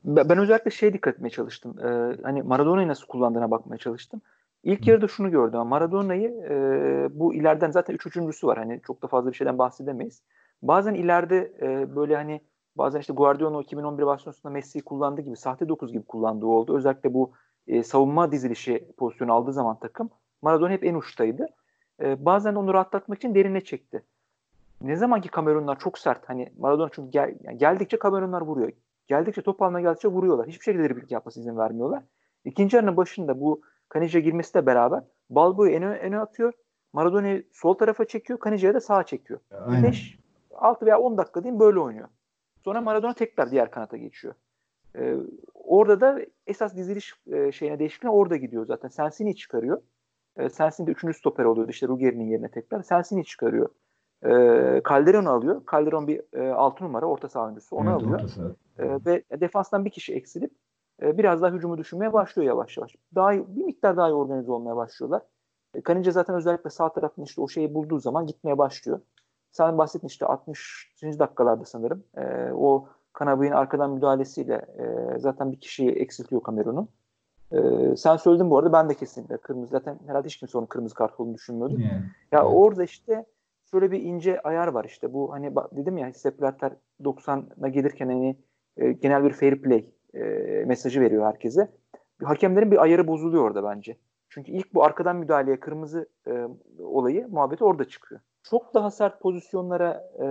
Ben 0.05 0.37
özellikle 0.37 0.71
şey 0.71 0.93
dikkat 0.93 1.13
etmeye 1.13 1.29
çalıştım. 1.29 1.75
Ee, 1.79 2.17
hani 2.23 2.41
Maradona'yı 2.41 2.87
nasıl 2.87 3.07
kullandığına 3.07 3.51
bakmaya 3.51 3.77
çalıştım. 3.77 4.21
İlk 4.63 4.87
yarıda 4.87 5.07
şunu 5.07 5.31
gördüm. 5.31 5.59
Maradona'yı 5.59 6.29
e, 6.29 7.19
bu 7.19 7.33
ileriden 7.33 7.71
zaten 7.71 7.93
üç 7.93 8.05
üçüncüsü 8.05 8.47
var. 8.47 8.57
Hani 8.57 8.81
çok 8.87 9.01
da 9.03 9.07
fazla 9.07 9.31
bir 9.31 9.35
şeyden 9.35 9.57
bahsedemeyiz. 9.57 10.21
Bazen 10.61 10.93
ileride 10.93 11.53
e, 11.61 11.95
böyle 11.95 12.15
hani 12.15 12.41
bazen 12.75 12.99
işte 12.99 13.13
Guardiola 13.13 13.61
2011 13.61 14.05
Barcelona'sında 14.05 14.53
Messi'yi 14.53 14.83
kullandığı 14.83 15.21
gibi 15.21 15.35
sahte 15.35 15.69
dokuz 15.69 15.91
gibi 15.91 16.03
kullandığı 16.03 16.45
oldu. 16.45 16.77
Özellikle 16.77 17.13
bu 17.13 17.31
e, 17.67 17.83
savunma 17.83 18.31
dizilişi 18.31 18.87
pozisyonu 18.97 19.33
aldığı 19.33 19.53
zaman 19.53 19.79
takım 19.79 20.09
Maradona 20.41 20.69
hep 20.69 20.83
en 20.83 20.95
uçtaydı. 20.95 21.47
E, 22.01 22.25
bazen 22.25 22.55
onu 22.55 22.73
rahatlatmak 22.73 23.17
için 23.17 23.35
derine 23.35 23.61
çekti. 23.61 24.03
Ne 24.81 24.95
zaman 24.95 25.21
ki 25.21 25.29
Kamerunlar 25.29 25.79
çok 25.79 25.97
sert 25.97 26.29
hani 26.29 26.53
Maradona 26.57 26.89
çünkü 26.91 27.11
gel, 27.11 27.35
yani 27.43 27.57
geldikçe 27.57 27.99
Kamerunlar 27.99 28.41
vuruyor. 28.41 28.71
Geldikçe 29.07 29.41
top 29.41 29.61
almaya 29.61 29.81
geldikçe 29.81 30.07
vuruyorlar. 30.07 30.47
Hiçbir 30.47 30.63
şekilde 30.63 30.89
dribling 30.89 31.11
yapması 31.11 31.39
izin 31.39 31.57
vermiyorlar. 31.57 32.03
İkinci 32.45 32.75
yarının 32.75 32.97
başında 32.97 33.41
bu 33.41 33.61
Kanija 33.93 34.19
girmesi 34.19 34.53
de 34.53 34.65
beraber 34.65 35.03
Balbo'yu 35.29 35.71
ene, 35.71 35.85
ene 35.85 36.19
atıyor. 36.19 36.53
Maradona'yı 36.93 37.47
sol 37.51 37.73
tarafa 37.73 38.05
çekiyor. 38.05 38.39
Kanija'ya 38.39 38.73
da 38.73 38.79
sağa 38.79 39.03
çekiyor. 39.03 39.39
5, 39.83 40.19
6 40.55 40.85
veya 40.85 40.99
10 40.99 41.17
dakika 41.17 41.43
diyeyim 41.43 41.59
böyle 41.59 41.79
oynuyor. 41.79 42.07
Sonra 42.63 42.81
Maradona 42.81 43.13
tekrar 43.13 43.51
diğer 43.51 43.71
kanata 43.71 43.97
geçiyor. 43.97 44.33
Ee, 44.95 45.15
orada 45.53 46.01
da 46.01 46.19
esas 46.47 46.75
diziliş 46.75 47.13
e, 47.31 47.51
şeyine 47.51 47.79
değişikliğine 47.79 48.15
orada 48.15 48.35
gidiyor 48.35 48.65
zaten. 48.65 48.89
Sensini 48.89 49.35
çıkarıyor. 49.35 49.81
E, 50.37 50.49
Sensini 50.49 50.87
de 50.87 50.91
üçüncü 50.91 51.13
stoper 51.13 51.45
oluyordu 51.45 51.71
işte 51.71 51.87
Ruggeri'nin 51.87 52.29
yerine 52.29 52.51
tekrar. 52.51 52.81
Sensini 52.81 53.25
çıkarıyor. 53.25 53.69
E, 54.25 54.29
Calderon'u 54.89 55.29
alıyor. 55.29 55.61
Calderon 55.71 56.07
bir 56.07 56.21
e, 56.33 56.51
6 56.51 56.83
numara 56.83 57.05
orta 57.05 57.29
saha 57.29 57.45
oyuncusu. 57.45 57.75
Onu 57.75 57.89
evet, 57.89 58.01
alıyor. 58.01 58.55
E, 58.79 59.05
ve 59.05 59.41
defanstan 59.41 59.85
bir 59.85 59.91
kişi 59.91 60.13
eksilip 60.13 60.51
e, 61.01 61.17
biraz 61.17 61.41
daha 61.41 61.51
hücumu 61.51 61.77
düşünmeye 61.77 62.13
başlıyor 62.13 62.47
yavaş 62.47 62.77
yavaş. 62.77 62.95
Daha 63.15 63.31
bir 63.31 63.63
miktar 63.63 63.97
daha 63.97 64.09
iyi 64.09 64.13
organize 64.13 64.51
olmaya 64.51 64.75
başlıyorlar. 64.75 65.21
E, 65.73 65.81
Kanince 65.81 66.11
zaten 66.11 66.35
özellikle 66.35 66.69
sağ 66.69 66.93
tarafın 66.93 67.23
işte 67.23 67.41
o 67.41 67.47
şeyi 67.47 67.73
bulduğu 67.73 67.99
zaman 67.99 68.27
gitmeye 68.27 68.57
başlıyor. 68.57 68.99
Sen 69.51 69.77
bahsettin 69.77 70.07
işte 70.07 70.25
60. 70.25 70.89
dakikalarda 71.19 71.65
sanırım. 71.65 72.03
E, 72.17 72.51
o 72.53 72.87
Kanabı'nın 73.13 73.51
arkadan 73.51 73.91
müdahalesiyle 73.91 74.55
e, 74.55 75.19
zaten 75.19 75.51
bir 75.51 75.59
kişiyi 75.59 75.91
eksiltiyor 75.91 76.43
Kamerun'un. 76.43 76.89
E, 77.51 77.57
sen 77.95 78.17
söyledin 78.17 78.49
bu 78.49 78.57
arada 78.57 78.73
ben 78.73 78.89
de 78.89 78.93
kesinlikle 78.93 79.37
kırmızı 79.37 79.71
zaten 79.71 79.99
herhalde 80.07 80.27
hiç 80.27 80.37
kimse 80.37 80.57
onun 80.57 80.65
kırmızı 80.65 80.95
kart 80.95 81.19
olduğunu 81.19 81.33
düşünmüyordu. 81.33 81.79
Yeah. 81.79 81.91
Ya 81.91 82.01
yeah. 82.31 82.55
orada 82.55 82.83
işte 82.83 83.25
şöyle 83.71 83.91
bir 83.91 84.01
ince 84.01 84.41
ayar 84.41 84.67
var 84.67 84.85
işte 84.85 85.13
bu 85.13 85.33
hani 85.33 85.55
dedim 85.55 85.97
ya 85.97 86.13
Sepp 86.13 86.41
90'a 87.01 87.67
gelirken 87.67 88.07
hani 88.07 88.37
e, 88.77 88.91
genel 88.91 89.23
bir 89.23 89.33
fair 89.33 89.61
play 89.61 89.89
e, 90.13 90.19
mesajı 90.65 91.01
veriyor 91.01 91.25
herkese. 91.25 91.71
Hakemlerin 92.23 92.71
bir 92.71 92.83
ayarı 92.83 93.07
bozuluyor 93.07 93.43
orada 93.43 93.63
bence. 93.63 93.97
Çünkü 94.29 94.51
ilk 94.51 94.73
bu 94.73 94.83
arkadan 94.83 95.15
müdahaleye 95.15 95.59
kırmızı 95.59 96.09
e, 96.27 96.47
olayı 96.79 97.27
muhabbeti 97.27 97.63
orada 97.63 97.85
çıkıyor. 97.85 98.21
Çok 98.43 98.73
daha 98.73 98.91
sert 98.91 99.21
pozisyonlara 99.21 100.11
e, 100.19 100.27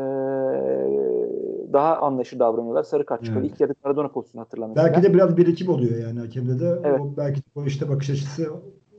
daha 1.73 1.97
anlayışlı 1.97 2.39
davranıyorlar. 2.39 2.83
Sarı 2.83 3.07
kart 3.07 3.25
çıkıyor. 3.25 3.43
Evet. 3.43 3.53
İlk 3.53 3.61
yarı 3.61 3.75
Maradona 3.85 4.09
pozisyonu 4.09 4.45
hatırlamıyorum. 4.45 4.85
Belki 4.87 5.03
de 5.03 5.15
biraz 5.15 5.37
birikim 5.37 5.69
oluyor 5.69 5.99
yani 5.99 6.21
hakemde 6.21 6.61
de. 6.61 6.81
Evet. 6.85 7.01
O, 7.01 7.17
belki 7.17 7.41
o 7.55 7.65
işte 7.65 7.89
bakış 7.89 8.11
açısı 8.11 8.53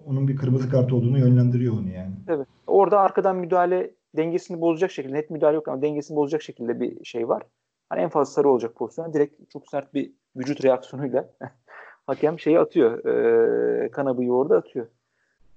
onun 0.05 0.27
bir 0.27 0.35
kırmızı 0.35 0.69
kart 0.69 0.93
olduğunu 0.93 1.19
yönlendiriyor 1.19 1.73
onu 1.73 1.89
yani. 1.89 2.13
Evet. 2.27 2.47
Orada 2.67 2.99
arkadan 2.99 3.35
müdahale 3.35 3.91
dengesini 4.17 4.61
bozacak 4.61 4.91
şekilde 4.91 5.13
net 5.13 5.29
müdahale 5.29 5.55
yok 5.55 5.67
ama 5.67 5.81
dengesini 5.81 6.15
bozacak 6.15 6.41
şekilde 6.41 6.79
bir 6.79 7.05
şey 7.05 7.29
var. 7.29 7.43
Hani 7.89 8.01
en 8.01 8.09
fazla 8.09 8.31
sarı 8.31 8.49
olacak 8.49 8.75
pozisyon. 8.75 9.13
Direkt 9.13 9.49
çok 9.49 9.67
sert 9.67 9.93
bir 9.93 10.13
vücut 10.35 10.63
reaksiyonuyla 10.63 11.29
hakem 12.07 12.39
şeyi 12.39 12.59
atıyor. 12.59 13.05
E, 13.05 13.91
kanabıyı 13.91 14.33
orada 14.33 14.57
atıyor. 14.57 14.87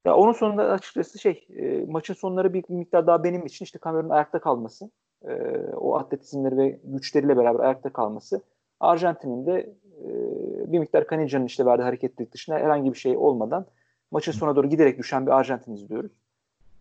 Ya 0.04 0.16
onun 0.16 0.32
sonunda 0.32 0.70
açıkçası 0.70 1.18
şey 1.18 1.46
e, 1.56 1.84
maçın 1.88 2.14
sonları 2.14 2.54
bir 2.54 2.64
miktar 2.68 3.06
daha 3.06 3.24
benim 3.24 3.46
için 3.46 3.64
işte 3.64 3.78
Kamerun 3.78 4.08
ayakta 4.08 4.38
kalması. 4.38 4.90
E, 5.24 5.34
o 5.76 5.96
atletizmleri 5.96 6.56
ve 6.56 6.80
güçleriyle 6.84 7.36
beraber 7.36 7.60
ayakta 7.60 7.92
kalması. 7.92 8.42
Arjantin'in 8.80 9.46
de 9.46 9.72
e, 10.04 10.72
bir 10.72 10.78
miktar 10.78 11.06
Kanica'nın 11.06 11.46
işte 11.46 11.66
verdiği 11.66 11.82
hareketlilik 11.82 12.32
dışında 12.32 12.56
herhangi 12.56 12.92
bir 12.92 12.98
şey 12.98 13.16
olmadan 13.16 13.66
maçın 14.10 14.32
sonuna 14.32 14.56
doğru 14.56 14.68
giderek 14.68 14.98
düşen 14.98 15.26
bir 15.26 15.30
Arjantin 15.30 15.74
izliyoruz. 15.74 16.12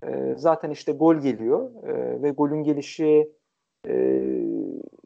E, 0.04 0.36
zaten 0.38 0.70
işte 0.70 0.92
gol 0.92 1.16
geliyor 1.16 1.70
e, 1.84 2.22
ve 2.22 2.30
golün 2.30 2.64
gelişi 2.64 3.30
e, 3.88 4.24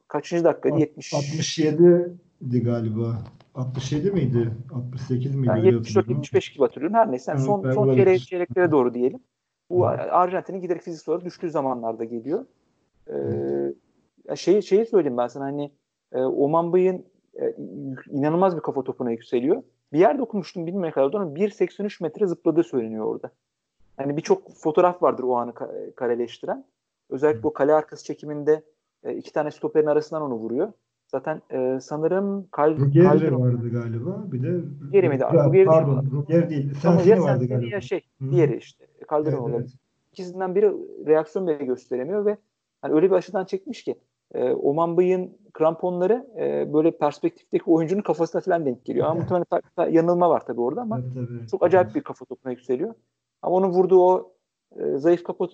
kaçıncı 0.08 0.44
dakika? 0.44 0.70
70 0.70 1.14
67'di 1.14 2.14
galiba. 2.42 3.18
67 3.56 4.12
miydi? 4.12 4.52
68 4.74 5.36
miydi? 5.36 5.48
Yani 5.48 5.70
74-75 5.70 6.54
gibi 6.54 6.64
hatırlıyorum. 6.64 6.98
Her 6.98 7.12
neyse. 7.12 7.32
Yani 7.32 7.42
son, 7.42 7.72
son 7.72 7.96
çeyrek, 7.96 8.22
çeyreklere 8.22 8.72
doğru 8.72 8.94
diyelim. 8.94 9.20
Bu 9.70 9.88
Arjantin'in 9.88 10.62
giderek 10.62 10.82
fiziksel 10.82 11.14
olarak 11.14 11.26
düştüğü 11.26 11.50
zamanlarda 11.50 12.04
geliyor. 12.04 12.46
Ee, 13.10 14.36
şeyi, 14.36 14.64
şeyi 14.64 14.86
söyleyeyim 14.86 15.18
ben 15.18 15.28
sana 15.28 15.46
hani 15.46 15.72
e, 16.12 16.22
Oman 16.22 16.74
Bey'in 16.74 17.06
e, 17.42 17.56
inanılmaz 18.10 18.56
bir 18.56 18.62
kafa 18.62 18.84
topuna 18.84 19.12
yükseliyor. 19.12 19.64
Bir 19.94 20.00
yerde 20.00 20.22
okumuştum 20.22 20.68
bilmiyorum 20.68 20.92
kadar 20.92 21.14
ama 21.14 21.32
1.83 21.34 22.04
metre 22.04 22.28
zıpladığı 22.28 22.64
söyleniyor 22.64 23.06
orada. 23.06 23.32
Hani 23.98 24.18
birçok 24.18 24.52
fotoğraf 24.56 25.04
vardır 25.04 25.24
o 25.24 25.36
anı 25.36 25.54
kareleştiren. 25.96 26.66
Özellikle 27.10 27.48
o 27.48 27.54
kale 27.54 27.74
arkası 27.74 28.06
çekiminde 28.06 28.64
e, 29.04 29.16
iki 29.16 29.34
tane 29.34 29.52
stoperin 29.52 29.88
arasından 29.88 30.22
onu 30.22 30.34
vuruyor. 30.34 30.74
Zaten 31.12 31.41
e, 31.51 31.80
sanırım 31.80 32.47
Kal 32.51 32.78
Ruggeri 32.78 33.39
vardı 33.39 33.70
galiba. 33.72 34.24
Bir 34.32 34.43
de 34.43 34.62
Ruggeri 34.82 35.10
miydi? 35.10 35.24
Ruggeri 35.34 35.66
pardon, 35.66 36.05
Ruggeri 36.12 36.49
değil. 36.49 36.74
Sensini 36.74 37.22
vardı 37.22 37.45
galiba. 37.47 37.76
Ya 37.76 37.82
şey, 37.82 38.01
Hı. 38.22 38.32
diğeri 38.32 38.57
işte. 38.57 38.88
Calderon 39.10 39.34
evet, 39.34 39.41
olabilir. 39.41 39.60
Evet. 39.60 39.74
İkisinden 40.12 40.55
biri 40.55 40.72
reaksiyon 41.07 41.47
bile 41.47 41.66
gösteremiyor 41.66 42.26
ve 42.26 42.38
hani 42.82 42.93
öyle 42.93 43.12
bir 43.12 43.16
açıdan 43.16 43.45
çekmiş 43.45 43.84
ki 43.84 43.95
e, 44.34 44.51
Oman 44.51 44.97
Bey'in 44.97 45.38
kramponları 45.53 46.28
e, 46.38 46.74
böyle 46.74 46.91
perspektifteki 46.97 47.64
oyuncunun 47.68 48.01
kafasına 48.01 48.41
falan 48.41 48.66
denk 48.66 48.86
geliyor. 48.86 49.07
Ama 49.07 49.20
muhtemelen 49.20 49.91
yanılma 49.91 50.30
var 50.30 50.45
tabii 50.45 50.62
orada 50.62 50.82
ama 50.82 50.99
evet, 50.99 51.14
tabii. 51.14 51.47
çok 51.47 51.64
acayip 51.64 51.95
bir 51.95 52.01
kafa 52.01 52.26
topuna 52.26 52.51
yükseliyor. 52.51 52.93
Ama 53.41 53.55
onun 53.55 53.70
vurduğu 53.70 54.01
o 54.01 54.32
e, 54.76 54.97
zayıf 54.97 55.24
kafa 55.24 55.47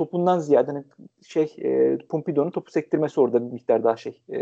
topundan 0.00 0.38
ziyade 0.38 0.70
hani 0.70 0.84
şey 1.26 1.56
e, 1.58 1.98
Pompidou'nun 1.98 2.50
topu 2.50 2.70
sektirmesi 2.70 3.20
orada 3.20 3.46
bir 3.46 3.52
miktar 3.52 3.84
daha 3.84 3.96
şey 3.96 4.22
e, 4.28 4.38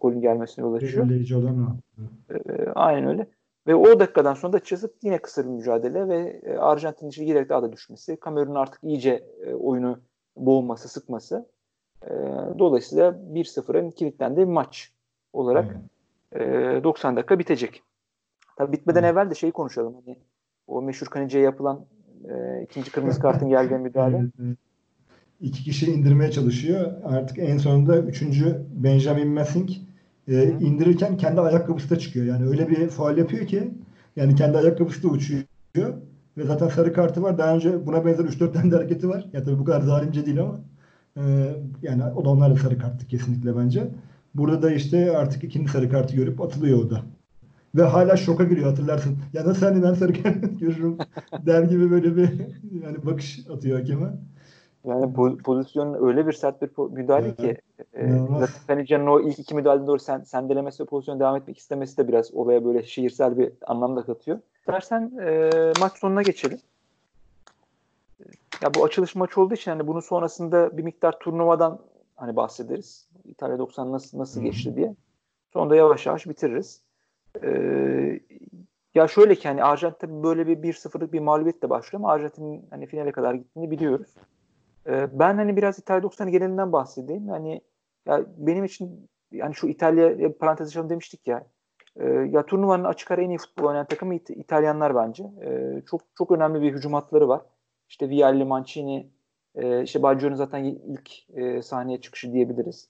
golün 0.00 0.20
gelmesine 0.20 0.64
yol 0.64 0.74
açıyor. 0.74 1.04
Belirleyici 1.04 1.36
olan 1.36 1.66
o. 1.66 2.02
E, 2.34 2.70
aynen 2.74 3.08
öyle. 3.08 3.26
Ve 3.66 3.74
o 3.74 4.00
dakikadan 4.00 4.34
sonra 4.34 4.52
da 4.52 4.56
açıkçası 4.56 4.94
yine 5.02 5.18
kısa 5.18 5.44
bir 5.44 5.48
mücadele 5.48 6.08
ve 6.08 6.40
e, 6.42 6.56
Arjantin 6.56 7.08
işi 7.08 7.24
giderek 7.24 7.48
daha 7.48 7.62
da 7.62 7.72
düşmesi. 7.72 8.16
Kamerun 8.16 8.54
artık 8.54 8.84
iyice 8.84 9.24
e, 9.46 9.54
oyunu 9.54 9.98
boğması, 10.36 10.88
sıkması. 10.88 11.46
E, 12.04 12.10
dolayısıyla 12.58 13.10
1-0'ın 13.10 13.90
kilitlendiği 13.90 14.46
maç 14.46 14.92
olarak 15.32 15.76
e, 16.32 16.40
90 16.84 17.16
dakika 17.16 17.38
bitecek. 17.38 17.82
Tabii 18.56 18.72
bitmeden 18.72 19.02
evet. 19.02 19.12
evvel 19.12 19.30
de 19.30 19.34
şeyi 19.34 19.52
konuşalım. 19.52 19.94
Hani 19.94 20.16
o 20.66 20.82
meşhur 20.82 21.06
Kanece'ye 21.06 21.44
yapılan 21.44 21.86
e, 22.28 22.62
ikinci 22.62 22.92
kırmızı 22.92 23.20
kartın 23.20 23.48
geldiği 23.48 23.78
müdahale. 23.78 24.24
İki 25.40 25.64
kişi 25.64 25.92
indirmeye 25.92 26.30
çalışıyor. 26.30 26.92
Artık 27.04 27.38
en 27.38 27.58
sonunda 27.58 27.98
üçüncü 27.98 28.62
Benjamin 28.74 29.28
Messing 29.28 29.70
e, 30.28 30.50
indirirken 30.60 31.16
kendi 31.16 31.40
ayakkabısı 31.40 31.90
da 31.90 31.98
çıkıyor. 31.98 32.26
Yani 32.26 32.46
öyle 32.46 32.68
bir 32.68 32.88
faal 32.88 33.18
yapıyor 33.18 33.46
ki 33.46 33.70
yani 34.16 34.34
kendi 34.34 34.58
ayakkabısı 34.58 35.02
da 35.02 35.08
uçuyor. 35.08 35.44
Ve 36.38 36.44
zaten 36.44 36.68
sarı 36.68 36.92
kartı 36.92 37.22
var. 37.22 37.38
Daha 37.38 37.54
önce 37.54 37.86
buna 37.86 38.06
benzer 38.06 38.24
3-4 38.24 38.52
tane 38.52 38.70
de 38.70 38.76
hareketi 38.76 39.08
var. 39.08 39.26
Ya 39.32 39.42
tabii 39.42 39.58
bu 39.58 39.64
kadar 39.64 39.80
zalimce 39.80 40.26
değil 40.26 40.40
ama 40.40 40.60
e, 41.16 41.22
yani 41.82 42.04
o 42.04 42.24
da 42.24 42.28
onlar 42.28 42.50
da 42.50 42.56
sarı 42.56 42.78
kartı 42.78 43.06
kesinlikle 43.06 43.56
bence. 43.56 43.88
Burada 44.34 44.62
da 44.62 44.72
işte 44.72 45.16
artık 45.16 45.44
ikinci 45.44 45.72
sarı 45.72 45.90
kartı 45.90 46.16
görüp 46.16 46.40
atılıyor 46.40 46.78
o 46.78 46.90
da. 46.90 47.02
Ve 47.74 47.82
hala 47.82 48.16
şoka 48.16 48.44
giriyor 48.44 48.70
hatırlarsın. 48.70 49.18
Ya 49.32 49.44
nasıl 49.44 49.66
hani 49.66 49.82
ben 49.82 49.94
sarı 49.94 50.22
kart 50.22 50.36
görürüm 50.60 50.98
der 51.46 51.62
gibi 51.62 51.90
böyle 51.90 52.16
bir 52.16 52.30
yani 52.84 53.06
bakış 53.06 53.40
atıyor 53.54 53.78
hakeme. 53.78 54.06
Yani 54.84 55.16
bu 55.16 55.38
pozisyon 55.38 56.06
öyle 56.08 56.26
bir 56.26 56.32
sert 56.32 56.62
bir 56.62 56.70
müdahale 56.92 57.34
ki 57.34 57.56
e, 57.94 58.08
Zaten 58.66 59.06
o 59.06 59.20
ilk 59.20 59.38
iki 59.38 59.54
müdahaleden 59.54 59.86
doğru 59.86 59.98
sen, 59.98 60.20
sendelemesi 60.20 60.82
ve 60.82 60.86
pozisyon 60.86 61.20
devam 61.20 61.36
etmek 61.36 61.58
istemesi 61.58 61.98
de 61.98 62.08
biraz 62.08 62.34
olaya 62.34 62.64
böyle 62.64 62.82
şiirsel 62.82 63.38
bir 63.38 63.52
anlamda 63.66 64.02
katıyor. 64.02 64.38
İstersen 64.58 65.12
e, 65.20 65.72
maç 65.76 65.98
sonuna 65.98 66.22
geçelim. 66.22 66.58
Ya 68.60 68.74
bu 68.74 68.84
açılış 68.84 69.14
maçı 69.14 69.40
olduğu 69.40 69.54
için 69.54 69.70
hani 69.70 69.86
bunun 69.86 70.00
sonrasında 70.00 70.76
bir 70.76 70.82
miktar 70.82 71.18
turnuvadan 71.18 71.78
hani 72.16 72.36
bahsederiz. 72.36 73.08
İtalya 73.24 73.58
90 73.58 73.92
nasıl 73.92 74.18
nasıl 74.18 74.40
geçti 74.40 74.76
diye. 74.76 74.94
Sonra 75.52 75.70
da 75.70 75.76
yavaş 75.76 76.06
yavaş 76.06 76.26
bitiririz. 76.26 76.82
Ee, 77.42 78.20
ya 78.94 79.08
şöyle 79.08 79.34
ki 79.34 79.48
hani 79.48 79.64
Arjantin 79.64 80.22
böyle 80.22 80.46
bir 80.46 80.56
1-0'lık 80.56 81.12
bir 81.12 81.20
mağlubiyetle 81.20 81.70
başlıyor 81.70 82.00
ama 82.04 82.12
Arjantin'in 82.12 82.66
hani 82.70 82.86
finale 82.86 83.12
kadar 83.12 83.34
gittiğini 83.34 83.70
biliyoruz. 83.70 84.14
Ee, 84.90 85.18
ben 85.18 85.34
hani 85.36 85.56
biraz 85.56 85.78
İtalya 85.78 86.02
90 86.02 86.30
genelinden 86.30 86.72
bahsedeyim. 86.72 87.28
Hani 87.28 87.60
ya 88.06 88.24
benim 88.36 88.64
için 88.64 89.08
yani 89.32 89.54
şu 89.54 89.68
İtalya 89.68 90.38
parantez 90.38 90.68
açalım 90.68 90.90
demiştik 90.90 91.26
ya. 91.26 91.46
E, 91.96 92.08
ya 92.08 92.46
turnuvanın 92.46 92.84
açık 92.84 93.10
ara 93.10 93.22
en 93.22 93.30
iyi 93.30 93.38
futbol 93.38 93.64
oynayan 93.64 93.86
takımı 93.86 94.14
İt- 94.14 94.36
İtalyanlar 94.36 94.94
bence. 94.94 95.24
E, 95.44 95.82
çok 95.90 96.00
çok 96.18 96.30
önemli 96.30 96.62
bir 96.62 96.72
hücum 96.72 96.94
hatları 96.94 97.28
var. 97.28 97.40
İşte 97.88 98.08
Vialli, 98.08 98.44
Mancini, 98.44 99.06
e, 99.54 99.82
işte 99.82 100.02
Baggio'nun 100.02 100.34
zaten 100.34 100.64
ilk 100.64 101.30
e, 101.30 101.62
sahneye 101.62 102.00
çıkışı 102.00 102.32
diyebiliriz. 102.32 102.88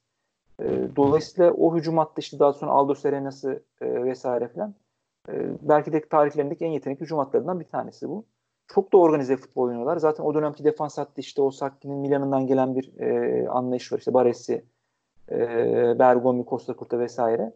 E, 0.61 0.67
dolayısıyla 0.97 1.53
o 1.53 1.77
hücum 1.77 1.99
hattı 1.99 2.21
işte 2.21 2.39
daha 2.39 2.53
sonra 2.53 2.71
Aldo 2.71 2.95
Serena'sı 2.95 3.63
e, 3.81 4.05
vesaire 4.05 4.49
falan. 4.49 4.75
E, 5.29 5.33
belki 5.63 5.93
de 5.93 6.09
tarihlerindeki 6.09 6.65
en 6.65 6.71
yetenekli 6.71 7.03
hücum 7.03 7.19
hatlarından 7.19 7.61
bir 7.61 7.65
tanesi 7.65 8.09
bu 8.09 8.25
çok 8.75 8.93
da 8.93 8.97
organize 8.97 9.37
futbol 9.37 9.63
oynuyorlar. 9.63 9.97
Zaten 9.97 10.25
o 10.25 10.35
dönemki 10.35 10.65
defans 10.65 10.99
hattı 10.99 11.21
işte 11.21 11.43
o 11.43 11.51
Sakki'nin 11.51 11.97
Milan'ından 11.97 12.47
gelen 12.47 12.77
bir 12.77 13.01
e, 13.01 13.49
anlayış 13.49 13.93
var. 13.93 13.99
İşte 13.99 14.15
Baresi, 14.15 14.65
e, 15.31 15.39
Bergomi, 15.99 16.45
Costa 16.47 16.75
Curta 16.75 16.99
vesaire. 16.99 17.53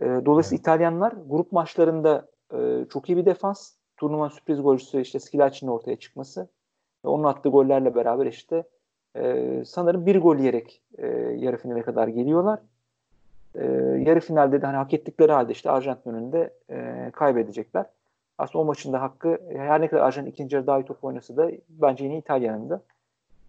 E, 0.00 0.04
dolayısıyla 0.04 0.60
İtalyanlar 0.60 1.14
grup 1.28 1.52
maçlarında 1.52 2.28
e, 2.54 2.86
çok 2.90 3.08
iyi 3.08 3.16
bir 3.16 3.26
defans. 3.26 3.72
Turnuvanın 3.96 4.30
sürpriz 4.30 4.62
golcüsü 4.62 5.00
işte 5.00 5.20
Skilacci'nin 5.20 5.70
ortaya 5.70 5.96
çıkması. 5.96 6.48
Ve 7.04 7.08
onun 7.08 7.24
attığı 7.24 7.48
gollerle 7.48 7.94
beraber 7.94 8.26
işte 8.26 8.64
e, 9.16 9.62
sanırım 9.66 10.06
bir 10.06 10.20
gol 10.20 10.36
yiyerek 10.36 10.82
e, 10.98 11.06
yarı 11.36 11.56
finale 11.56 11.82
kadar 11.82 12.08
geliyorlar. 12.08 12.58
E, 13.54 13.64
yarı 14.06 14.20
finalde 14.20 14.62
de 14.62 14.66
hani 14.66 14.76
hak 14.76 14.94
ettikleri 14.94 15.32
halde 15.32 15.52
işte 15.52 15.70
Arjantin 15.70 16.14
önünde 16.14 16.54
e, 16.70 17.10
kaybedecekler. 17.12 17.86
Aslında 18.38 18.62
o 18.62 18.64
maçın 18.64 18.92
da 18.92 19.02
hakkı 19.02 19.38
her 19.56 19.80
ne 19.80 19.88
kadar 19.88 20.02
Arjantin 20.02 20.30
ikinci 20.30 20.56
yarı 20.56 20.66
daha 20.66 20.80
iyi 20.80 20.84
top 20.84 21.04
oynasa 21.04 21.36
da 21.36 21.50
bence 21.68 22.04
yine 22.04 22.18
İtalya'nın 22.18 22.70
da. 22.70 22.82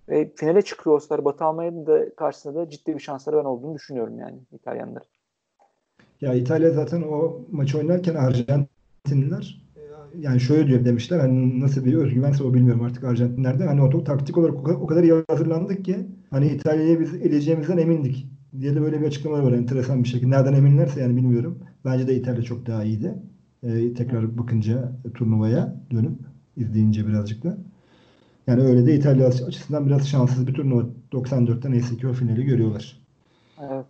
Ve 0.09 0.31
finale 0.35 0.61
çıkıyor 0.61 0.95
olsalar 0.95 1.25
Batı 1.25 1.45
Almanya'nın 1.45 1.85
da 1.85 2.15
karşısında 2.15 2.59
da 2.59 2.69
ciddi 2.69 2.95
bir 2.95 2.99
şansları 2.99 3.37
ben 3.37 3.43
olduğunu 3.43 3.75
düşünüyorum 3.75 4.19
yani 4.19 4.37
İtalyanlar. 4.51 5.03
Ya 6.21 6.33
İtalya 6.33 6.71
zaten 6.71 7.01
o 7.01 7.41
maçı 7.51 7.77
oynarken 7.77 8.15
Arjantinliler 8.15 9.67
yani 10.19 10.39
şöyle 10.39 10.67
diyor 10.67 10.85
demişler 10.85 11.19
hani 11.19 11.59
nasıl 11.59 11.85
bir 11.85 11.93
özgüvense 11.93 12.43
o 12.43 12.53
bilmiyorum 12.53 12.83
artık 12.83 13.03
Arjantinler'de. 13.03 13.63
Hani 13.63 13.81
o 13.81 14.03
taktik 14.03 14.37
olarak 14.37 14.67
o 14.69 14.87
kadar 14.87 15.03
iyi 15.03 15.23
hazırlandık 15.27 15.85
ki 15.85 16.07
hani 16.29 16.47
İtalya'yı 16.47 16.99
biz 16.99 17.13
eleyeceğimizden 17.13 17.77
emindik 17.77 18.27
diye 18.59 18.75
de 18.75 18.81
böyle 18.81 19.01
bir 19.01 19.07
açıklama 19.07 19.43
var 19.43 19.51
enteresan 19.51 20.03
bir 20.03 20.09
şekilde. 20.09 20.29
Nereden 20.29 20.53
eminlerse 20.53 21.01
yani 21.01 21.15
bilmiyorum. 21.15 21.59
Bence 21.85 22.07
de 22.07 22.15
İtalya 22.15 22.41
çok 22.41 22.65
daha 22.65 22.83
iyiydi. 22.83 23.13
Ee, 23.63 23.93
tekrar 23.93 24.37
bakınca 24.37 24.91
turnuvaya 25.15 25.75
dönüp 25.91 26.19
izleyince 26.57 27.07
birazcık 27.07 27.43
da. 27.43 27.57
Yani 28.47 28.61
öyle 28.61 28.85
de 28.85 28.95
İtalya 28.95 29.27
açısından 29.27 29.85
biraz 29.85 30.07
şanssız 30.07 30.47
bir 30.47 30.53
turnuva. 30.53 30.83
94'ten 31.11 31.71
neyse 31.71 31.97
ki 31.97 32.07
o 32.07 32.13
finali 32.13 32.45
görüyorlar. 32.45 33.01
Evet. 33.61 33.85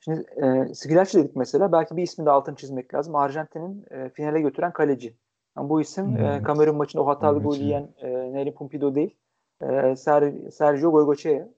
Şimdi 0.00 0.24
e, 0.36 0.74
Skilacci 0.74 1.18
dedik 1.18 1.36
mesela. 1.36 1.72
Belki 1.72 1.96
bir 1.96 2.02
ismi 2.02 2.26
de 2.26 2.30
altını 2.30 2.56
çizmek 2.56 2.94
lazım. 2.94 3.14
Arjantin'in 3.14 3.84
e, 3.90 4.08
finale 4.08 4.40
götüren 4.40 4.72
kaleci. 4.72 5.14
Yani 5.56 5.68
bu 5.68 5.80
isim 5.80 6.16
e, 6.16 6.20
evet. 6.20 6.40
e, 6.40 6.42
Kamerun 6.42 6.76
maçında 6.76 7.02
o 7.02 7.06
hatalı 7.06 7.42
golü 7.42 7.58
yiyen 7.58 7.88
e, 8.02 8.08
Neri 8.10 8.54
Pumpido 8.54 8.94
değil. 8.94 9.14
E, 9.62 9.96
Ser, 9.96 10.32
Sergio 10.52 10.90
Goygoçea. 10.90 11.48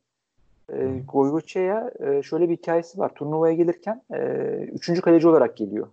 E, 0.72 1.02
e, 2.00 2.22
şöyle 2.22 2.48
bir 2.48 2.56
hikayesi 2.56 2.98
var. 2.98 3.14
Turnuvaya 3.14 3.54
gelirken 3.54 4.02
e, 4.14 4.18
üçüncü 4.72 5.00
kaleci 5.00 5.28
olarak 5.28 5.56
geliyor. 5.56 5.86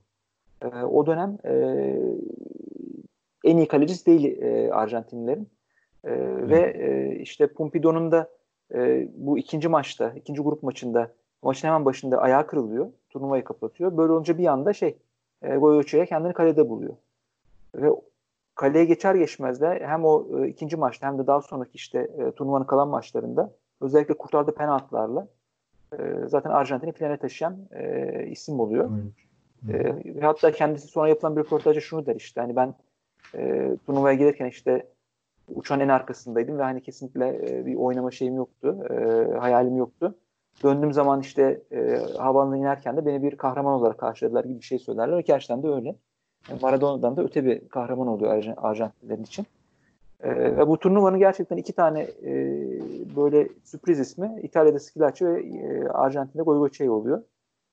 E, 0.62 0.68
o 0.68 1.06
dönem 1.06 1.38
e, 1.46 1.54
en 3.44 3.58
iyi 3.58 3.68
kalecisi 3.68 4.06
değil 4.06 4.42
e, 4.42 4.72
Arjantinlilerin. 4.72 5.50
E, 6.04 6.12
ve 6.50 6.60
e, 6.60 7.16
işte 7.20 7.48
Pumpido'nun 7.48 8.12
da 8.12 8.30
e, 8.74 9.08
bu 9.16 9.38
ikinci 9.38 9.68
maçta, 9.68 10.14
ikinci 10.16 10.42
grup 10.42 10.64
maçında 10.64 11.12
maçın 11.44 11.68
hemen 11.68 11.86
başında 11.86 12.18
ayağı 12.18 12.48
kırılıyor. 12.48 12.92
Turnuvayı 13.10 13.44
kapatıyor. 13.44 13.98
Böyle 13.98 14.12
olunca 14.12 14.38
bir 14.38 14.48
anda 14.48 14.74
şey 14.74 14.98
e, 15.42 15.56
Goygoçea 15.56 16.06
kendini 16.06 16.34
kalede 16.34 16.70
buluyor 16.70 16.94
ve 17.76 17.90
kaleye 18.56 18.86
geçer 18.86 19.16
geçmez 19.16 19.62
de 19.62 19.80
hem 19.86 20.06
o 20.06 20.28
e, 20.40 20.48
ikinci 20.48 20.78
maçta 20.78 21.08
hem 21.08 21.18
de 21.18 21.28
daha 21.28 21.42
sonraki 21.42 21.76
işte 21.76 22.00
e, 22.18 22.32
turnuvanın 22.32 22.66
kalan 22.66 22.88
maçlarında 22.88 23.54
özellikle 23.82 24.14
kurtardığı 24.14 24.56
penaltılarla 24.56 25.28
e, 26.00 26.28
zaten 26.28 26.50
Arjantin'i 26.50 26.92
finale 26.92 27.18
taşıyan 27.18 27.58
e, 27.72 28.28
isim 28.28 28.60
oluyor. 28.60 28.90
E, 29.74 29.96
hatta 30.22 30.52
kendisi 30.52 30.88
sonra 30.88 31.10
yapılan 31.10 31.36
bir 31.36 31.42
röportajda 31.42 31.82
şunu 31.82 32.06
der 32.06 32.16
işte 32.16 32.42
hani 32.42 32.56
ben 32.56 32.74
e, 33.36 33.72
turnuvaya 33.86 34.16
gelirken 34.16 34.46
işte 34.46 34.88
uçan 35.56 35.80
en 35.80 35.88
arkasındaydım 35.88 36.58
ve 36.58 36.64
hani 36.64 36.82
kesinlikle 36.82 37.28
e, 37.50 37.66
bir 37.66 37.76
oynama 37.76 38.12
şeyim 38.12 38.36
yoktu. 38.36 38.88
E, 38.90 38.94
hayalim 39.38 39.78
yoktu. 39.78 40.16
Döndüğüm 40.64 40.94
zaman 40.94 41.22
işte 41.22 41.62
e, 41.72 42.00
havaalanına 42.18 42.58
inerken 42.58 42.98
de 42.98 43.06
beni 43.06 43.24
bir 43.24 43.38
kahraman 43.38 43.74
olarak 43.74 43.98
karşıladılar 43.98 44.44
gibi 44.44 44.60
bir 44.60 44.66
şey 44.66 44.80
söylerler. 44.80 45.20
Gerçekten 45.20 45.64
de 45.64 45.68
öyle. 45.68 45.96
Maradona'dan 46.62 47.18
da 47.18 47.24
öte 47.24 47.46
bir 47.46 47.68
kahraman 47.70 48.08
oluyor 48.08 48.56
Arjantinlerin 48.58 49.24
için. 49.24 49.46
E, 50.24 50.30
ve 50.58 50.68
bu 50.68 50.80
turnuvanın 50.80 51.20
gerçekten 51.20 51.58
iki 51.58 51.74
tane 51.74 52.02
e, 52.02 52.34
böyle 53.16 53.50
sürpriz 53.64 54.00
ismi 54.00 54.40
İtalya'da 54.44 54.80
Skilacci 54.80 55.26
ve 55.26 55.42
e, 55.42 55.88
Arjantin'de 55.88 56.44
Goygoçey 56.44 56.90
oluyor. 56.90 57.24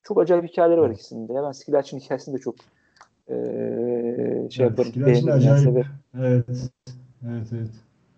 Çok 0.07 0.21
acayip 0.21 0.45
hikayeleri 0.45 0.81
var 0.81 0.89
ikisinde. 0.89 1.33
Ya 1.33 1.43
ben 1.43 1.51
Skilacci'nin 1.51 2.01
hikayesini 2.01 2.35
de 2.35 2.39
çok 2.39 2.55
e, 3.27 3.35
şey 4.49 4.65
evet, 4.65 4.79
yaparım. 4.79 5.31
acayip. 5.31 5.65
Yani, 5.67 5.83
evet. 6.19 6.45
Evet 7.29 7.47
evet. 7.51 7.71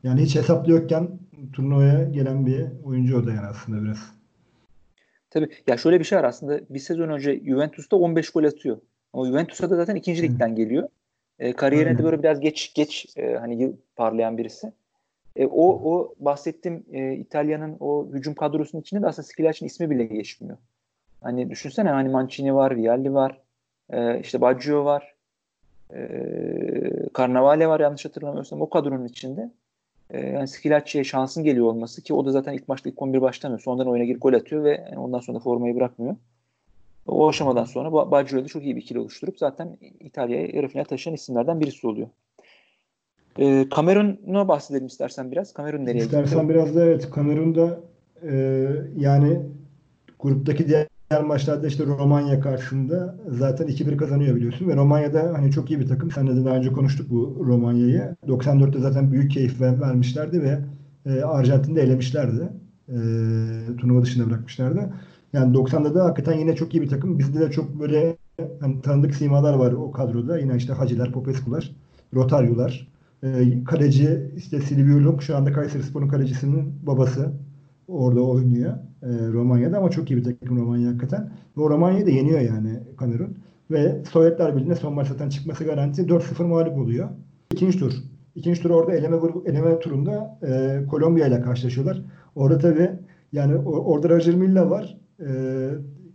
Yani 0.04 0.22
hiç 0.22 0.36
hesaplı 0.36 0.72
yokken 0.72 1.10
turnuvaya 1.54 2.04
gelen 2.04 2.46
bir 2.46 2.66
oyuncu 2.86 3.18
o 3.18 3.26
da 3.26 3.30
yani 3.30 3.48
aslında 3.48 3.84
biraz. 3.84 3.98
Tabii. 5.30 5.50
Ya 5.68 5.78
şöyle 5.78 6.00
bir 6.00 6.06
şey 6.06 6.18
var 6.18 6.24
aslında. 6.24 6.60
Bir 6.70 6.80
sezon 6.80 7.10
önce 7.10 7.44
Juventus'ta 7.46 7.98
15 7.98 8.30
gol 8.30 8.44
atıyor. 8.44 8.78
O 9.14 9.26
Juventus'a 9.26 9.70
da 9.70 9.76
zaten 9.76 9.96
ikinci 9.96 10.22
ligden 10.22 10.56
geliyor. 10.56 10.90
E, 11.40 11.54
kariyerine 11.54 11.98
de 11.98 12.04
böyle 12.04 12.20
biraz 12.20 12.40
geç 12.40 12.74
geç 12.74 13.06
e, 13.18 13.36
hani 13.36 13.74
parlayan 13.96 14.38
birisi. 14.38 14.72
E, 15.36 15.46
o 15.46 15.92
o 15.92 16.14
bahsettiğim 16.20 16.86
e, 16.92 17.14
İtalya'nın 17.14 17.78
o 17.80 18.08
hücum 18.14 18.34
kadrosunun 18.34 18.82
içinde 18.82 19.02
de 19.02 19.08
aslında 19.08 19.28
Skilacci'nin 19.28 19.68
ismi 19.68 19.90
bile 19.90 20.06
geçmiyor. 20.06 20.58
Hani 21.22 21.50
düşünsene 21.50 21.90
hani 21.90 22.10
Mancini 22.10 22.56
var, 22.56 22.76
Vialli 22.76 23.14
var, 23.14 23.42
e, 23.90 24.20
işte 24.20 24.42
Baggio 24.42 24.86
var, 24.86 25.16
e, 25.94 26.10
Carnavale 27.18 27.68
var 27.68 27.80
yanlış 27.80 28.06
hatırlamıyorsam 28.06 28.62
o 28.62 28.70
kadronun 28.70 29.06
içinde. 29.06 29.52
E, 30.10 30.20
yani 30.20 30.48
Skilacci'ye 30.48 31.04
şansın 31.04 31.44
geliyor 31.44 31.66
olması 31.66 32.02
ki 32.02 32.14
o 32.14 32.26
da 32.26 32.32
zaten 32.32 32.54
ilk 32.54 32.68
maçta 32.68 32.90
ilk 32.90 33.02
11 33.02 33.22
başlamıyor. 33.22 33.62
Sonradan 33.62 33.88
oyuna 33.88 34.06
girip 34.06 34.22
gol 34.22 34.34
atıyor 34.34 34.64
ve 34.64 34.88
ondan 34.98 35.20
sonra 35.20 35.40
formayı 35.40 35.76
bırakmıyor. 35.76 36.16
O 37.08 37.30
aşamadan 37.30 37.64
sonra 37.64 38.12
Baggio'da 38.12 38.48
çok 38.48 38.64
iyi 38.64 38.76
bir 38.76 38.82
ikili 38.82 39.00
oluşturup 39.00 39.40
zaten 39.40 39.78
İtalya'ya 40.00 40.48
yarı 40.54 40.68
final 40.68 40.84
taşıyan 40.84 41.16
isimlerden 41.16 41.60
birisi 41.60 41.88
oluyor. 41.88 42.08
E, 43.40 43.70
Kamerun'a 43.70 44.48
bahsedelim 44.48 44.88
istersen 44.88 45.32
biraz. 45.32 45.54
Kamerun 45.54 45.86
nereye 45.86 45.94
gitti? 45.94 46.06
İstersen 46.06 46.50
biraz 46.50 46.76
da 46.76 46.84
evet. 46.86 47.10
Kamerun'da 47.10 47.80
e, 48.24 48.34
yani 48.98 49.42
gruptaki 50.20 50.68
diğer 50.68 50.88
maçlarda 51.12 51.68
işte 51.68 51.86
Romanya 51.86 52.40
karşısında 52.40 53.16
zaten 53.30 53.68
2-1 53.68 53.98
kazanıyor 53.98 54.36
biliyorsun 54.36 54.68
ve 54.68 54.76
Romanya'da 54.76 55.34
hani 55.34 55.52
çok 55.52 55.72
iyi 55.72 55.80
bir 55.80 55.88
takım. 55.88 56.12
Sen 56.12 56.28
de 56.28 56.46
daha 56.46 56.56
önce 56.56 56.72
konuştuk 56.72 57.10
bu 57.10 57.44
Romanya'yı. 57.46 58.16
94'te 58.28 58.80
zaten 58.80 59.12
büyük 59.12 59.32
keyif 59.32 59.62
vermişlerdi 59.62 60.44
ve 60.44 60.60
e, 61.06 61.22
Arjantin'de 61.22 61.82
elemişlerdi. 61.82 62.50
E, 62.90 62.98
turnuva 63.78 64.02
dışında 64.02 64.30
bırakmışlardı. 64.30 64.90
Yani 65.34 65.58
90'da 65.58 65.96
da 65.96 66.06
hakikaten 66.06 66.40
yine 66.40 66.56
çok 66.56 66.74
iyi 66.74 66.82
bir 66.82 66.90
takım. 66.90 67.20
Bizde 67.20 67.40
de 67.40 67.52
çok 67.52 67.80
böyle 67.80 68.18
hani 68.60 68.82
tanıdık 68.82 69.16
simalar 69.16 69.54
var 69.54 69.72
o 69.72 69.92
kadroda. 69.92 70.38
Yine 70.40 70.56
işte 70.56 70.74
Haciler, 70.74 71.12
Popescu'lar, 71.12 71.72
Rotaryo'lar. 72.14 72.88
E, 73.24 73.64
kaleci 73.64 74.32
işte 74.38 74.62
Silvio 74.62 75.00
Luk 75.04 75.24
şu 75.24 75.38
anda 75.38 75.54
Kayseri 75.54 75.84
Spor'un 75.84 76.08
kalecisinin 76.08 76.74
babası. 76.84 77.32
Orada 77.88 78.22
oynuyor 78.22 78.74
e, 79.04 79.08
Romanya'da 79.34 79.78
ama 79.78 79.90
çok 79.90 80.12
iyi 80.12 80.18
bir 80.18 80.24
takım 80.24 80.58
Romanya 80.58 80.90
hakikaten. 80.90 81.32
Ve 81.58 81.62
o 81.62 81.70
Romanya'yı 81.70 82.06
da 82.06 82.10
yeniyor 82.10 82.40
yani 82.40 82.80
Kamerun. 82.98 83.38
Ve 83.72 84.04
Sovyetler 84.12 84.56
Birliği'ne 84.56 84.76
son 84.76 84.94
maç 84.94 85.08
zaten 85.08 85.30
çıkması 85.30 85.64
garanti. 85.64 86.02
4-0 86.02 86.44
mağlup 86.44 86.78
oluyor. 86.78 87.10
İkinci 87.52 87.80
tur. 87.80 87.94
İkinci 88.36 88.62
tur 88.62 88.70
orada 88.70 88.94
eleme, 88.94 89.18
eleme 89.46 89.80
turunda 89.80 90.40
e, 90.48 90.82
Kolombiya 90.90 91.28
ile 91.28 91.42
karşılaşıyorlar. 91.42 92.02
Orada 92.36 92.58
tabii 92.58 92.90
yani 93.32 93.56
orada 93.66 94.10
Roger 94.10 94.36
Milla 94.36 94.70
var 94.70 94.98
e, 95.20 95.28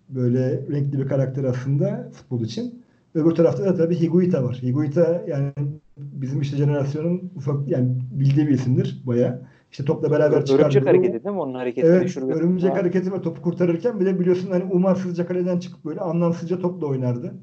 böyle 0.08 0.66
renkli 0.70 0.98
bir 0.98 1.06
karakter 1.06 1.44
aslında 1.44 2.10
futbol 2.12 2.40
için. 2.40 2.82
Öbür 3.14 3.30
tarafta 3.30 3.64
da 3.64 3.74
tabii 3.74 4.00
Higuita 4.00 4.44
var. 4.44 4.58
Higuita 4.62 5.22
yani 5.28 5.52
bizim 5.96 6.40
işte 6.40 6.56
jenerasyonun 6.56 7.30
ufak 7.36 7.68
yani 7.68 7.88
bildiği 8.10 8.48
bir 8.48 8.52
isimdir 8.52 9.02
baya. 9.06 9.42
İşte 9.72 9.84
topla 9.84 10.10
beraber 10.10 10.44
çıkardı. 10.44 10.62
Örümcek 10.62 10.86
hareketi 10.86 11.24
değil 11.24 11.34
mi 11.34 11.40
onun 11.40 11.54
hareketi? 11.54 11.86
Evet, 11.86 12.16
örümcek 12.16 12.70
ha. 12.70 12.76
hareketi 12.76 13.12
ve 13.12 13.22
topu 13.22 13.42
kurtarırken 13.42 14.00
bile 14.00 14.20
biliyorsun 14.20 14.50
hani 14.50 14.64
umarsızca 14.64 15.26
kaleden 15.26 15.58
çıkıp 15.58 15.84
böyle 15.84 16.00
anlamsızca 16.00 16.58
topla 16.58 16.86
oynardı. 16.86 17.34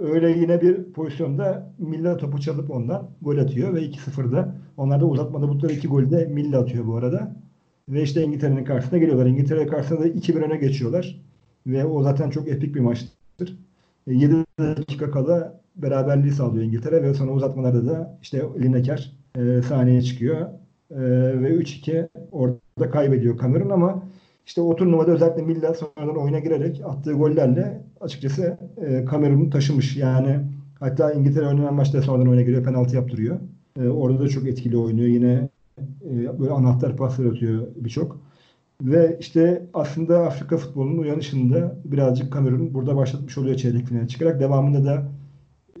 Öyle 0.00 0.30
yine 0.30 0.60
bir 0.60 0.92
pozisyonda 0.92 1.72
Milla 1.78 2.16
topu 2.16 2.40
çalıp 2.40 2.70
ondan 2.70 3.10
gol 3.22 3.38
atıyor 3.38 3.74
ve 3.74 3.82
2-0'da 3.82 4.54
onlar 4.76 5.00
da 5.00 5.06
uzatmada 5.06 5.48
bu 5.48 5.70
iki 5.70 5.88
golü 5.88 6.10
de 6.10 6.24
Milla 6.26 6.60
atıyor 6.60 6.86
bu 6.86 6.96
arada. 6.96 7.36
Ve 7.88 8.02
işte 8.02 8.22
İngiltere'nin 8.22 8.64
karşısına 8.64 8.98
geliyorlar. 8.98 9.26
İngiltere 9.26 9.66
karşısında 9.66 10.00
da 10.00 10.08
2-1 10.08 10.44
öne 10.44 10.56
geçiyorlar. 10.56 11.22
Ve 11.66 11.84
o 11.84 12.02
zaten 12.02 12.30
çok 12.30 12.48
epik 12.48 12.74
bir 12.74 12.80
maçtır. 12.80 13.58
7 14.06 14.34
e, 14.34 14.44
dakika 14.58 15.10
kala 15.10 15.60
beraberliği 15.76 16.32
sağlıyor 16.32 16.64
İngiltere 16.64 17.02
ve 17.02 17.14
sonra 17.14 17.32
uzatmalarda 17.32 17.86
da 17.86 18.18
işte 18.22 18.42
Lineker 18.60 19.12
e, 19.36 19.62
sahneye 19.62 20.02
çıkıyor. 20.02 20.46
E, 20.90 21.00
ve 21.42 21.50
3-2 21.50 22.08
orada 22.32 22.90
kaybediyor 22.90 23.38
Kamerun 23.38 23.70
ama 23.70 24.02
işte 24.46 24.60
o 24.60 24.76
turnuvada 24.76 25.10
özellikle 25.10 25.42
Milla 25.42 25.74
sonradan 25.74 26.16
oyuna 26.16 26.38
girerek 26.38 26.82
attığı 26.84 27.12
gollerle 27.12 27.82
açıkçası 28.00 28.58
e, 28.76 29.04
Kamerun'u 29.04 29.50
taşımış. 29.50 29.96
Yani 29.96 30.40
hatta 30.80 31.12
İngiltere 31.12 31.46
oynanan 31.46 31.74
maçta 31.74 32.02
sonradan 32.02 32.28
oyuna 32.28 32.42
giriyor, 32.42 32.64
penaltı 32.64 32.96
yaptırıyor. 32.96 33.40
E, 33.80 33.88
orada 33.88 34.20
da 34.20 34.28
çok 34.28 34.48
etkili 34.48 34.76
oynuyor. 34.76 35.08
Yine 35.08 35.48
e, 36.04 36.40
böyle 36.40 36.50
anahtar 36.50 36.96
paslar 36.96 37.24
atıyor 37.24 37.66
birçok. 37.76 38.20
Ve 38.82 39.16
işte 39.20 39.66
aslında 39.74 40.26
Afrika 40.26 40.56
futbolunun 40.56 40.98
uyanışında 40.98 41.76
birazcık 41.84 42.32
Kamerun 42.32 42.74
burada 42.74 42.96
başlatmış 42.96 43.38
oluyor 43.38 43.56
çeyrek 43.56 43.86
finale 43.86 44.08
çıkarak. 44.08 44.40
Devamında 44.40 44.84
da 44.84 45.08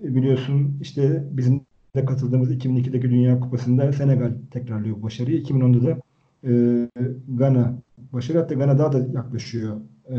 e, 0.02 0.14
biliyorsun 0.14 0.78
işte 0.80 1.24
bizim 1.30 1.65
de 1.96 2.04
katıldığımız 2.04 2.52
2002'deki 2.52 3.10
Dünya 3.10 3.40
Kupası'nda 3.40 3.92
Senegal 3.92 4.32
tekrarlıyor 4.50 4.96
bu 4.96 5.02
başarıyı. 5.02 5.42
2010'da 5.42 5.86
da 5.86 5.98
e, 6.44 6.88
Gana 7.28 7.74
başarı. 8.12 8.38
Hatta 8.38 8.54
Gana 8.54 8.78
daha 8.78 8.92
da 8.92 8.98
yaklaşıyor 8.98 9.76
e, 10.08 10.16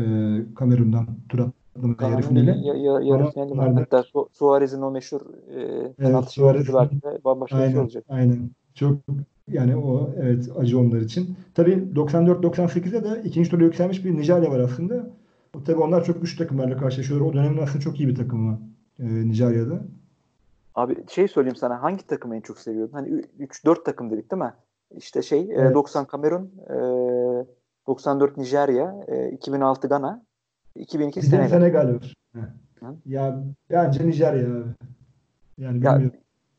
Kamerun'dan 0.54 1.06
tur 1.28 1.38
atlama 1.38 1.94
yarı 2.02 3.04
yarı 3.04 3.30
finali. 3.30 3.74
Hatta 3.74 4.02
Su 4.02 4.28
Suarez'in 4.32 4.82
o 4.82 4.90
meşhur 4.90 5.20
e, 5.54 5.92
evet, 5.98 6.30
Suarez, 6.30 6.74
belki 6.74 7.02
de 7.02 7.18
bambaşka 7.24 7.56
aynen, 7.56 7.70
şey 7.70 7.80
olacak. 7.80 8.04
Aynen. 8.08 8.50
Çok 8.74 8.98
yani 9.48 9.76
o 9.76 10.10
evet 10.16 10.50
acı 10.58 10.78
onlar 10.80 11.00
için. 11.00 11.36
Tabii 11.54 11.84
94-98'de 11.94 13.04
de 13.04 13.22
ikinci 13.24 13.50
turda 13.50 13.64
yükselmiş 13.64 14.04
bir 14.04 14.16
Nijerya 14.16 14.50
var 14.50 14.58
aslında. 14.58 15.10
O, 15.56 15.64
tabii 15.64 15.80
onlar 15.80 16.04
çok 16.04 16.20
güçlü 16.20 16.38
takımlarla 16.38 16.76
karşılaşıyorlar. 16.76 17.26
O 17.26 17.32
dönemin 17.32 17.62
aslında 17.62 17.80
çok 17.80 18.00
iyi 18.00 18.08
bir 18.08 18.14
takımı 18.14 18.60
e, 18.98 19.28
Nijerya'da. 19.28 19.82
Abi 20.78 20.96
şey 21.08 21.28
söyleyeyim 21.28 21.56
sana 21.56 21.82
hangi 21.82 22.06
takımı 22.06 22.36
en 22.36 22.40
çok 22.40 22.58
seviyordun? 22.58 22.92
Hani 22.92 23.08
3-4 23.08 23.84
takım 23.84 24.10
dedik 24.10 24.30
değil 24.30 24.42
mi? 24.42 24.52
İşte 24.96 25.22
şey 25.22 25.40
e, 25.40 25.54
evet. 25.54 25.74
90 25.74 26.04
Kamerun, 26.04 26.52
e, 26.70 26.76
94 27.86 28.36
Nijerya, 28.36 29.04
e, 29.08 29.30
2006 29.30 29.88
Gana, 29.88 30.24
2002 30.74 31.22
Senegal. 31.22 31.48
Senegal 31.48 31.94
var. 31.94 32.14
Ya 33.06 33.44
bence 33.70 34.06
Nijerya 34.06 34.46
abi. 34.48 34.64
Yani 35.58 35.84
ya, 35.84 36.00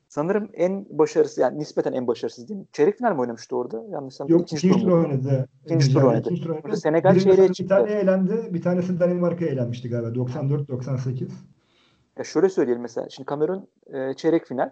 sanırım 0.07 0.49
en 0.53 0.85
başarısız 0.89 1.37
yani 1.37 1.59
nispeten 1.59 1.93
en 1.93 2.07
başarısız 2.07 2.49
değil 2.49 2.59
mi? 2.59 2.65
Çeyrek 2.71 2.97
final 2.97 3.13
mi 3.13 3.19
oynamıştı 3.21 3.55
orada? 3.55 3.83
Yanlış 3.89 4.19
Yok 4.27 4.51
ikinci, 4.51 4.71
tur 4.71 4.91
oynadı. 4.91 5.47
İkinci 5.65 5.93
tur 5.93 6.03
oynadı. 6.03 6.19
İkinci 6.19 6.41
tur 6.41 6.49
oynadı. 6.49 6.77
Senegal 6.77 7.19
çeyreğe 7.19 7.53
çıktı. 7.53 7.63
Bir 7.63 7.69
tane 7.69 7.91
eğlendi. 7.91 8.53
Bir 8.53 8.61
tanesi 8.61 8.99
Danimarka'ya 8.99 9.51
eğlenmişti 9.51 9.89
galiba. 9.89 10.09
94-98. 10.09 11.29
Ya 12.19 12.25
şöyle 12.25 12.49
söyleyelim 12.49 12.81
mesela. 12.81 13.09
Şimdi 13.09 13.25
Kamerun 13.25 13.67
e, 13.93 14.13
çeyrek 14.13 14.45
final. 14.45 14.69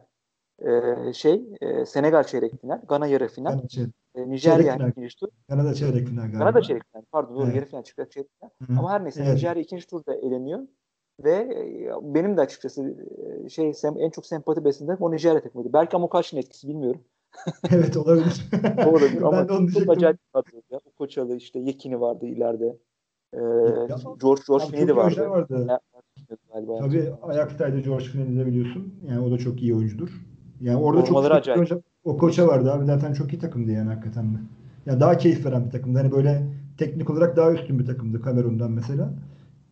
E, 0.59 1.13
şey 1.13 1.47
e, 1.61 1.85
Senegal 1.85 2.23
çeyrek 2.23 2.61
final. 2.61 2.81
Gana 2.87 3.07
yarı 3.07 3.27
final. 3.27 3.51
Gana 3.51 3.67
çeyrek. 3.67 3.93
E, 4.15 4.29
Nijerya 4.29 4.75
ikinci 4.89 5.15
tur. 5.15 5.27
Gana 5.49 5.65
da 5.65 5.73
çeyrek 5.73 6.07
final 6.07 6.21
galiba. 6.21 6.37
Gana 6.37 6.53
da 6.53 6.61
çeyrek 6.61 6.83
final. 6.91 7.03
Pardon 7.11 7.35
doğru 7.35 7.45
evet. 7.45 7.55
yarı 7.55 7.65
final 7.65 7.83
çıktı 7.83 8.07
çeyrek 8.09 8.29
final. 8.39 8.49
Hı-hı. 8.67 8.79
Ama 8.79 8.91
her 8.91 9.03
neyse 9.03 9.23
evet. 9.23 9.33
Nijerya 9.33 9.61
ikinci 9.61 9.87
turda 9.87 10.15
eleniyor. 10.15 10.59
Ve 11.23 11.33
e, 11.33 11.89
benim 12.01 12.37
de 12.37 12.41
açıkçası 12.41 12.95
e, 13.45 13.49
şey 13.49 13.71
en 13.83 14.09
çok 14.09 14.25
sempati 14.25 14.65
beslediğim 14.65 14.99
o 14.99 15.11
Nijerya 15.11 15.41
takımıydı. 15.41 15.73
Belki 15.73 15.95
Amokachi'nin 15.95 16.41
etkisi 16.41 16.67
bilmiyorum. 16.67 17.01
evet 17.71 17.97
olabilir. 17.97 18.49
olabilir 18.87 19.21
ama 19.21 19.49
ben 19.49 19.67
çok 19.67 19.89
acayip 19.89 20.17
bir 20.17 20.31
kadro. 20.33 20.61
Ya. 20.71 20.79
O 20.85 20.91
Koçalı 20.91 21.35
işte 21.35 21.59
Yekini 21.59 22.01
vardı 22.01 22.25
ileride. 22.25 22.77
Ee, 23.33 23.37
ya, 23.37 23.97
George 24.21 24.41
George 24.47 24.65
Finney 24.65 24.95
vardı. 24.95 25.29
vardı. 25.29 25.79
Galiba. 26.53 26.80
Tabii 26.80 27.11
ayaktaydı 27.21 27.80
George 27.80 28.05
Finney'i 28.05 28.39
de 28.39 28.45
biliyorsun. 28.45 28.93
Yani 29.09 29.19
o 29.19 29.32
da 29.32 29.38
çok 29.38 29.61
iyi 29.61 29.75
oyuncudur. 29.75 30.09
Yani 30.61 30.78
orada 30.78 31.03
Olmaları 31.03 31.43
çok 31.43 31.57
acayip. 31.57 31.84
o 32.03 32.17
koça 32.17 32.47
vardı 32.47 32.71
abi 32.71 32.86
zaten 32.86 33.13
çok 33.13 33.34
iyi 33.34 33.39
takımdı 33.39 33.71
yani 33.71 33.89
hakikaten 33.89 34.34
de. 34.34 34.38
Ya 34.86 34.99
daha 34.99 35.17
keyif 35.17 35.45
veren 35.45 35.65
bir 35.65 35.71
takımdı. 35.71 35.97
Hani 35.97 36.11
böyle 36.11 36.43
teknik 36.78 37.09
olarak 37.09 37.38
daha 37.38 37.53
üstün 37.53 37.80
bir 37.80 37.86
takımdı 37.86 38.21
Kamerun'dan 38.21 38.71
mesela. 38.71 39.13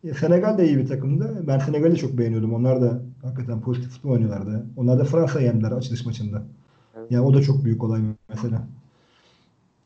E, 0.04 0.14
Senegal 0.14 0.58
de 0.58 0.66
iyi 0.66 0.78
bir 0.78 0.86
takımdı. 0.86 1.44
Ben 1.46 1.58
Senegal'i 1.58 1.96
çok 1.96 2.18
beğeniyordum. 2.18 2.54
Onlar 2.54 2.82
da 2.82 3.00
hakikaten 3.22 3.60
pozitif 3.60 3.90
futbol 3.90 4.10
oynuyorlardı. 4.10 4.66
Onlar 4.76 4.98
da 4.98 5.04
Fransa 5.04 5.40
yendiler 5.40 5.72
açılış 5.72 6.06
maçında. 6.06 6.42
Evet. 6.98 7.12
Yani 7.12 7.26
o 7.26 7.34
da 7.34 7.42
çok 7.42 7.64
büyük 7.64 7.84
olay 7.84 8.00
mesela. 8.28 8.62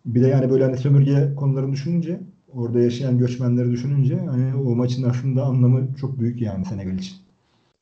Bir 0.07 0.23
de 0.23 0.29
yani 0.29 0.51
böyle 0.51 0.65
hani 0.65 0.77
sömürge 0.77 1.35
konularını 1.35 1.73
düşününce 1.73 2.21
orada 2.55 2.81
yaşayan 2.81 3.19
göçmenleri 3.19 3.71
düşününce 3.71 4.17
hani 4.17 4.57
o 4.57 4.75
maçın 4.75 5.03
aslında 5.03 5.45
anlamı 5.45 5.95
çok 6.01 6.21
büyük 6.21 6.41
yani 6.41 6.65
Senegal 6.65 6.99
için. 6.99 7.17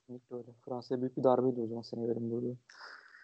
Kesinlikle 0.00 0.36
öyle. 0.36 0.46
Fransa'ya 0.64 1.00
büyük 1.00 1.16
bir 1.16 1.24
darbeydi 1.24 1.60
o 1.60 1.66
zaman 1.66 1.82
Senegal'in 1.82 2.30
burada. 2.30 2.48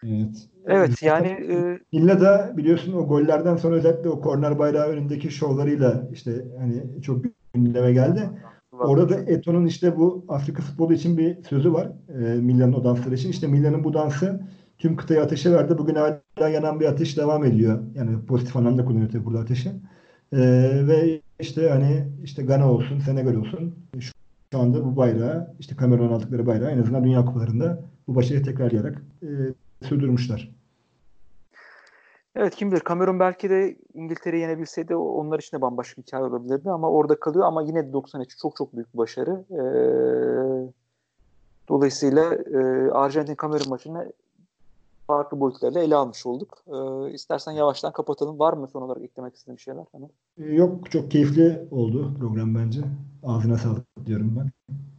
Evet. 0.07 0.49
Evet 0.67 1.03
yani 1.03 1.27
e... 1.27 1.79
İlla 1.93 2.21
da 2.21 2.53
biliyorsun 2.57 2.93
o 2.93 3.07
gollerden 3.07 3.57
sonra 3.57 3.75
özellikle 3.75 4.09
o 4.09 4.21
korner 4.21 4.59
bayrağı 4.59 4.89
önündeki 4.89 5.31
şovlarıyla 5.31 6.09
işte 6.13 6.45
hani 6.59 7.03
çok 7.03 7.25
gündeme 7.55 7.93
geldi. 7.93 8.31
Orada 8.73 9.09
da 9.09 9.15
Eto'nun 9.15 9.67
işte 9.67 9.97
bu 9.97 10.25
Afrika 10.29 10.63
futbolu 10.63 10.93
için 10.93 11.19
bir 11.19 11.43
sözü 11.43 11.73
var. 11.73 11.89
E, 12.09 12.41
Milan'ın 12.41 12.73
o 12.73 12.85
dansları 12.85 13.15
için. 13.15 13.31
İşte 13.31 13.47
Milan'ın 13.47 13.85
bu 13.85 13.95
dansı 13.95 14.41
tüm 14.79 14.97
kıtayı 14.97 15.23
ateşe 15.23 15.53
verdi. 15.53 15.79
Bugün 15.79 15.95
hala 15.95 16.49
yanan 16.49 16.81
bir 16.81 16.87
ateş 16.87 17.17
devam 17.17 17.45
ediyor. 17.45 17.83
Yani 17.95 18.27
pozitif 18.27 18.57
anlamda 18.57 18.85
kullanıyor 18.85 19.11
tabii 19.11 19.25
burada 19.25 19.41
ateşi. 19.41 19.69
E, 20.33 20.39
ve 20.87 21.21
işte 21.41 21.69
hani 21.69 22.09
işte 22.25 22.43
Gana 22.43 22.73
olsun, 22.73 22.99
Senegal 22.99 23.35
olsun 23.35 23.75
şu, 24.01 24.13
şu 24.53 24.59
anda 24.59 24.85
bu 24.85 24.97
bayrağı 24.97 25.55
işte 25.61 25.77
Kamerun 25.77 26.13
aldıkları 26.13 26.47
bayrağı 26.47 26.71
en 26.71 26.79
azından 26.79 27.05
Dünya 27.05 27.25
Kupalarında 27.25 27.83
bu 28.09 28.15
başarıyı 28.15 28.45
tekrarlayarak 28.45 29.03
e, 29.23 29.29
sürdürmüşler. 29.87 30.55
Evet 32.37 32.55
kim 32.55 32.73
bilir 32.73 32.81
Kamerun 32.81 33.21
belki 33.21 33.51
de 33.51 33.77
İngiltere'yi 33.95 34.43
yenebilseydi 34.43 34.97
onlar 34.97 35.39
için 35.39 35.57
de 35.57 35.61
bambaşka 35.61 36.03
bir 36.03 36.07
hikaye 36.07 36.25
olabilirdi 36.25 36.71
ama 36.71 36.91
orada 36.91 37.21
kalıyor 37.21 37.47
ama 37.47 37.63
yine 37.63 37.89
de 37.89 37.93
93 37.93 38.39
çok 38.39 38.57
çok 38.57 38.77
büyük 38.77 38.95
bir 38.95 38.99
başarı. 38.99 39.45
Ee, 39.51 40.73
dolayısıyla 41.69 42.35
e, 42.35 42.91
Arjantin 42.91 43.35
Kamerun 43.35 43.69
maçını 43.69 44.13
farklı 45.07 45.41
boyutlarla 45.41 45.81
ele 45.81 45.97
almış 45.97 46.27
olduk. 46.27 46.65
Ee, 46.67 47.13
istersen 47.13 47.53
yavaştan 47.53 47.93
kapatalım. 47.93 48.39
Var 48.39 48.53
mı 48.53 48.69
son 48.73 48.83
olarak 48.83 49.03
eklemek 49.03 49.35
istediğin 49.35 49.57
şeyler? 49.57 49.85
Hani? 49.93 50.09
Yok 50.57 50.91
çok 50.91 51.11
keyifli 51.11 51.69
oldu 51.71 52.15
program 52.19 52.55
bence. 52.55 52.81
Ağzına 53.23 53.59
sağlık 53.59 53.85
diyorum 54.07 54.37
ben. 54.41 54.51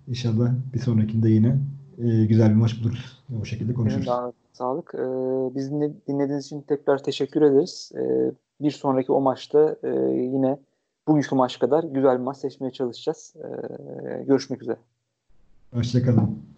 İnşallah 0.08 0.52
bir 0.74 0.80
sonrakinde 0.80 1.30
yine 1.30 1.58
e, 1.98 2.26
güzel 2.26 2.50
bir 2.50 2.56
maç 2.56 2.84
buluruz. 2.84 3.24
O 3.42 3.46
şekilde 3.46 3.74
konuşuruz. 3.74 4.08
Benim 4.08 4.34
sağlık. 4.54 4.92
Ee, 4.96 5.56
biz 5.56 5.72
dinlediğiniz 6.08 6.46
için 6.46 6.62
tekrar 6.62 7.04
teşekkür 7.04 7.42
ederiz. 7.42 7.92
Ee, 7.96 8.32
bir 8.62 8.72
sonraki 8.72 9.12
o 9.12 9.22
maçta 9.22 9.76
e, 9.84 9.90
yine 10.12 10.58
bugünkü 11.08 11.36
maç 11.36 11.60
kadar 11.60 11.84
güzel 11.84 12.18
bir 12.18 12.24
maç 12.24 12.38
seçmeye 12.38 12.72
çalışacağız. 12.72 13.34
Ee, 13.38 14.24
görüşmek 14.24 14.62
üzere. 14.62 14.78
Hoşçakalın. 15.74 16.55